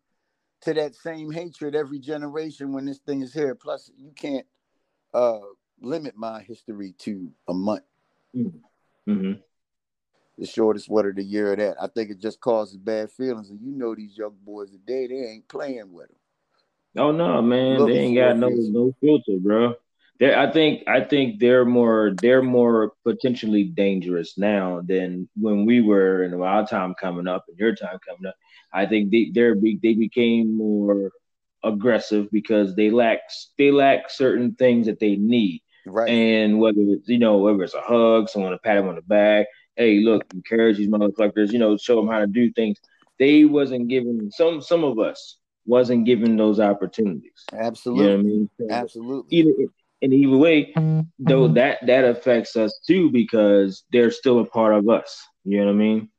to 0.63 0.75
that 0.75 0.95
same 0.95 1.31
hatred 1.31 1.75
every 1.75 1.99
generation 1.99 2.73
when 2.73 2.85
this 2.85 2.99
thing 2.99 3.23
is 3.23 3.33
here. 3.33 3.55
Plus, 3.55 3.91
you 3.97 4.13
can't 4.15 4.47
uh, 5.15 5.39
limit 5.81 6.17
my 6.17 6.43
history 6.43 6.95
to 6.99 7.31
a 7.49 7.55
month. 7.55 7.85
Mm-hmm. 8.37 9.11
mm-hmm. 9.11 9.41
The 10.39 10.47
shortest 10.47 10.89
word 10.89 11.07
of 11.07 11.17
the 11.17 11.25
year 11.25 11.53
of 11.53 11.59
that. 11.59 11.83
I 11.83 11.89
think 11.89 12.11
it 12.11 12.21
just 12.21 12.41
causes 12.41 12.77
bad 12.77 13.11
feelings. 13.11 13.51
And 13.51 13.61
you 13.61 13.73
know 13.73 13.93
these 13.97 14.17
young 14.17 14.37
boys 14.45 14.71
today, 14.71 15.09
they 15.09 15.31
ain't 15.33 15.49
playing 15.49 15.93
with 15.93 16.07
them. 16.07 16.17
Oh 16.97 17.11
no, 17.11 17.43
man, 17.43 17.79
Look 17.79 17.89
they 17.89 17.99
ain't 17.99 18.17
got 18.17 18.37
no 18.37 18.49
no 18.49 18.95
filter, 19.01 19.39
bro. 19.41 19.75
They 20.19 20.35
I 20.35 20.51
think 20.51 20.83
I 20.89 21.01
think 21.01 21.41
they're 21.41 21.65
more 21.65 22.13
they're 22.21 22.43
more 22.43 22.93
potentially 23.05 23.65
dangerous 23.65 24.37
now 24.37 24.81
than 24.85 25.29
when 25.37 25.65
we 25.65 25.81
were 25.81 26.25
in 26.25 26.35
our 26.35 26.67
time 26.67 26.95
coming 27.01 27.29
up 27.29 27.45
and 27.49 27.59
your 27.59 27.75
time 27.75 27.99
coming 28.07 28.27
up. 28.27 28.35
I 28.73 28.87
think 28.87 29.11
they 29.11 29.31
they're 29.33 29.55
they 29.55 29.95
became 29.95 30.57
more 30.57 31.13
aggressive 31.65 32.29
because 32.31 32.75
they 32.75 32.91
lack 32.91 33.21
they 33.57 33.71
lack 33.71 34.11
certain 34.11 34.55
things 34.55 34.87
that 34.87 35.01
they 35.01 35.17
need. 35.17 35.63
Right. 35.87 36.11
And 36.11 36.59
whether 36.59 36.81
it's 36.81 37.09
you 37.09 37.19
know 37.19 37.39
whether 37.39 37.63
it's 37.63 37.75
a 37.75 37.81
hug, 37.81 38.29
someone 38.29 38.53
to 38.53 38.59
pat 38.59 38.77
them 38.77 38.89
on 38.89 38.97
the 38.97 39.03
back, 39.03 39.47
hey, 39.77 40.01
look, 40.01 40.25
encourage 40.35 40.77
these 40.77 40.89
motherfuckers, 40.89 41.53
you 41.53 41.59
know, 41.59 41.77
show 41.77 41.97
them 41.97 42.09
how 42.09 42.19
to 42.19 42.27
do 42.27 42.53
things. 42.53 42.79
They 43.19 43.45
wasn't 43.45 43.89
given 43.89 44.31
some 44.31 44.61
some 44.61 44.85
of 44.85 44.99
us 44.99 45.39
wasn't 45.65 46.07
given 46.07 46.37
those 46.37 46.61
opportunities. 46.61 47.45
Absolutely. 47.53 48.05
You 48.05 48.11
know 48.11 48.19
I 48.19 48.23
mean? 48.23 48.51
So 48.59 48.67
Absolutely. 48.71 49.39
Either 49.39 49.53
in 50.01 50.13
either 50.13 50.37
way, 50.37 50.73
though 50.75 50.81
mm-hmm. 51.45 51.55
that 51.55 51.79
that 51.87 52.05
affects 52.05 52.57
us 52.57 52.81
too 52.87 53.11
because 53.11 53.85
they're 53.93 54.11
still 54.11 54.41
a 54.41 54.45
part 54.45 54.75
of 54.75 54.89
us. 54.89 55.27
You 55.45 55.59
know 55.59 55.67
what 55.67 55.73
I 55.73 55.77
mean? 55.77 56.11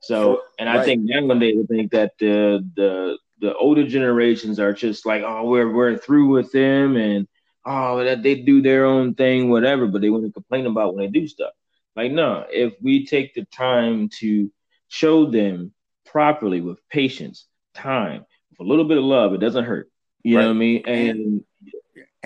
So, 0.00 0.42
and 0.58 0.68
right. 0.68 0.78
I 0.78 0.84
think 0.84 1.02
nowadays 1.04 1.56
I 1.62 1.66
think 1.66 1.92
that 1.92 2.12
the 2.18 2.66
the 2.76 3.18
the 3.40 3.54
older 3.54 3.86
generations 3.86 4.58
are 4.58 4.72
just 4.72 5.04
like, 5.06 5.22
oh, 5.22 5.44
we're 5.48 5.72
we're 5.72 5.98
through 5.98 6.28
with 6.28 6.52
them, 6.52 6.96
and 6.96 7.26
oh, 7.64 8.04
that 8.04 8.22
they 8.22 8.36
do 8.36 8.62
their 8.62 8.84
own 8.84 9.14
thing, 9.14 9.50
whatever. 9.50 9.86
But 9.86 10.00
they 10.00 10.10
want 10.10 10.24
to 10.24 10.32
complain 10.32 10.66
about 10.66 10.94
when 10.94 11.04
they 11.04 11.10
do 11.10 11.26
stuff. 11.26 11.52
Like, 11.94 12.12
no, 12.12 12.46
if 12.50 12.74
we 12.80 13.06
take 13.06 13.34
the 13.34 13.44
time 13.46 14.10
to 14.20 14.50
show 14.88 15.30
them 15.30 15.72
properly 16.04 16.60
with 16.60 16.78
patience, 16.88 17.46
time, 17.74 18.24
with 18.50 18.60
a 18.60 18.68
little 18.68 18.84
bit 18.84 18.98
of 18.98 19.04
love, 19.04 19.34
it 19.34 19.40
doesn't 19.40 19.64
hurt. 19.64 19.90
You 20.22 20.36
right. 20.36 20.42
know 20.42 20.48
what 20.48 20.56
I 20.56 20.58
mean? 20.58 20.82
And 20.86 21.44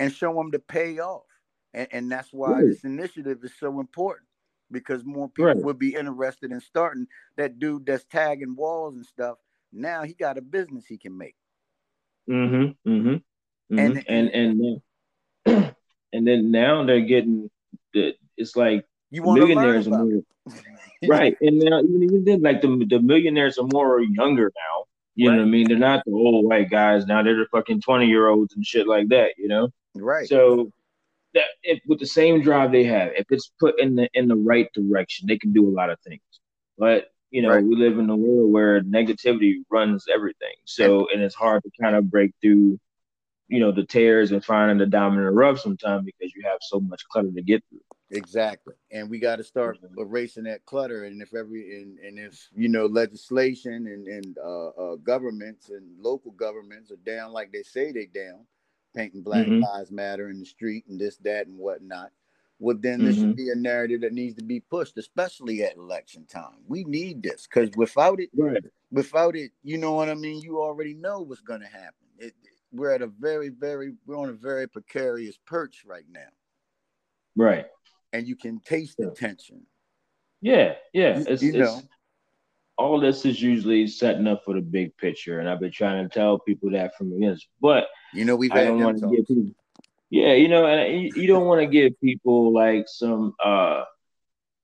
and 0.01 0.13
show 0.13 0.33
them 0.33 0.51
to 0.51 0.59
pay 0.59 0.99
off, 0.99 1.23
and, 1.73 1.87
and 1.91 2.11
that's 2.11 2.33
why 2.33 2.51
right. 2.51 2.65
this 2.65 2.83
initiative 2.83 3.37
is 3.43 3.53
so 3.59 3.79
important 3.79 4.27
because 4.71 5.05
more 5.05 5.29
people 5.29 5.53
right. 5.53 5.63
would 5.63 5.77
be 5.77 5.93
interested 5.93 6.51
in 6.51 6.59
starting. 6.59 7.05
That 7.37 7.59
dude 7.59 7.85
that's 7.85 8.05
tagging 8.05 8.55
walls 8.55 8.95
and 8.95 9.05
stuff. 9.05 9.37
Now 9.71 10.03
he 10.03 10.13
got 10.13 10.37
a 10.37 10.41
business 10.41 10.85
he 10.87 10.97
can 10.97 11.17
make. 11.17 11.35
Mm-hmm. 12.29 12.89
Mm-hmm. 12.89 13.09
mm-hmm. 13.09 13.79
And 13.79 14.03
and 14.07 14.29
and 14.29 14.81
then, 15.45 15.75
and 16.13 16.27
then 16.27 16.51
now 16.51 16.83
they're 16.83 17.01
getting 17.01 17.49
the. 17.93 18.15
It's 18.37 18.55
like 18.55 18.85
you 19.11 19.21
millionaires 19.21 19.87
are 19.87 20.03
more, 20.03 20.21
right, 21.07 21.37
and 21.41 21.59
now 21.59 21.79
even 21.81 22.03
even 22.03 22.23
then, 22.25 22.41
like 22.41 22.61
the 22.61 22.85
the 22.89 22.99
millionaires 22.99 23.59
are 23.59 23.67
more 23.71 24.01
younger 24.01 24.51
now. 24.55 24.85
You 25.13 25.29
right. 25.29 25.35
know 25.35 25.41
what 25.41 25.47
I 25.47 25.51
mean? 25.51 25.67
They're 25.67 25.77
not 25.77 26.03
the 26.05 26.11
old 26.11 26.45
white 26.45 26.71
guys 26.71 27.05
now. 27.05 27.21
They're 27.21 27.35
the 27.35 27.45
fucking 27.51 27.81
twenty 27.81 28.07
year 28.07 28.29
olds 28.29 28.55
and 28.55 28.65
shit 28.65 28.87
like 28.87 29.09
that. 29.09 29.33
You 29.37 29.47
know? 29.47 29.69
Right. 29.95 30.27
So 30.27 30.71
that 31.33 31.45
if 31.63 31.79
with 31.87 31.99
the 31.99 32.05
same 32.05 32.41
drive 32.41 32.71
they 32.71 32.83
have, 32.85 33.11
if 33.15 33.25
it's 33.29 33.51
put 33.59 33.79
in 33.79 33.95
the 33.95 34.09
in 34.13 34.27
the 34.27 34.35
right 34.35 34.67
direction, 34.73 35.27
they 35.27 35.37
can 35.37 35.53
do 35.53 35.67
a 35.67 35.71
lot 35.71 35.89
of 35.89 35.99
things. 36.01 36.21
But 36.77 37.07
you 37.29 37.41
know, 37.41 37.49
right. 37.49 37.63
we 37.63 37.75
live 37.75 37.97
in 37.97 38.09
a 38.09 38.15
world 38.15 38.51
where 38.51 38.81
negativity 38.81 39.55
runs 39.69 40.05
everything. 40.13 40.55
So 40.65 41.07
and 41.13 41.21
it's 41.21 41.35
hard 41.35 41.63
to 41.63 41.71
kind 41.81 41.95
of 41.95 42.11
break 42.11 42.31
through, 42.41 42.79
you 43.47 43.59
know, 43.59 43.71
the 43.71 43.85
tears 43.85 44.31
and 44.31 44.43
finding 44.43 44.77
the 44.77 44.85
diamond 44.85 45.19
in 45.19 45.25
the 45.25 45.31
rough 45.31 45.59
sometimes 45.59 46.05
because 46.05 46.33
you 46.35 46.43
have 46.43 46.59
so 46.61 46.79
much 46.79 47.03
clutter 47.09 47.31
to 47.31 47.41
get 47.41 47.63
through. 47.69 47.79
Exactly, 48.13 48.73
and 48.91 49.09
we 49.09 49.19
got 49.19 49.37
to 49.37 49.43
start 49.43 49.79
erasing 49.97 50.43
that 50.43 50.65
clutter. 50.65 51.05
And 51.05 51.21
if 51.21 51.33
every 51.33 51.81
and, 51.81 51.97
and 51.99 52.19
if 52.19 52.49
you 52.53 52.67
know 52.67 52.85
legislation 52.85 53.87
and 53.87 54.05
and 54.05 54.37
uh, 54.37 54.67
uh, 54.67 54.95
governments 54.97 55.69
and 55.69 55.97
local 55.97 56.31
governments 56.31 56.91
are 56.91 56.97
down 56.97 57.31
like 57.31 57.53
they 57.53 57.63
say 57.63 57.93
they 57.93 58.07
down, 58.07 58.45
painting 58.95 59.23
Black 59.23 59.45
mm-hmm. 59.45 59.63
Lives 59.63 59.91
Matter 59.91 60.29
in 60.29 60.39
the 60.39 60.45
street 60.45 60.85
and 60.87 60.99
this, 60.99 61.17
that, 61.17 61.47
and 61.47 61.57
whatnot. 61.57 62.11
Well, 62.59 62.77
then 62.79 62.99
mm-hmm. 62.99 63.05
there 63.05 63.13
should 63.13 63.35
be 63.35 63.49
a 63.49 63.55
narrative 63.55 64.01
that 64.01 64.13
needs 64.13 64.35
to 64.35 64.43
be 64.43 64.59
pushed, 64.59 64.97
especially 64.97 65.63
at 65.63 65.77
election 65.77 66.25
time. 66.25 66.57
We 66.67 66.83
need 66.83 67.23
this 67.23 67.47
because 67.47 67.71
without 67.75 68.19
it, 68.19 68.29
right. 68.37 68.63
without 68.91 69.35
it, 69.35 69.51
you 69.63 69.77
know 69.77 69.93
what 69.93 70.09
I 70.09 70.13
mean. 70.13 70.41
You 70.41 70.61
already 70.61 70.93
know 70.93 71.21
what's 71.21 71.41
going 71.41 71.61
to 71.61 71.67
happen. 71.67 72.05
It, 72.19 72.33
we're 72.71 72.91
at 72.91 73.01
a 73.01 73.07
very, 73.07 73.49
very, 73.49 73.93
we're 74.05 74.17
on 74.17 74.29
a 74.29 74.33
very 74.33 74.67
precarious 74.67 75.37
perch 75.45 75.83
right 75.85 76.05
now. 76.09 76.29
Right. 77.35 77.65
And 78.13 78.27
you 78.27 78.35
can 78.35 78.59
taste 78.59 78.97
the 78.97 79.09
tension. 79.09 79.65
Yeah, 80.41 80.73
yeah. 80.93 81.17
You, 81.17 81.25
it's, 81.27 81.43
you 81.43 81.53
know. 81.53 81.79
It's, 81.79 81.87
all 82.81 82.99
this 82.99 83.25
is 83.25 83.41
usually 83.41 83.87
setting 83.87 84.27
up 84.27 84.43
for 84.43 84.55
the 84.55 84.61
big 84.61 84.95
picture, 84.97 85.39
and 85.39 85.49
I've 85.49 85.59
been 85.59 85.71
trying 85.71 86.07
to 86.07 86.13
tell 86.13 86.39
people 86.39 86.71
that 86.71 86.95
from 86.97 87.09
the 87.09 87.15
beginning. 87.15 87.39
But 87.61 87.87
you 88.13 88.25
know, 88.25 88.35
we've 88.35 88.51
I 88.51 88.65
don't 88.65 88.83
want 88.83 88.99
to 88.99 89.15
give 89.15 89.27
people, 89.27 89.51
yeah, 90.09 90.33
you 90.33 90.47
know, 90.47 90.65
and 90.65 91.01
you, 91.01 91.11
you 91.15 91.27
don't 91.27 91.45
want 91.45 91.61
to 91.61 91.67
give 91.67 91.99
people 92.01 92.53
like 92.53 92.85
some 92.87 93.33
uh 93.43 93.83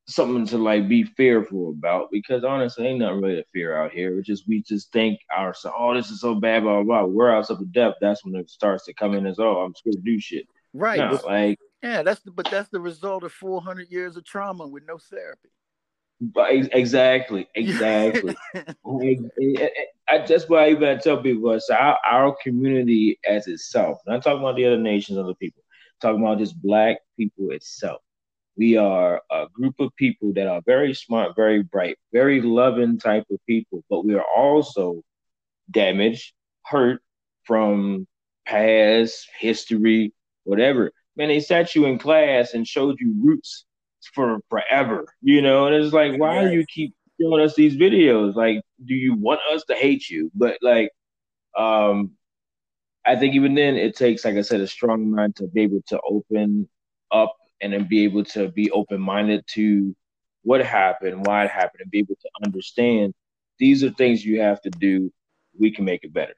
something 0.09 0.45
to 0.47 0.57
like 0.57 0.87
be 0.87 1.03
fearful 1.03 1.69
about 1.69 2.09
because 2.11 2.43
honestly, 2.43 2.87
ain't 2.87 2.99
nothing 2.99 3.21
really 3.21 3.35
to 3.35 3.45
fear 3.53 3.77
out 3.77 3.91
here. 3.91 4.17
It's 4.17 4.27
just 4.27 4.47
we 4.47 4.63
just 4.63 4.91
think 4.91 5.19
ourselves, 5.35 5.77
oh, 5.79 5.93
this 5.93 6.09
is 6.09 6.21
so 6.21 6.35
bad, 6.35 6.63
blah 6.63 6.83
blah. 6.83 7.03
blah. 7.03 7.05
We're 7.05 7.35
out 7.35 7.49
of 7.49 7.71
depth. 7.71 7.97
That's 8.01 8.25
when 8.25 8.35
it 8.35 8.49
starts 8.49 8.85
to 8.85 8.93
come 8.93 9.13
in 9.13 9.25
as, 9.25 9.39
oh, 9.39 9.57
I'm 9.57 9.75
scared 9.75 9.95
to 9.95 10.01
do 10.01 10.19
shit. 10.19 10.47
Right. 10.73 10.97
No, 10.97 11.19
like 11.25 11.59
yeah, 11.83 12.01
that's 12.01 12.21
the 12.21 12.31
but 12.31 12.49
that's 12.49 12.69
the 12.69 12.79
result 12.79 13.23
of 13.23 13.31
400 13.31 13.91
years 13.91 14.17
of 14.17 14.25
trauma 14.25 14.65
with 14.65 14.83
no 14.87 14.97
therapy. 14.97 15.49
Exactly, 16.21 17.47
exactly. 17.55 18.35
I, 20.09 20.19
that's 20.25 20.49
why 20.49 20.65
I 20.65 20.69
even 20.71 20.99
tell 20.99 21.21
people 21.21 21.51
it's 21.51 21.69
our, 21.69 21.97
our 22.05 22.35
community 22.41 23.19
as 23.27 23.47
itself. 23.47 23.99
Not 24.07 24.23
talking 24.23 24.39
about 24.41 24.55
the 24.55 24.65
other 24.65 24.77
nations, 24.77 25.17
other 25.17 25.35
people. 25.35 25.63
talking 26.01 26.21
about 26.21 26.39
just 26.39 26.61
black 26.61 26.99
people 27.17 27.51
itself. 27.51 28.01
We 28.57 28.77
are 28.77 29.21
a 29.31 29.47
group 29.53 29.75
of 29.79 29.95
people 29.97 30.33
that 30.33 30.47
are 30.47 30.61
very 30.65 30.93
smart, 30.95 31.35
very 31.35 31.61
bright, 31.63 31.97
very 32.11 32.41
loving 32.41 32.97
type 32.99 33.25
of 33.31 33.39
people, 33.47 33.83
but 33.89 34.05
we 34.05 34.15
are 34.15 34.25
also 34.35 35.03
damaged, 35.71 36.33
hurt 36.65 37.01
from 37.45 38.07
past 38.47 39.27
history, 39.39 40.13
whatever. 40.45 40.91
Man, 41.15 41.29
they 41.29 41.39
sat 41.41 41.75
you 41.75 41.85
in 41.85 41.99
class 41.99 42.55
and 42.55 42.67
showed 42.67 42.97
you 42.99 43.13
roots 43.23 43.66
for 44.13 44.39
forever, 44.49 45.05
you 45.21 45.41
know. 45.41 45.67
And 45.67 45.75
it's 45.75 45.93
like, 45.93 46.17
why 46.19 46.43
do 46.43 46.51
you 46.51 46.65
keep 46.65 46.95
showing 47.19 47.43
us 47.43 47.55
these 47.55 47.75
videos? 47.75 48.35
Like, 48.35 48.61
do 48.85 48.93
you 48.93 49.15
want 49.15 49.41
us 49.51 49.63
to 49.65 49.75
hate 49.75 50.09
you? 50.09 50.31
But 50.33 50.57
like, 50.61 50.91
um, 51.57 52.11
I 53.05 53.15
think 53.15 53.35
even 53.35 53.55
then, 53.55 53.75
it 53.75 53.95
takes, 53.95 54.25
like 54.25 54.35
I 54.35 54.41
said, 54.41 54.61
a 54.61 54.67
strong 54.67 55.09
mind 55.11 55.35
to 55.37 55.47
be 55.47 55.61
able 55.61 55.81
to 55.87 55.99
open 56.09 56.67
up 57.11 57.35
and 57.61 57.73
then 57.73 57.87
be 57.87 58.03
able 58.03 58.23
to 58.25 58.49
be 58.49 58.69
open 58.71 59.01
minded 59.01 59.45
to 59.53 59.95
what 60.43 60.63
happened, 60.63 61.25
why 61.25 61.45
it 61.45 61.51
happened, 61.51 61.81
and 61.81 61.91
be 61.91 61.99
able 61.99 62.15
to 62.15 62.29
understand 62.45 63.13
these 63.59 63.83
are 63.83 63.89
things 63.91 64.25
you 64.25 64.41
have 64.41 64.61
to 64.61 64.69
do. 64.69 65.11
We 65.57 65.71
can 65.71 65.85
make 65.85 66.03
it 66.03 66.13
better. 66.13 66.35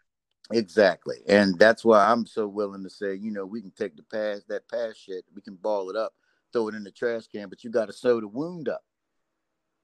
Exactly. 0.52 1.18
And 1.28 1.60
that's 1.60 1.84
why 1.84 2.06
I'm 2.06 2.26
so 2.26 2.48
willing 2.48 2.84
to 2.84 2.90
say, 2.90 3.16
you 3.16 3.32
know, 3.32 3.46
we 3.46 3.62
can 3.62 3.72
take 3.72 3.96
the 3.96 4.04
past, 4.04 4.48
that 4.48 4.68
past 4.70 5.00
shit, 5.00 5.26
we 5.36 5.42
can 5.42 5.56
ball 5.56 5.90
it 5.90 5.96
up 5.96 6.14
throw 6.52 6.68
it 6.70 6.76
in 6.76 6.84
the 6.84 6.92
trash 6.92 7.28
can, 7.28 7.50
but 7.50 7.64
you 7.64 7.70
got 7.70 7.88
to 7.88 7.94
sew 7.94 8.20
the 8.20 8.28
wound 8.28 8.70
up. 8.70 8.82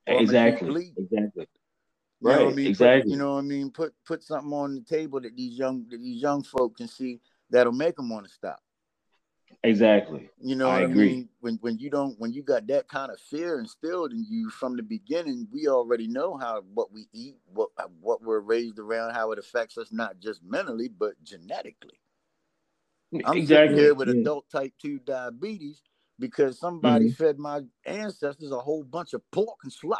Exactly. 0.08 0.94
Exactly. 0.98 1.48
You 2.22 2.30
right. 2.30 2.40
Know 2.40 2.46
what 2.46 2.54
I 2.54 2.56
mean? 2.56 2.68
Exactly. 2.68 3.02
Put, 3.02 3.10
you 3.12 3.18
know 3.18 3.34
what 3.34 3.40
I 3.40 3.42
mean? 3.42 3.72
Put 3.72 3.94
put 4.06 4.24
something 4.24 4.54
on 4.54 4.76
the 4.76 4.82
table 4.82 5.20
that 5.22 5.36
these 5.36 5.58
young 5.58 5.86
that 5.90 5.98
these 5.98 6.22
young 6.22 6.44
folk 6.44 6.78
can 6.78 6.88
see 6.88 7.20
that'll 7.50 7.74
make 7.74 7.96
them 7.96 8.10
want 8.10 8.26
to 8.26 8.32
stop. 8.32 8.60
Exactly. 9.64 10.30
You 10.40 10.56
know 10.56 10.70
I 10.70 10.82
agree. 10.82 11.10
I 11.10 11.14
mean? 11.14 11.30
When 11.40 11.56
when 11.62 11.78
you 11.78 11.90
don't 11.90 12.20
when 12.20 12.34
you 12.34 12.44
got 12.44 12.68
that 12.68 12.88
kind 12.88 13.12
of 13.12 13.20
fear 13.20 13.60
instilled 13.60 14.12
in 14.12 14.26
you 14.30 14.50
from 14.50 14.76
the 14.76 14.84
beginning, 14.84 15.48
we 15.52 15.68
already 15.68 16.08
know 16.08 16.38
how 16.38 16.62
what 16.74 16.92
we 16.92 17.08
eat, 17.14 17.38
what 17.54 17.70
what 18.00 18.22
we're 18.22 18.40
raised 18.40 18.80
around, 18.80 19.14
how 19.14 19.32
it 19.32 19.40
affects 19.40 19.78
us 19.78 19.92
not 19.92 20.20
just 20.20 20.44
mentally 20.44 20.88
but 20.88 21.14
genetically. 21.24 22.00
I'm 23.26 23.38
exactly. 23.38 23.78
here 23.78 23.94
with 23.94 24.10
yeah. 24.10 24.22
adult 24.22 24.50
type 24.50 24.74
two 24.82 25.00
diabetes 25.00 25.82
because 26.20 26.60
somebody 26.60 27.06
mm-hmm. 27.06 27.24
fed 27.24 27.38
my 27.38 27.62
ancestors 27.86 28.52
a 28.52 28.60
whole 28.60 28.84
bunch 28.84 29.14
of 29.14 29.22
pork 29.32 29.58
and 29.64 29.72
slop. 29.72 30.00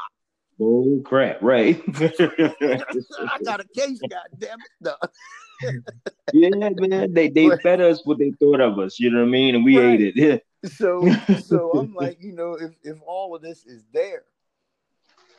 Oh 0.60 1.02
crap! 1.04 1.42
Right. 1.42 1.82
I 1.98 3.38
got 3.44 3.60
a 3.60 3.68
case. 3.76 4.00
God 4.10 4.28
damn 4.38 4.58
it! 4.60 4.70
No. 4.82 4.96
yeah, 6.34 6.70
man. 6.78 7.14
They 7.14 7.30
they 7.30 7.50
fed 7.58 7.82
us 7.82 8.06
what 8.06 8.20
they 8.20 8.32
thought 8.40 8.62
of 8.62 8.80
us. 8.80 9.00
You 9.00 9.12
know 9.12 9.20
what 9.20 9.28
I 9.28 9.32
mean? 9.32 9.56
And 9.56 9.66
we 9.66 9.78
right. 9.78 10.00
ate 10.00 10.02
it. 10.02 10.16
Yeah. 10.16 10.38
So 10.70 11.08
so 11.40 11.72
I'm 11.72 11.94
like, 11.94 12.18
you 12.22 12.32
know, 12.32 12.54
if 12.54 12.72
if 12.84 12.98
all 13.06 13.36
of 13.36 13.42
this 13.42 13.66
is 13.66 13.84
there, 13.94 14.24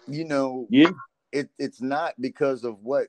you 0.06 0.24
know, 0.24 0.66
yeah, 0.68 0.90
it 1.32 1.48
it's 1.58 1.80
not 1.80 2.14
because 2.20 2.64
of 2.64 2.82
what 2.82 3.08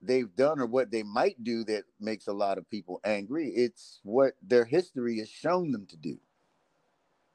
they've 0.00 0.34
done 0.36 0.60
or 0.60 0.66
what 0.66 0.90
they 0.90 1.02
might 1.02 1.42
do 1.42 1.64
that 1.64 1.84
makes 1.98 2.28
a 2.28 2.32
lot 2.32 2.58
of 2.58 2.70
people 2.70 3.00
angry. 3.04 3.48
It's 3.48 4.00
what 4.04 4.34
their 4.42 4.64
history 4.64 5.18
has 5.18 5.28
shown 5.28 5.72
them 5.72 5.86
to 5.86 5.96
do. 5.96 6.18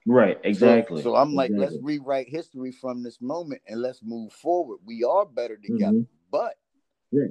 Right, 0.06 0.39
exactly. 0.43 1.02
So, 1.02 1.12
so 1.12 1.16
I'm 1.16 1.34
like, 1.36 1.52
exactly. 1.52 1.66
let's 1.78 1.84
rewrite 1.84 2.30
history 2.30 2.72
from 2.72 3.04
this 3.04 3.22
moment 3.22 3.62
and 3.68 3.82
let's 3.82 4.02
move 4.04 4.34
forward. 4.34 4.80
We 4.86 5.04
are 5.04 5.26
better 5.26 5.58
together, 5.58 5.97
Mhm. 5.99 6.08
but 6.32 6.56
Yeah. 7.12 7.28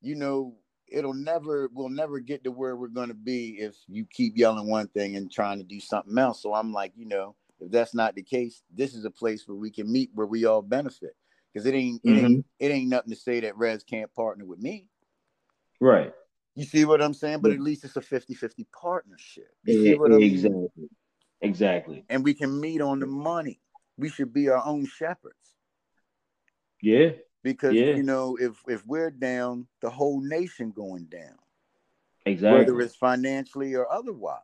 you 0.00 0.14
know, 0.14 0.56
it'll 0.88 1.14
never 1.14 1.68
we'll 1.72 1.88
never 1.88 2.20
get 2.20 2.44
to 2.44 2.50
where 2.50 2.76
we're 2.76 2.88
gonna 2.88 3.14
be 3.14 3.58
if 3.58 3.76
you 3.88 4.06
keep 4.06 4.36
yelling 4.36 4.68
one 4.68 4.88
thing 4.88 5.16
and 5.16 5.30
trying 5.30 5.58
to 5.58 5.64
do 5.64 5.80
something 5.80 6.16
else. 6.16 6.42
So 6.42 6.54
I'm 6.54 6.72
like, 6.72 6.92
you 6.96 7.06
know, 7.06 7.36
if 7.60 7.70
that's 7.70 7.94
not 7.94 8.14
the 8.14 8.22
case, 8.22 8.62
this 8.70 8.94
is 8.94 9.04
a 9.04 9.10
place 9.10 9.46
where 9.46 9.56
we 9.56 9.70
can 9.70 9.90
meet 9.90 10.10
where 10.14 10.26
we 10.26 10.44
all 10.44 10.62
benefit. 10.62 11.16
Because 11.52 11.66
it 11.66 11.74
ain't 11.74 12.00
it 12.04 12.08
Mm-hmm. 12.08 12.24
ain't 12.24 12.46
it 12.58 12.70
ain't 12.70 12.88
nothing 12.88 13.10
to 13.10 13.16
say 13.16 13.40
that 13.40 13.56
Rez 13.56 13.84
can't 13.84 14.12
partner 14.14 14.44
with 14.44 14.58
me. 14.58 14.88
Right. 15.80 16.12
You 16.54 16.64
see 16.64 16.84
what 16.84 17.02
I'm 17.02 17.14
saying? 17.14 17.40
But 17.40 17.50
Yeah. 17.50 17.56
at 17.56 17.60
least 17.62 17.84
it's 17.84 17.96
a 17.96 18.00
50-50 18.00 18.66
partnership. 18.72 19.48
You 19.64 19.74
see 19.74 19.94
what 19.94 20.12
I 20.12 20.16
mean? 20.16 20.30
exactly. 20.30 20.88
Exactly. 21.44 22.04
And 22.08 22.24
we 22.24 22.34
can 22.34 22.60
meet 22.60 22.80
on 22.80 23.00
the 23.00 23.06
money. 23.06 23.60
We 23.96 24.08
should 24.08 24.32
be 24.32 24.48
our 24.48 24.64
own 24.64 24.86
shepherds. 24.86 25.36
Yeah. 26.82 27.10
Because 27.42 27.74
Yeah. 27.74 27.94
you 27.94 28.02
know, 28.02 28.36
if 28.40 28.62
if 28.66 28.84
we're 28.86 29.10
down, 29.10 29.66
the 29.80 29.90
whole 29.90 30.20
nation 30.20 30.70
going 30.70 31.04
down, 31.04 31.36
Exactly. 32.26 32.58
whether 32.60 32.80
it's 32.80 32.96
financially 32.96 33.74
or 33.74 33.90
otherwise. 33.92 34.40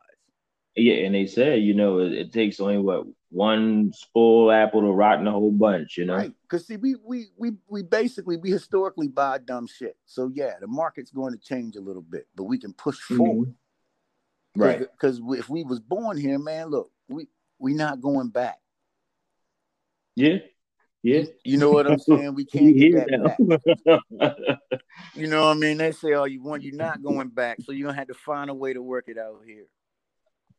yeah, 0.77 1.05
and 1.05 1.13
they 1.13 1.25
said, 1.25 1.61
you 1.63 1.73
know, 1.73 1.99
it, 1.99 2.13
it 2.13 2.31
takes 2.31 2.61
only 2.61 2.77
what 2.77 3.05
one 3.29 3.91
spoiled 3.91 4.53
apple 4.53 4.81
to 4.81 4.91
rotten 4.91 5.27
a 5.27 5.31
whole 5.31 5.51
bunch. 5.51 5.97
You 5.97 6.05
know. 6.05 6.15
Right. 6.15 6.33
Because 6.43 6.65
see, 6.67 6.77
we 6.77 6.95
we 7.03 7.27
we 7.37 7.51
we 7.67 7.81
basically 7.83 8.37
we 8.37 8.51
historically 8.51 9.07
buy 9.09 9.39
dumb 9.39 9.67
shit. 9.67 9.97
So 10.05 10.31
yeah, 10.33 10.53
the 10.61 10.67
market's 10.67 11.11
going 11.11 11.33
to 11.33 11.39
change 11.39 11.75
a 11.75 11.81
little 11.81 12.01
bit, 12.03 12.27
but 12.35 12.43
we 12.43 12.57
can 12.57 12.73
push 12.73 12.99
mm-hmm. 13.03 13.17
forward. 13.17 13.53
Right. 14.55 14.79
Because 14.79 15.21
if 15.29 15.49
we 15.49 15.63
was 15.63 15.79
born 15.79 16.17
here, 16.17 16.37
man, 16.39 16.67
look, 16.67 16.91
we 17.07 17.27
we 17.59 17.73
not 17.73 18.01
going 18.01 18.29
back. 18.29 18.57
Yeah. 20.15 20.39
Yeah. 21.03 21.23
You 21.43 21.57
know 21.57 21.71
what 21.71 21.89
I'm 21.89 21.99
saying? 21.99 22.35
We 22.35 22.45
can't 22.45 22.75
get 22.75 23.07
that 23.07 23.65
back. 23.87 24.59
You 25.15 25.27
know 25.27 25.45
what 25.45 25.57
I 25.57 25.59
mean? 25.59 25.77
They 25.77 25.91
say, 25.91 26.13
"Oh, 26.13 26.25
you 26.25 26.41
want 26.41 26.63
you're 26.63 26.75
not 26.75 27.01
going 27.01 27.29
back, 27.29 27.59
so 27.61 27.71
you're 27.71 27.87
gonna 27.87 27.97
have 27.97 28.07
to 28.07 28.13
find 28.13 28.49
a 28.49 28.53
way 28.53 28.73
to 28.73 28.81
work 28.81 29.05
it 29.07 29.17
out 29.17 29.41
here." 29.45 29.65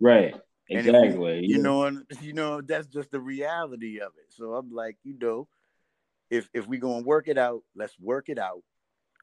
right. 0.00 0.34
And 0.70 0.86
if 0.86 0.94
Exactly. 0.94 1.46
you 1.46 1.56
yeah. 1.56 1.62
know, 1.62 1.84
and 1.84 2.04
you 2.20 2.32
know 2.32 2.60
that's 2.60 2.86
just 2.86 3.10
the 3.10 3.20
reality 3.20 4.00
of 4.00 4.12
it. 4.18 4.26
So 4.30 4.54
I'm 4.54 4.70
like, 4.70 4.96
you 5.04 5.16
know, 5.18 5.48
if 6.30 6.48
if 6.54 6.66
we 6.66 6.78
gonna 6.78 7.04
work 7.04 7.28
it 7.28 7.38
out, 7.38 7.62
let's 7.74 7.98
work 7.98 8.28
it 8.28 8.38
out. 8.38 8.62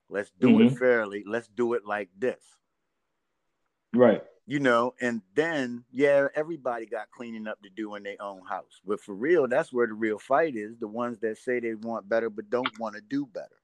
Let's 0.10 0.32
do 0.40 0.50
Mhm. 0.50 0.72
it 0.72 0.78
fairly. 0.78 1.24
Let's 1.26 1.48
do 1.48 1.74
it 1.74 1.86
like 1.86 2.10
this. 2.18 2.42
Right. 3.94 4.24
You 4.50 4.60
know, 4.60 4.96
and 5.00 5.22
then 5.36 5.84
yeah, 5.92 6.28
everybody 6.34 6.88
got 6.88 7.12
cleaning 7.12 7.46
up 7.48 7.62
to 7.62 7.70
do 7.70 7.94
in 7.94 8.02
their 8.02 8.20
own 8.20 8.42
house. 8.50 8.82
But 8.84 9.00
for 9.00 9.14
real, 9.14 9.48
that's 9.48 9.72
where 9.72 9.86
the 9.86 9.94
real 9.94 10.18
fight 10.18 10.56
is. 10.56 10.76
The 10.80 10.88
ones 10.88 11.20
that 11.20 11.38
say 11.38 11.60
they 11.60 11.76
want 11.76 12.10
better 12.10 12.32
but 12.32 12.50
don't 12.50 12.80
want 12.80 12.96
to 12.96 13.02
do 13.02 13.28
better. 13.28 13.62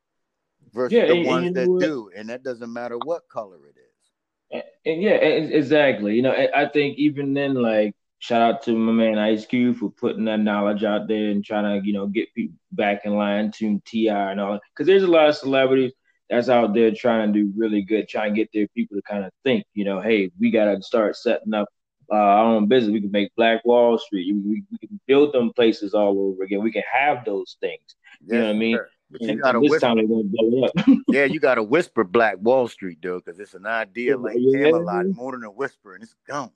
Versus 0.74 0.94
Yeah, 0.94 1.08
the 1.08 1.14
and- 1.14 1.20
and 1.22 1.28
ones 1.28 1.52
know 1.56 1.62
that 1.62 1.70
what? 1.72 1.82
do. 1.82 2.12
And 2.16 2.30
that 2.30 2.44
doesn't 2.44 2.72
matter 2.72 3.00
what 3.00 3.28
color 3.30 3.66
it 3.66 3.78
is. 3.80 4.12
And, 4.52 4.64
and 4.94 5.02
yeah, 5.02 5.14
exactly. 5.14 6.14
You 6.16 6.22
know, 6.22 6.34
I 6.34 6.50
I 6.66 6.70
think 6.70 7.00
even 7.00 7.34
then, 7.34 7.56
like, 7.56 7.96
shout 8.20 8.42
out 8.44 8.62
to 8.66 8.78
my 8.78 8.92
man 8.92 9.18
Ice 9.18 9.48
Cube 9.48 9.78
for 9.78 9.90
putting 9.90 10.26
that 10.26 10.40
knowledge 10.40 10.84
out 10.84 11.08
there 11.08 11.32
and 11.32 11.44
trying 11.44 11.82
to, 11.82 11.88
you 11.88 11.94
know, 11.94 12.06
get 12.06 12.32
people 12.36 12.58
back 12.74 13.06
in 13.06 13.16
line 13.16 13.50
to 13.54 13.82
Ti 13.86 14.10
and 14.10 14.40
all. 14.40 14.60
Because 14.74 14.86
there's 14.86 15.02
a 15.02 15.08
lot 15.08 15.30
of 15.30 15.36
celebrities 15.36 15.94
that's 16.30 16.50
out 16.50 16.74
there 16.74 16.92
trying 16.92 17.32
to 17.34 17.40
do 17.44 17.54
really 17.56 17.82
good, 17.82 18.08
trying 18.10 18.34
to 18.34 18.36
get 18.36 18.50
their 18.54 18.68
people 18.70 18.98
to 18.98 19.02
kind 19.04 19.24
of 19.26 19.32
think, 19.44 19.64
you 19.74 19.86
know, 19.86 20.02
hey, 20.02 20.32
we 20.40 20.50
got 20.52 20.66
to 20.74 20.82
start 20.82 21.16
setting 21.16 21.54
up 21.54 21.68
uh, 22.12 22.16
our 22.16 22.46
own 22.56 22.68
business. 22.68 22.94
We 22.94 23.02
can 23.02 23.12
make 23.12 23.30
Black 23.36 23.64
Wall 23.66 23.98
Street. 23.98 24.34
We, 24.36 24.64
we 24.72 24.78
can 24.88 25.00
build 25.08 25.34
them 25.34 25.52
places 25.54 25.94
all 25.94 26.20
over 26.20 26.44
again. 26.44 26.62
We 26.64 26.72
can 26.72 26.84
have 26.92 27.26
those 27.26 27.58
things. 27.60 27.96
You 28.26 28.38
know 28.40 28.46
what 28.46 28.50
I 28.50 28.54
mean? 28.54 28.76
sir. 28.78 28.90
But 29.12 29.22
And, 29.22 29.30
you 29.32 29.38
gotta 29.42 29.60
this 29.60 29.70
whisper. 29.70 29.86
time 29.88 29.98
they're 29.98 30.08
going 30.08 30.24
to 30.24 30.30
blow 30.36 30.64
up. 30.66 30.72
Yeah, 31.08 31.26
you 31.26 31.40
gotta 31.40 31.62
whisper 31.62 32.04
Black 32.04 32.38
Wall 32.42 32.68
Street, 32.68 32.98
though, 33.04 33.20
because 33.20 33.40
it's 33.40 33.54
an 33.54 33.68
idea 33.68 34.18
like 34.18 34.36
Yeah. 34.40 34.64
Camelot, 34.72 35.06
more 35.14 35.32
than 35.34 35.44
a 35.44 35.52
whisper, 35.52 35.94
and 35.94 36.02
it's 36.04 36.16
gone. 36.28 36.50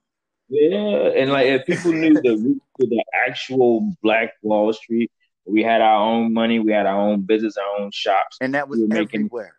Yeah, 0.49 1.11
and 1.15 1.31
like 1.31 1.45
if 1.45 1.65
people 1.67 1.91
knew 1.93 2.15
the 2.15 2.31
root 2.37 2.61
to 2.81 2.87
the 2.87 3.03
actual 3.27 3.93
Black 4.01 4.31
Wall 4.41 4.73
Street, 4.73 5.11
we 5.45 5.61
had 5.61 5.81
our 5.81 6.01
own 6.03 6.33
money, 6.33 6.57
we 6.59 6.71
had 6.71 6.87
our 6.87 6.99
own 6.99 7.21
business, 7.21 7.55
our 7.55 7.81
own 7.83 7.91
shops. 7.93 8.37
And 8.41 8.55
that 8.55 8.67
was 8.67 8.79
We 8.79 8.87
making- 8.87 9.25
everywhere. 9.25 9.53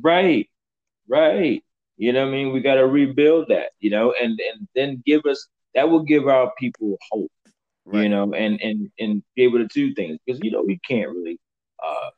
Right, 0.00 0.48
right. 1.08 1.62
You 1.96 2.12
know 2.12 2.22
what 2.24 2.28
I 2.28 2.32
mean? 2.32 2.52
We 2.52 2.60
got 2.60 2.74
to 2.76 2.86
rebuild 2.86 3.48
that, 3.48 3.70
you 3.78 3.90
know, 3.90 4.12
and 4.20 4.38
and 4.40 4.68
then 4.74 5.02
give 5.06 5.24
us 5.26 5.46
that 5.74 5.88
will 5.88 6.02
give 6.02 6.26
our 6.26 6.52
people 6.58 6.96
hope, 7.10 7.30
Right. 7.84 8.04
you 8.04 8.08
know, 8.08 8.32
and 8.34 8.60
and 8.60 8.90
and 8.98 9.22
be 9.36 9.44
able 9.44 9.58
to 9.58 9.68
do 9.68 9.94
things 9.94 10.18
because 10.24 10.40
you 10.42 10.50
know 10.50 10.62
we 10.62 10.78
can't 10.88 11.10
really, 11.10 11.38
uh, 11.84 12.10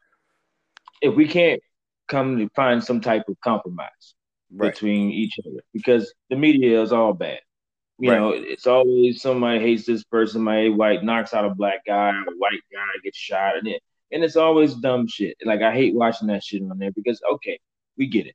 if 1.02 1.14
we 1.14 1.26
can't 1.26 1.60
come 2.08 2.38
to 2.38 2.48
find 2.54 2.82
some 2.82 3.00
type 3.00 3.24
of 3.28 3.36
compromise 3.42 4.14
right. 4.52 4.72
between 4.72 5.10
each 5.10 5.38
other 5.46 5.60
because 5.72 6.12
the 6.30 6.36
media 6.36 6.80
is 6.82 6.92
all 6.92 7.12
bad. 7.12 7.40
You 7.98 8.10
Right. 8.10 8.18
know, 8.18 8.30
it's 8.30 8.66
always 8.66 9.22
somebody 9.22 9.60
hates 9.60 9.86
this 9.86 10.04
person, 10.04 10.42
my 10.42 10.68
white 10.68 11.04
knocks 11.04 11.32
out 11.32 11.44
a 11.44 11.54
black 11.54 11.84
guy, 11.86 12.10
a 12.10 12.32
white 12.38 12.60
guy 12.72 12.86
gets 13.04 13.18
shot, 13.18 13.56
and 13.56 13.68
it, 13.68 13.82
and 14.14 14.24
it's 14.24 14.36
always 14.36 14.74
dumb 14.74 15.06
shit. 15.06 15.36
Like 15.44 15.60
I 15.60 15.72
hate 15.74 15.94
watching 15.94 16.28
that 16.28 16.42
shit 16.42 16.62
on 16.62 16.78
there 16.78 16.92
because 16.92 17.20
okay, 17.34 17.58
we 17.98 18.06
get 18.06 18.26
it. 18.26 18.34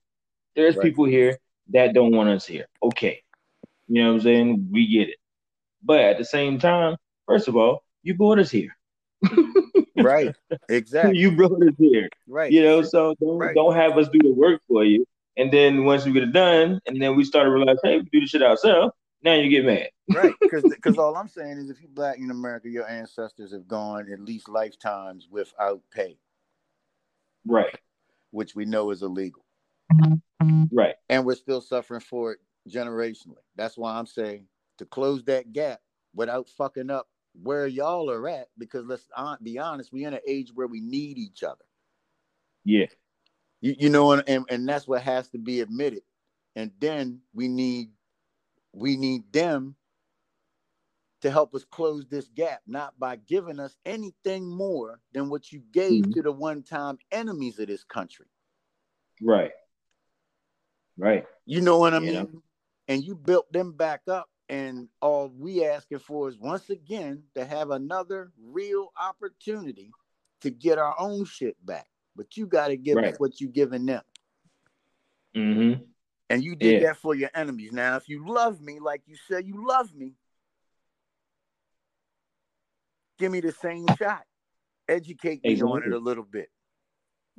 There's 0.56 0.76
Right. 0.76 0.84
people 0.84 1.06
here 1.06 1.40
that 1.70 1.94
don't 1.94 2.12
want 2.16 2.30
us 2.30 2.46
here. 2.46 2.68
Okay, 2.84 3.22
you 3.88 4.04
know 4.04 4.10
what 4.10 4.16
I'm 4.16 4.22
saying? 4.22 4.68
We 4.72 4.88
get 4.88 5.10
it. 5.10 5.16
But 5.84 6.02
at 6.02 6.18
the 6.18 6.26
same 6.26 6.60
time, 6.60 6.98
first 7.26 7.48
of 7.48 7.56
all, 7.56 7.84
you 8.04 8.14
brought 8.14 8.38
us 8.40 8.52
here. 8.52 8.76
Right. 9.96 10.34
Exactly. 10.70 11.18
You 11.18 11.32
brought 11.36 11.62
us 11.62 11.74
here. 11.78 12.10
right. 12.28 12.52
You 12.52 12.62
know, 12.64 12.82
so 12.84 13.16
don't 13.20 13.38
Right. 13.38 13.56
don't 13.56 13.76
have 13.76 13.98
us 13.98 14.08
do 14.10 14.20
the 14.22 14.32
work 14.32 14.62
for 14.68 14.84
you. 14.86 15.06
And 15.38 15.52
then 15.52 15.86
once 15.86 16.06
we 16.06 16.12
get 16.12 16.24
it 16.24 16.34
done, 16.34 16.80
and 16.86 17.02
then 17.02 17.16
we 17.16 17.24
start 17.24 17.46
to 17.46 17.52
realize, 17.52 17.78
hey, 17.84 17.98
we 17.98 18.10
do 18.12 18.20
the 18.22 18.28
shit 18.28 18.44
ourselves. 18.44 18.94
Now 19.24 19.34
you 19.34 19.50
get 19.50 19.66
mad. 19.66 19.90
right. 20.16 20.34
Because 20.42 20.98
all 20.98 21.16
I'm 21.16 21.28
saying 21.28 21.58
is, 21.58 21.70
if 21.70 21.82
you're 21.82 21.92
black 21.92 22.18
in 22.18 22.32
America, 22.32 22.70
your 22.70 22.88
ancestors 22.88 23.52
have 23.52 23.68
gone 23.68 24.12
at 24.12 24.20
least 24.20 24.50
lifetimes 24.50 25.28
without 25.30 25.82
pay, 25.92 26.18
Right, 27.46 27.76
which 28.32 28.56
we 28.56 28.66
know 28.66 28.92
is 28.92 29.02
illegal, 29.02 29.44
right, 30.72 30.96
and 31.10 31.26
we're 31.26 31.36
still 31.36 31.62
suffering 31.62 32.02
for 32.02 32.34
it 32.34 32.40
generationally. 32.70 33.44
That's 33.56 33.78
why 33.78 33.96
I'm 33.96 34.06
saying 34.06 34.46
to 34.78 34.86
close 34.86 35.24
that 35.26 35.52
gap 35.52 35.82
without 36.16 36.48
fucking 36.50 36.90
up 36.90 37.08
where 37.42 37.68
y'all 37.68 38.10
are 38.10 38.28
at. 38.30 38.48
Because 38.58 38.86
let's 38.86 39.08
be 39.44 39.60
honest, 39.60 39.92
we're 39.92 40.08
in 40.08 40.14
an 40.14 40.22
age 40.28 40.52
where 40.54 40.68
we 40.68 40.80
need 40.80 41.18
each 41.18 41.44
other. 41.44 41.66
yeah, 42.64 42.86
You, 43.62 43.76
you 43.78 43.90
know, 43.90 44.14
and, 44.14 44.24
and 44.28 44.46
and 44.50 44.68
that's 44.68 44.88
what 44.88 45.02
has 45.02 45.30
to 45.30 45.38
be 45.38 45.60
admitted. 45.60 46.04
And 46.56 46.72
then 46.80 47.22
we 47.34 47.48
need 47.48 47.92
we 48.74 48.96
need 48.98 49.32
them 49.32 49.76
to 51.22 51.30
help 51.30 51.54
us 51.54 51.66
close 51.66 52.06
this 52.08 52.30
gap, 52.30 52.62
not 52.66 52.98
by 52.98 53.18
giving 53.18 53.60
us 53.60 53.78
anything 53.86 54.48
more 54.50 55.02
than 55.12 55.30
what 55.30 55.52
you 55.52 55.60
gave 55.72 56.06
Mhm. 56.06 56.14
to 56.14 56.22
the 56.22 56.32
one-time 56.32 56.98
enemies 57.12 57.60
of 57.60 57.68
this 57.68 57.84
country. 57.84 58.28
right, 59.22 59.52
right. 60.98 61.28
You 61.46 61.60
know 61.60 61.78
what 61.78 61.94
I 61.94 62.00
mean? 62.00 62.42
And 62.88 63.04
you 63.04 63.16
built 63.16 63.52
them 63.52 63.74
back 63.74 64.08
up, 64.08 64.30
and 64.48 64.88
all 65.02 65.28
we 65.28 65.66
asking 65.66 66.00
for 66.00 66.30
is 66.30 66.38
once 66.38 66.70
again 66.70 67.30
to 67.36 67.44
have 67.44 67.72
another 67.72 68.32
real 68.38 68.94
opportunity 68.96 69.92
to 70.40 70.52
get 70.52 70.78
our 70.78 70.98
own 70.98 71.26
shit 71.26 71.58
back. 71.66 71.90
But 72.16 72.38
you 72.38 72.48
got 72.48 72.70
to 72.70 72.78
give 72.78 72.96
us 72.98 73.20
what 73.20 73.42
you 73.42 73.50
giving 73.50 73.86
them. 73.86 74.04
Mm-hmm. 75.36 75.84
And 76.30 76.44
you 76.44 76.56
did 76.56 76.82
Yeah. 76.82 76.88
that 76.90 76.98
for 76.98 77.16
your 77.16 77.32
enemies. 77.34 77.72
Now, 77.72 77.96
if 77.96 78.08
you 78.08 78.26
love 78.28 78.62
me 78.62 78.80
like 78.80 79.02
you 79.08 79.16
say 79.16 79.42
you 79.42 79.66
love 79.68 79.94
me, 79.96 80.16
give 83.18 83.32
me 83.32 83.40
the 83.40 83.52
same 83.52 83.88
shot. 83.98 84.26
Educate 84.88 85.44
me 85.44 85.62
on 85.62 85.84
it 85.84 85.92
a 85.92 85.98
little 85.98 86.24
bit. 86.24 86.50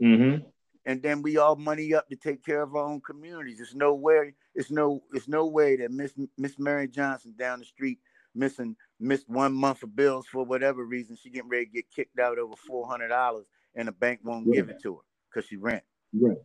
Mm-hmm. 0.01 0.47
And 0.87 1.03
then 1.03 1.23
we 1.23 1.37
all 1.37 1.57
money 1.57 1.95
up 1.95 2.09
to 2.09 2.17
take 2.17 2.45
care 2.45 2.63
of 2.63 2.75
our 2.75 2.85
own 2.85 3.01
communities. 3.01 3.61
It's 3.61 3.75
no 3.75 3.95
way, 3.95 4.35
it's 4.55 4.71
no, 4.71 5.03
it's 5.13 5.29
no 5.29 5.47
way 5.47 5.77
that 5.77 5.91
Miss 5.91 6.15
Miss 6.39 6.59
Mary 6.59 6.89
Johnson 6.89 7.35
down 7.37 7.59
the 7.61 7.65
street 7.65 7.99
missing 8.35 8.77
missed 8.99 9.29
one 9.29 9.53
month 9.53 9.83
of 9.83 9.95
bills 9.95 10.27
for 10.27 10.45
whatever 10.45 10.85
reason. 10.85 11.17
She 11.17 11.31
getting 11.31 11.51
ready 11.51 11.67
to 11.67 11.71
get 11.71 11.91
kicked 11.91 12.19
out 12.19 12.39
over 12.39 12.55
four 12.57 12.89
hundred 12.89 13.09
dollars, 13.09 13.47
and 13.75 13.89
the 13.89 13.93
bank 13.93 14.21
won't 14.25 14.47
yeah. 14.47 14.55
give 14.55 14.71
it 14.71 14.83
to 14.83 14.97
her 14.97 15.03
because 15.29 15.49
she 15.49 15.57
rent. 15.57 15.83
Right. 16.13 16.39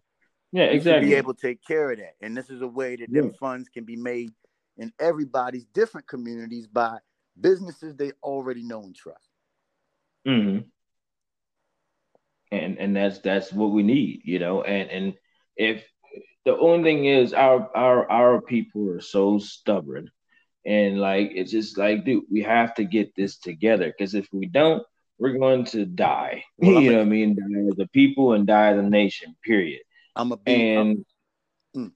Yeah, 0.55 0.65
exactly. 0.65 1.09
Be 1.09 1.15
able 1.15 1.33
to 1.33 1.41
take 1.41 1.61
care 1.65 1.91
of 1.91 1.97
that, 1.97 2.15
and 2.21 2.35
this 2.35 2.49
is 2.49 2.61
a 2.61 2.67
way 2.67 2.95
that 2.95 3.09
yeah. 3.09 3.21
them 3.21 3.33
funds 3.33 3.67
can 3.67 3.83
be 3.83 3.97
made 3.97 4.31
in 4.77 4.93
everybody's 5.01 5.65
different 5.73 6.07
communities 6.07 6.65
by 6.65 6.97
businesses 7.39 7.95
they 7.95 8.13
already 8.23 8.63
know 8.63 8.81
and 8.83 8.95
trust. 8.95 9.29
Hmm. 10.25 10.59
And 12.53 12.77
and 12.77 12.95
that's 12.95 13.19
that's 13.19 13.51
what 13.51 13.71
we 13.71 13.83
need, 13.83 14.21
you 14.23 14.39
know. 14.39 14.61
And 14.63 14.89
and 14.89 15.13
if 15.57 15.83
the 16.45 16.57
only 16.57 16.83
thing 16.83 17.05
is 17.05 17.33
our 17.33 17.69
our 17.75 18.09
our 18.09 18.41
people 18.41 18.89
are 18.91 19.01
so 19.01 19.39
stubborn 19.39 20.09
and 20.65 21.01
like 21.01 21.31
it's 21.33 21.51
just 21.51 21.77
like 21.77 22.05
dude 22.05 22.23
we 22.31 22.43
have 22.43 22.73
to 22.75 22.85
get 22.85 23.13
this 23.17 23.37
together 23.37 23.87
because 23.87 24.15
if 24.15 24.27
we 24.31 24.45
don't 24.45 24.83
we're 25.17 25.37
going 25.37 25.65
to 25.65 25.85
die 25.85 26.43
well, 26.57 26.81
you 26.81 26.91
know 26.91 26.97
what 26.97 27.05
i 27.05 27.09
mean 27.09 27.35
die 27.35 27.67
as 27.71 27.79
a 27.79 27.87
people 27.89 28.33
and 28.33 28.47
die 28.47 28.71
as 28.71 28.77
a 28.77 28.89
nation 28.89 29.35
period 29.43 29.81
i'm 30.15 30.31
a 30.31 30.37
be, 30.37 30.53
and 30.53 31.05
I'm, 31.75 31.81
mm, 31.81 31.91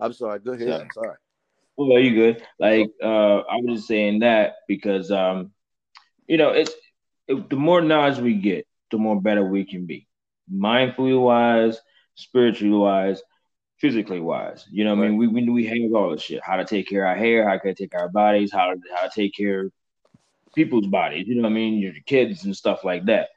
I'm 0.00 0.12
sorry 0.12 0.38
go 0.40 0.52
ahead 0.52 0.82
i'm 0.82 0.90
sorry 0.92 1.16
well 1.76 1.96
are 1.96 2.00
you 2.00 2.14
good 2.14 2.46
like 2.58 2.90
uh 3.02 3.38
i 3.38 3.56
was 3.56 3.76
just 3.76 3.88
saying 3.88 4.20
that 4.20 4.56
because 4.68 5.10
um 5.10 5.52
you 6.26 6.36
know 6.36 6.50
it's 6.50 6.72
it, 7.28 7.50
the 7.50 7.56
more 7.56 7.80
knowledge 7.80 8.18
we 8.18 8.34
get 8.34 8.66
the 8.90 8.98
more 8.98 9.20
better 9.20 9.44
we 9.44 9.64
can 9.64 9.86
be 9.86 10.06
mindfully 10.52 11.20
wise 11.20 11.80
spiritually 12.14 12.76
wise 12.76 13.22
physically 13.78 14.20
wise. 14.20 14.66
You 14.70 14.84
know, 14.84 14.96
right. 14.96 15.06
I 15.06 15.08
mean, 15.08 15.16
we, 15.16 15.26
we 15.26 15.48
we 15.48 15.66
have 15.66 15.94
all 15.94 16.10
this 16.10 16.22
shit: 16.22 16.42
how 16.42 16.56
to 16.56 16.64
take 16.64 16.88
care 16.88 17.04
of 17.04 17.10
our 17.10 17.16
hair, 17.16 17.48
how 17.48 17.58
to 17.58 17.74
take 17.74 17.90
care 17.90 18.00
of 18.00 18.04
our 18.04 18.08
bodies, 18.08 18.52
how 18.52 18.72
to 18.72 18.80
how 18.94 19.06
to 19.06 19.10
take 19.14 19.34
care 19.34 19.66
of 19.66 19.72
people's 20.54 20.86
bodies. 20.86 21.26
You 21.26 21.36
know, 21.36 21.42
what 21.42 21.52
I 21.52 21.54
mean, 21.54 21.78
your 21.78 21.92
kids 22.06 22.44
and 22.44 22.56
stuff 22.56 22.84
like 22.84 23.06
that. 23.06 23.28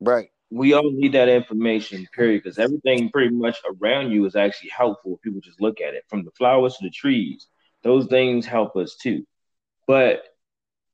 Right. 0.00 0.30
We 0.50 0.72
all 0.72 0.90
need 0.90 1.12
that 1.12 1.28
information, 1.28 2.06
period, 2.12 2.42
because 2.42 2.58
everything 2.58 3.10
pretty 3.10 3.34
much 3.34 3.58
around 3.80 4.10
you 4.10 4.26
is 4.26 4.36
actually 4.36 4.70
helpful 4.70 5.14
if 5.14 5.22
people 5.22 5.40
just 5.40 5.60
look 5.60 5.80
at 5.80 5.94
it, 5.94 6.04
from 6.08 6.24
the 6.24 6.32
flowers 6.32 6.76
to 6.76 6.84
the 6.84 6.90
trees. 6.90 7.46
Those 7.82 8.06
things 8.06 8.46
help 8.46 8.76
us 8.76 8.96
too. 8.96 9.24
But 9.86 10.24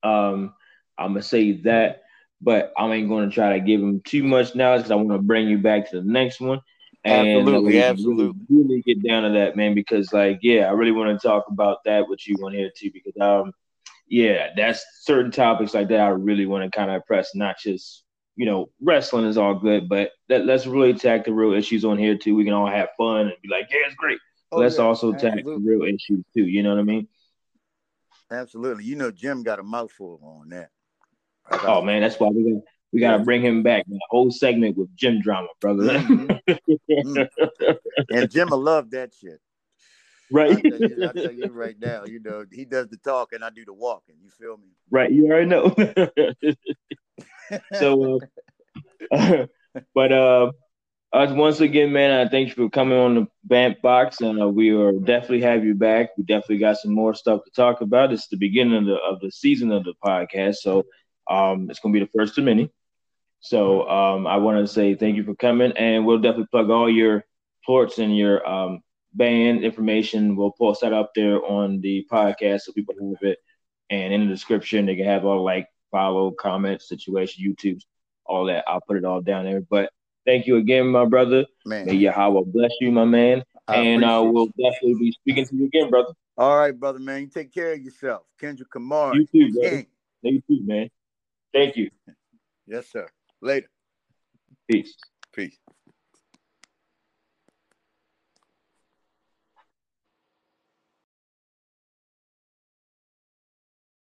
um, 0.02 0.54
I'm 0.98 1.12
gonna 1.12 1.22
say 1.22 1.52
that, 1.62 2.02
but 2.40 2.72
I 2.76 2.86
ain't 2.92 3.09
gonna 3.09 3.30
try 3.30 3.59
to 3.59 3.64
give 3.64 3.80
them 3.80 4.02
too 4.04 4.22
much 4.22 4.54
knowledge 4.54 4.80
because 4.80 4.90
I 4.90 4.96
want 4.96 5.11
to 5.11 5.18
bring 5.18 5.48
you 5.48 5.59
back 5.59 5.90
to 5.90 6.00
the 6.00 6.09
next 6.09 6.40
one 6.40 6.61
and 7.07 7.38
absolutely, 7.38 7.82
absolutely. 7.82 8.46
Really, 8.50 8.64
really, 8.68 8.82
get 8.82 9.07
down 9.07 9.22
to 9.22 9.38
that, 9.38 9.57
man, 9.57 9.74
because 9.74 10.12
like, 10.12 10.40
yeah, 10.42 10.66
I 10.66 10.72
really 10.72 10.90
want 10.90 11.20
to 11.20 11.26
talk 11.26 11.44
about 11.48 11.84
that 11.84 12.09
with 12.09 12.26
you 12.26 12.34
on 12.44 12.52
here 12.52 12.70
too, 12.76 12.90
because 12.92 13.14
um, 13.20 13.52
yeah, 14.09 14.48
that's 14.57 14.84
certain 15.02 15.30
topics 15.30 15.72
like 15.72 15.88
that 15.88 16.00
I 16.00 16.09
really 16.09 16.46
want 16.46 16.64
to 16.64 16.76
kind 16.76 16.90
of 16.90 17.07
press, 17.07 17.34
not 17.34 17.59
just 17.59 18.02
you 18.37 18.45
know, 18.45 18.70
wrestling 18.82 19.24
is 19.24 19.39
all 19.39 19.55
good, 19.55 19.89
but 19.89 20.12
that, 20.28 20.45
let's 20.45 20.66
really 20.66 20.91
attack 20.91 21.24
the 21.24 21.32
real 21.32 21.55
issues 21.55 21.84
on 21.84 21.99
here 21.99 22.16
too. 22.16 22.34
We 22.34 22.45
can 22.45 22.53
all 22.53 22.68
have 22.68 22.91
fun 22.97 23.22
and 23.22 23.32
be 23.43 23.49
like, 23.49 23.66
yeah, 23.70 23.78
it's 23.87 23.95
great. 23.97 24.18
Oh, 24.53 24.59
let's 24.59 24.76
yeah, 24.76 24.84
also 24.84 25.12
attack 25.12 25.43
the 25.43 25.59
real 25.59 25.82
issues 25.82 26.24
too. 26.34 26.47
You 26.47 26.62
know 26.62 26.70
what 26.70 26.78
I 26.78 26.84
mean? 26.84 27.09
Absolutely. 28.30 28.84
You 28.84 28.97
know, 28.97 29.11
Jym 29.11 29.43
got 29.43 29.59
a 29.59 29.62
mouthful 29.62 30.20
on 30.22 30.51
that. 30.51 30.70
Oh 31.51 31.80
man, 31.80 32.03
that's 32.03 32.18
why 32.18 32.28
we 32.28 32.53
got 32.53 32.62
we 32.93 33.01
gotta 33.01 33.22
bring 33.22 33.43
him 33.43 33.62
back. 33.62 33.84
The 33.87 33.99
whole 34.11 34.30
segment 34.30 34.76
with 34.76 34.95
Jym 34.97 35.20
Drama, 35.20 35.49
brother. 35.61 35.84
Mm-hmm. 35.84 36.53
mm-hmm. 36.91 37.72
And 38.11 38.30
Jym 38.30 38.51
will 38.51 38.62
love 38.62 38.91
that 38.91 39.14
shit. 39.14 39.41
Right. 40.30 40.57
I 40.57 40.61
tell, 40.61 40.80
you, 40.80 41.09
I 41.09 41.12
tell 41.12 41.32
you 41.32 41.47
right 41.53 41.76
now, 41.78 42.05
you 42.05 42.20
know, 42.20 42.45
he 42.51 42.64
does 42.64 42.89
the 42.89 42.97
talking, 42.97 43.43
I 43.43 43.51
do 43.51 43.64
the 43.64 43.72
walking. 43.72 44.16
You 44.20 44.30
feel 44.30 44.57
me? 44.57 44.68
Right. 44.91 45.11
You 45.11 45.26
already 45.26 45.47
know. 45.47 45.74
so, 47.72 48.20
uh, 49.12 49.47
but 49.94 50.12
uh, 50.12 50.53
us 51.12 51.30
once 51.30 51.61
again, 51.61 51.92
man, 51.92 52.26
I 52.26 52.28
thank 52.28 52.49
you 52.49 52.55
for 52.55 52.70
coming 52.70 52.99
on 52.99 53.14
the 53.14 53.26
Vampbox, 53.49 54.20
and 54.20 54.40
uh, 54.40 54.49
we 54.49 54.72
will 54.72 55.01
definitely 55.01 55.42
have 55.42 55.64
you 55.64 55.74
back. 55.74 56.11
We 56.18 56.24
definitely 56.24 56.59
got 56.59 56.76
some 56.78 56.92
more 56.94 57.14
stuff 57.14 57.44
to 57.44 57.51
talk 57.51 57.80
about. 57.80 58.12
It's 58.12 58.28
the 58.28 58.36
beginning 58.36 58.76
of 58.76 58.84
the 58.86 58.97
of 58.97 59.20
the 59.20 59.30
season 59.30 59.72
of 59.72 59.84
the 59.84 59.94
podcast, 60.05 60.57
so 60.57 60.84
um, 61.30 61.70
it's 61.70 61.80
gonna 61.80 61.92
be 61.92 62.01
the 62.01 62.11
first 62.14 62.36
of 62.38 62.44
many. 62.44 62.70
So 63.40 63.88
um, 63.88 64.26
I 64.26 64.36
want 64.38 64.59
to 64.59 64.72
say 64.72 64.94
thank 64.94 65.16
you 65.16 65.24
for 65.24 65.34
coming, 65.34 65.72
and 65.72 66.05
we'll 66.05 66.18
definitely 66.18 66.49
plug 66.51 66.70
all 66.70 66.90
your 66.90 67.24
ports 67.64 67.99
and 67.99 68.16
your 68.16 68.47
um, 68.47 68.80
band 69.14 69.64
information. 69.64 70.36
We'll 70.36 70.53
post 70.53 70.80
that 70.82 70.92
up 70.92 71.12
there 71.14 71.44
on 71.44 71.80
the 71.80 72.07
podcast 72.11 72.62
so 72.62 72.72
people 72.72 72.94
have 73.01 73.22
it, 73.22 73.38
and 73.90 74.12
in 74.12 74.26
the 74.26 74.34
description 74.34 74.86
they 74.86 74.97
can 74.97 75.07
have 75.07 75.24
all 75.24 75.44
like 75.44 75.68
follow, 75.91 76.30
comment, 76.32 76.82
situation, 76.82 77.45
YouTube, 77.45 77.80
all 78.24 78.47
that. 78.47 78.64
I'll 78.66 78.80
put 78.80 78.97
it 78.97 79.05
all 79.05 79.20
down 79.20 79.45
there. 79.45 79.61
But 79.61 79.91
thank 80.24 80.47
you 80.47 80.57
again, 80.57 80.89
my 80.89 81.05
brother. 81.05 81.47
Man. 81.64 81.87
May 81.87 81.95
Yahweh 81.95 82.43
bless 82.47 82.72
you, 82.80 82.93
my 82.93 83.05
man. 83.05 83.45
I 83.68 83.76
and 83.76 84.05
uh, 84.05 84.22
we'll 84.24 84.47
definitely 84.47 84.95
be 84.95 85.12
speaking 85.12 85.47
to 85.47 85.57
you 85.57 85.66
again, 85.66 85.91
brother. 85.91 86.12
All 86.39 86.57
right, 86.57 86.78
brother, 86.78 86.99
man. 86.99 87.22
You 87.22 87.28
take 87.28 87.53
care 87.53 87.72
of 87.72 87.80
yourself. 87.80 88.22
Kendrick 88.39 88.70
Kamar. 88.70 89.14
You 89.14 89.26
too, 89.26 89.53
brother. 89.53 89.84
You 90.22 90.43
too, 90.49 90.61
man. 90.64 90.91
Thank 91.53 91.76
you. 91.76 91.91
Yes, 92.66 92.89
sir. 92.91 93.09
Later. 93.41 93.68
Peace. 94.70 94.95
Peace. 95.32 95.59